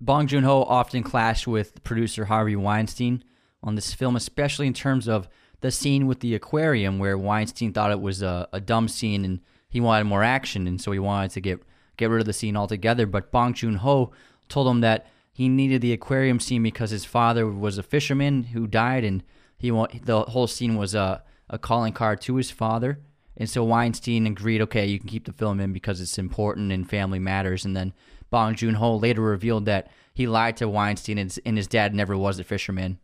[0.00, 3.22] Bong Joon Ho often clashed with producer Harvey Weinstein
[3.62, 5.28] on this film, especially in terms of
[5.60, 9.40] the scene with the aquarium, where Weinstein thought it was a, a dumb scene and
[9.68, 11.62] he wanted more action, and so he wanted to get
[12.00, 13.06] get rid of the scene altogether.
[13.06, 14.10] But Bong Joon Ho
[14.48, 18.66] told him that he needed the aquarium scene because his father was a fisherman who
[18.66, 19.22] died, and
[19.56, 23.00] he the whole scene was a a calling card to his father.
[23.36, 26.88] And so Weinstein agreed, okay, you can keep the film in because it's important and
[26.88, 27.64] family matters.
[27.64, 27.92] And then
[28.30, 32.16] Bong Joon Ho later revealed that he lied to Weinstein and, and his dad never
[32.16, 32.98] was a fisherman.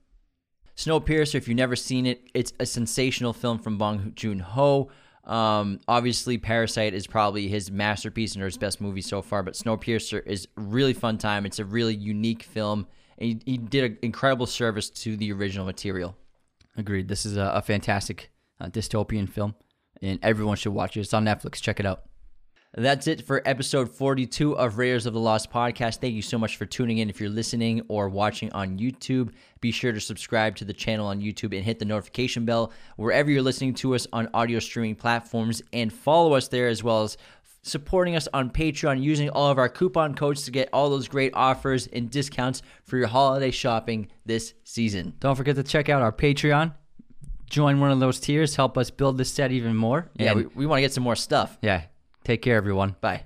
[0.77, 4.91] Snowpiercer, if you've never seen it, it's a sensational film from Bong Joon Ho.
[5.27, 10.25] Um, obviously, Parasite is probably his masterpiece and his best movie so far, but Snowpiercer
[10.25, 11.45] is really fun time.
[11.45, 12.87] It's a really unique film,
[13.19, 16.17] he, he did an incredible service to the original material.
[16.77, 17.09] Agreed.
[17.09, 18.31] This is a, a fantastic
[18.61, 19.55] uh, dystopian film,
[20.03, 21.01] and everyone should watch it.
[21.01, 21.61] It's on Netflix.
[21.61, 22.03] Check it out.
[22.75, 26.01] That's it for episode 42 of Raiders of the Lost podcast.
[26.01, 27.09] Thank you so much for tuning in.
[27.09, 31.23] If you're listening or watching on YouTube, be sure to subscribe to the channel on
[31.23, 35.63] YouTube and hit the notification bell wherever you're listening to us on audio streaming platforms
[35.73, 37.17] and follow us there as well as
[37.63, 41.33] supporting us on Patreon using all of our coupon codes to get all those great
[41.35, 45.15] offers and discounts for your holiday shopping this season.
[45.19, 46.75] Don't forget to check out our Patreon.
[47.49, 48.55] Join one of those tiers.
[48.55, 50.11] Help us build this set even more.
[50.15, 51.57] Yeah, we, we want to get some more stuff.
[51.63, 51.85] yeah.
[52.27, 52.97] Take care, everyone.
[53.01, 53.25] Bye.